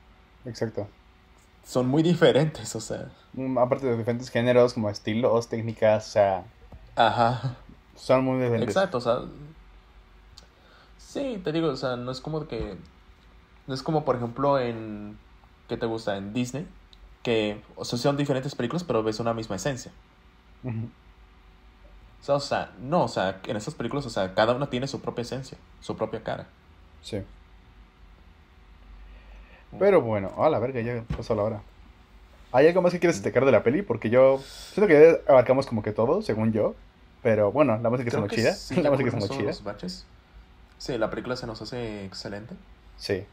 [0.45, 0.87] Exacto.
[1.65, 3.09] Son muy diferentes, o sea.
[3.33, 6.43] Mm, aparte de diferentes géneros, como estilos, técnicas, o sea.
[6.95, 7.57] Ajá.
[7.95, 8.75] Son muy diferentes.
[8.75, 9.19] Exacto, o sea.
[10.97, 12.75] Sí, te digo, o sea, no es como que
[13.67, 15.17] no es como, por ejemplo, en.
[15.67, 16.17] ¿Qué te gusta?
[16.17, 16.67] En Disney.
[17.23, 19.91] Que, o sea, son diferentes películas, pero ves una misma esencia.
[22.27, 25.21] o, sea, no, o sea, en esas películas, o sea, cada una tiene su propia
[25.21, 26.47] esencia, su propia cara.
[27.01, 27.23] Sí.
[29.79, 31.61] Pero bueno, a la verga, ya pasó la hora.
[32.51, 33.81] ¿Hay algo más que quieres destacar de la peli?
[33.81, 36.75] Porque yo siento que abarcamos como que todo, según yo.
[37.23, 38.53] Pero bueno, la música es muy chida.
[38.81, 39.53] la música es muy chida.
[40.77, 42.53] Sí, la película se nos hace excelente.
[42.97, 43.25] Sí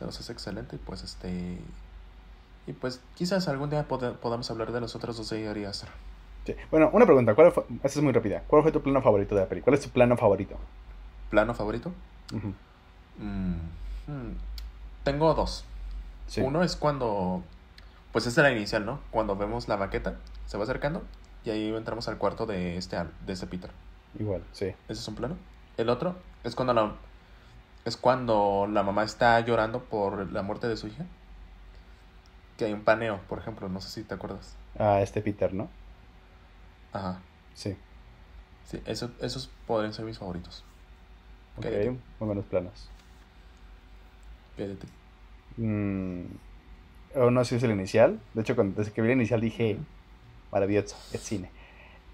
[0.00, 1.58] se nos hace excelente y pues este
[2.66, 5.72] y pues quizás algún día podamos hablar de los otros dos de
[6.46, 6.54] Sí.
[6.70, 8.42] Bueno, una pregunta, ¿cuál fue, esta es muy rápida.
[8.46, 9.60] ¿Cuál fue tu plano favorito de la peli?
[9.60, 10.56] ¿Cuál es tu plano favorito?
[11.28, 11.92] ¿Plano favorito?
[12.32, 13.56] Mm,
[14.10, 14.36] hmm,
[15.04, 15.66] tengo dos.
[16.38, 17.42] Uno es cuando,
[18.12, 19.00] pues es la inicial, ¿no?
[19.10, 20.16] Cuando vemos la maqueta,
[20.46, 21.02] se va acercando
[21.44, 22.96] Y ahí entramos al cuarto de este,
[23.26, 23.70] de este Peter.
[24.18, 24.66] Igual, sí.
[24.88, 25.36] Ese es un plano.
[25.76, 26.94] El otro es cuando la,
[27.90, 31.04] es cuando la mamá está llorando por la muerte de su hija.
[32.56, 34.56] Que hay un paneo, por ejemplo, no sé si te acuerdas.
[34.78, 35.68] Ah, este Peter, ¿no?
[36.92, 37.20] Ajá.
[37.54, 37.76] Sí.
[38.64, 40.64] Sí, eso, esos podrían ser mis favoritos.
[41.56, 41.66] Ok,
[42.20, 42.88] muy buenos planos.
[44.56, 44.86] ¿Qué de ti?
[45.56, 46.22] Mm,
[47.32, 48.20] no sé si es el inicial.
[48.34, 49.78] De hecho, cuando, desde que vi el inicial dije,
[50.52, 51.50] maravilloso, es cine.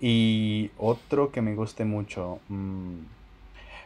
[0.01, 2.41] Y otro que me guste mucho.
[2.49, 2.97] mm,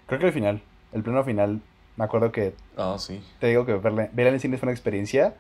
[0.07, 0.63] creo que el final.
[0.93, 1.61] El plano final.
[2.01, 3.23] Me acuerdo que Ah, sí.
[3.41, 5.35] te digo que verla, verla en el cine fue una experiencia.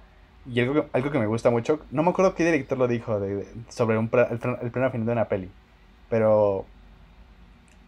[0.46, 1.80] Y algo que, algo que me gusta mucho.
[1.90, 5.06] No me acuerdo qué director lo dijo de, de- sobre un el, el plano final
[5.06, 5.50] de una peli.
[6.10, 6.66] Pero.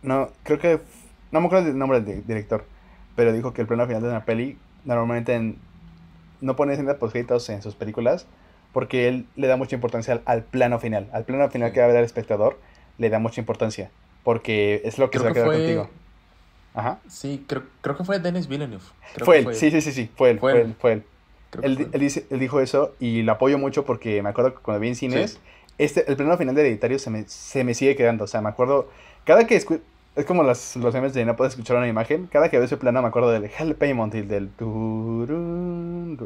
[0.03, 0.81] No, creo que.
[1.33, 2.65] No me acuerdo el nombre del di- director.
[3.15, 4.57] Pero dijo que el plano final de una peli.
[4.87, 5.59] Normalmente en-
[6.41, 7.15] no pone escenas post
[7.51, 8.27] en sus películas.
[8.73, 11.11] Porque él le da mucha importancia al, al plano final.
[11.13, 11.75] Al plano final Sí.
[11.75, 12.59] que va a ver el espectador.
[12.97, 13.91] Le da mucha importancia.
[14.25, 15.57] Porque es lo que Creo se va a quedar fue.
[15.59, 16.02] contigo.
[16.75, 16.99] Ajá.
[17.09, 18.83] Sí, creo, creo que fue Denis Villeneuve.
[19.15, 20.67] Creo Fue él, sí, sí, sí, sí, fue él, Fue fue él.
[20.69, 21.05] él, fue él.
[21.63, 24.63] Él, fue él dice- él dijo eso y lo apoyo mucho porque me acuerdo que
[24.63, 25.39] cuando vi en cines, Sí.
[25.79, 28.25] este, el plano final de Hereditario se me, se me sigue quedando.
[28.25, 28.89] O sea, me acuerdo,
[29.27, 29.81] cada que escu-
[30.17, 32.77] es como las, los memes de no puedes escuchar una imagen, cada que veo ese
[32.79, 34.51] plano me acuerdo del Hell Paymont y del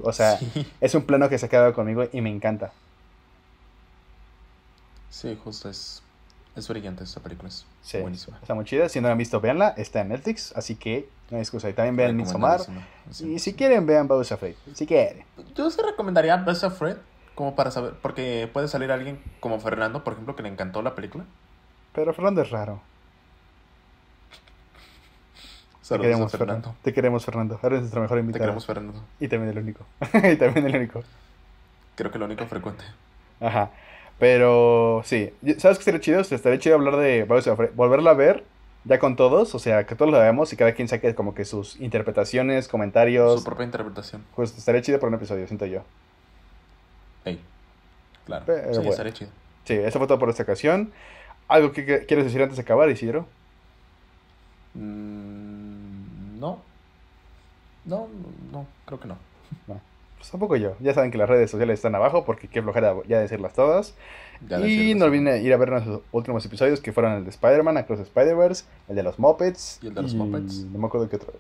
[0.03, 0.67] O sea, Sí.
[0.81, 2.73] es un plano que se ha quedado conmigo y me encanta.
[5.11, 6.03] Sí, justo es.
[6.57, 7.51] Es brillante esta película.
[7.51, 8.39] Es Sí, buenísima.
[8.41, 8.89] está muy chida.
[8.89, 9.75] Si no la han visto, véanla.
[9.77, 11.69] Está en Netflix, así que no hay excusa.
[11.69, 12.61] Y también vean Midsommar.
[13.11, 13.35] Sí.
[13.35, 14.55] Y si quieren, vean Bowser Afraid.
[14.75, 15.25] Si quieren.
[15.55, 16.97] Yo sí recomendaría of Fred.
[17.35, 17.93] Como para saber.
[18.01, 21.25] Porque puede salir alguien como Fernando, por ejemplo, que le encantó la película.
[21.93, 22.81] Pero Fernando es raro.
[25.89, 26.75] Te queremos, Fernando.
[26.83, 27.61] Te queremos, Fernando.
[27.63, 28.45] Eres nuestro mejor Te invitado.
[28.45, 29.05] queremos, Fernando.
[29.21, 29.85] Y también el único.
[30.15, 31.05] y también el único.
[31.95, 32.85] Creo que lo único frecuente.
[33.41, 33.71] Ajá.
[34.19, 35.31] Pero sí.
[35.59, 36.21] ¿Sabes qué estaría chido?
[36.21, 37.25] O sea, estaría chido hablar de.
[37.75, 38.45] Volverla a ver
[38.85, 39.55] ya con todos.
[39.55, 43.41] O sea, que todos la veamos y cada quien saque como que sus interpretaciones, comentarios.
[43.41, 44.25] Su propia interpretación.
[44.35, 45.83] Pues estaría chido para un episodio, siento yo.
[47.25, 47.41] Ey.
[48.25, 48.45] Claro.
[48.47, 48.91] Pero sí, bueno.
[48.91, 49.31] estaría chido.
[49.65, 50.93] Sí, eso fue todo por esta ocasión.
[51.49, 53.27] ¿Algo que, que quieres decir antes de acabar, Isidro?
[54.75, 56.63] Mm, no.
[57.85, 58.09] No,
[58.51, 59.17] no, creo que no.
[60.19, 60.75] Pues tampoco yo.
[60.81, 63.95] Ya saben que las redes sociales están abajo porque qué flojera ya decirlas todas.
[64.49, 67.77] Ya y no olviden ir a ver nuestros últimos episodios que fueron el de Spider-Man,
[67.79, 69.79] Across the Spider-Verse, el de los Muppets.
[69.83, 70.65] Y el de los Muppets.
[70.65, 71.33] No me acuerdo qué otro.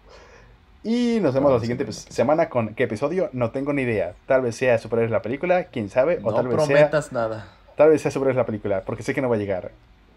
[0.82, 2.12] Y nos vemos Ah, la sí, siguiente sí, pues, sí.
[2.12, 4.14] semana con qué episodio, no tengo ni idea.
[4.26, 7.48] Tal vez sea superhéroes la película, quién sabe, o No tal vez sea prometas nada.
[7.76, 9.72] tal vez sea superhéroes la película, porque sé que no va a llegar.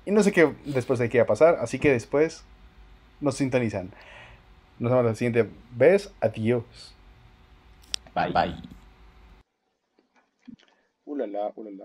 [0.06, 2.44] Y no sé qué después de qué va a pasar, así que después
[3.20, 3.90] nos sintonizan.
[4.78, 6.12] Nos vemos la siguiente vez.
[6.22, 6.64] Adiós.
[8.16, 8.32] Bye.
[8.32, 8.56] Bye.
[11.08, 11.78] Ooh la la, ooh la la.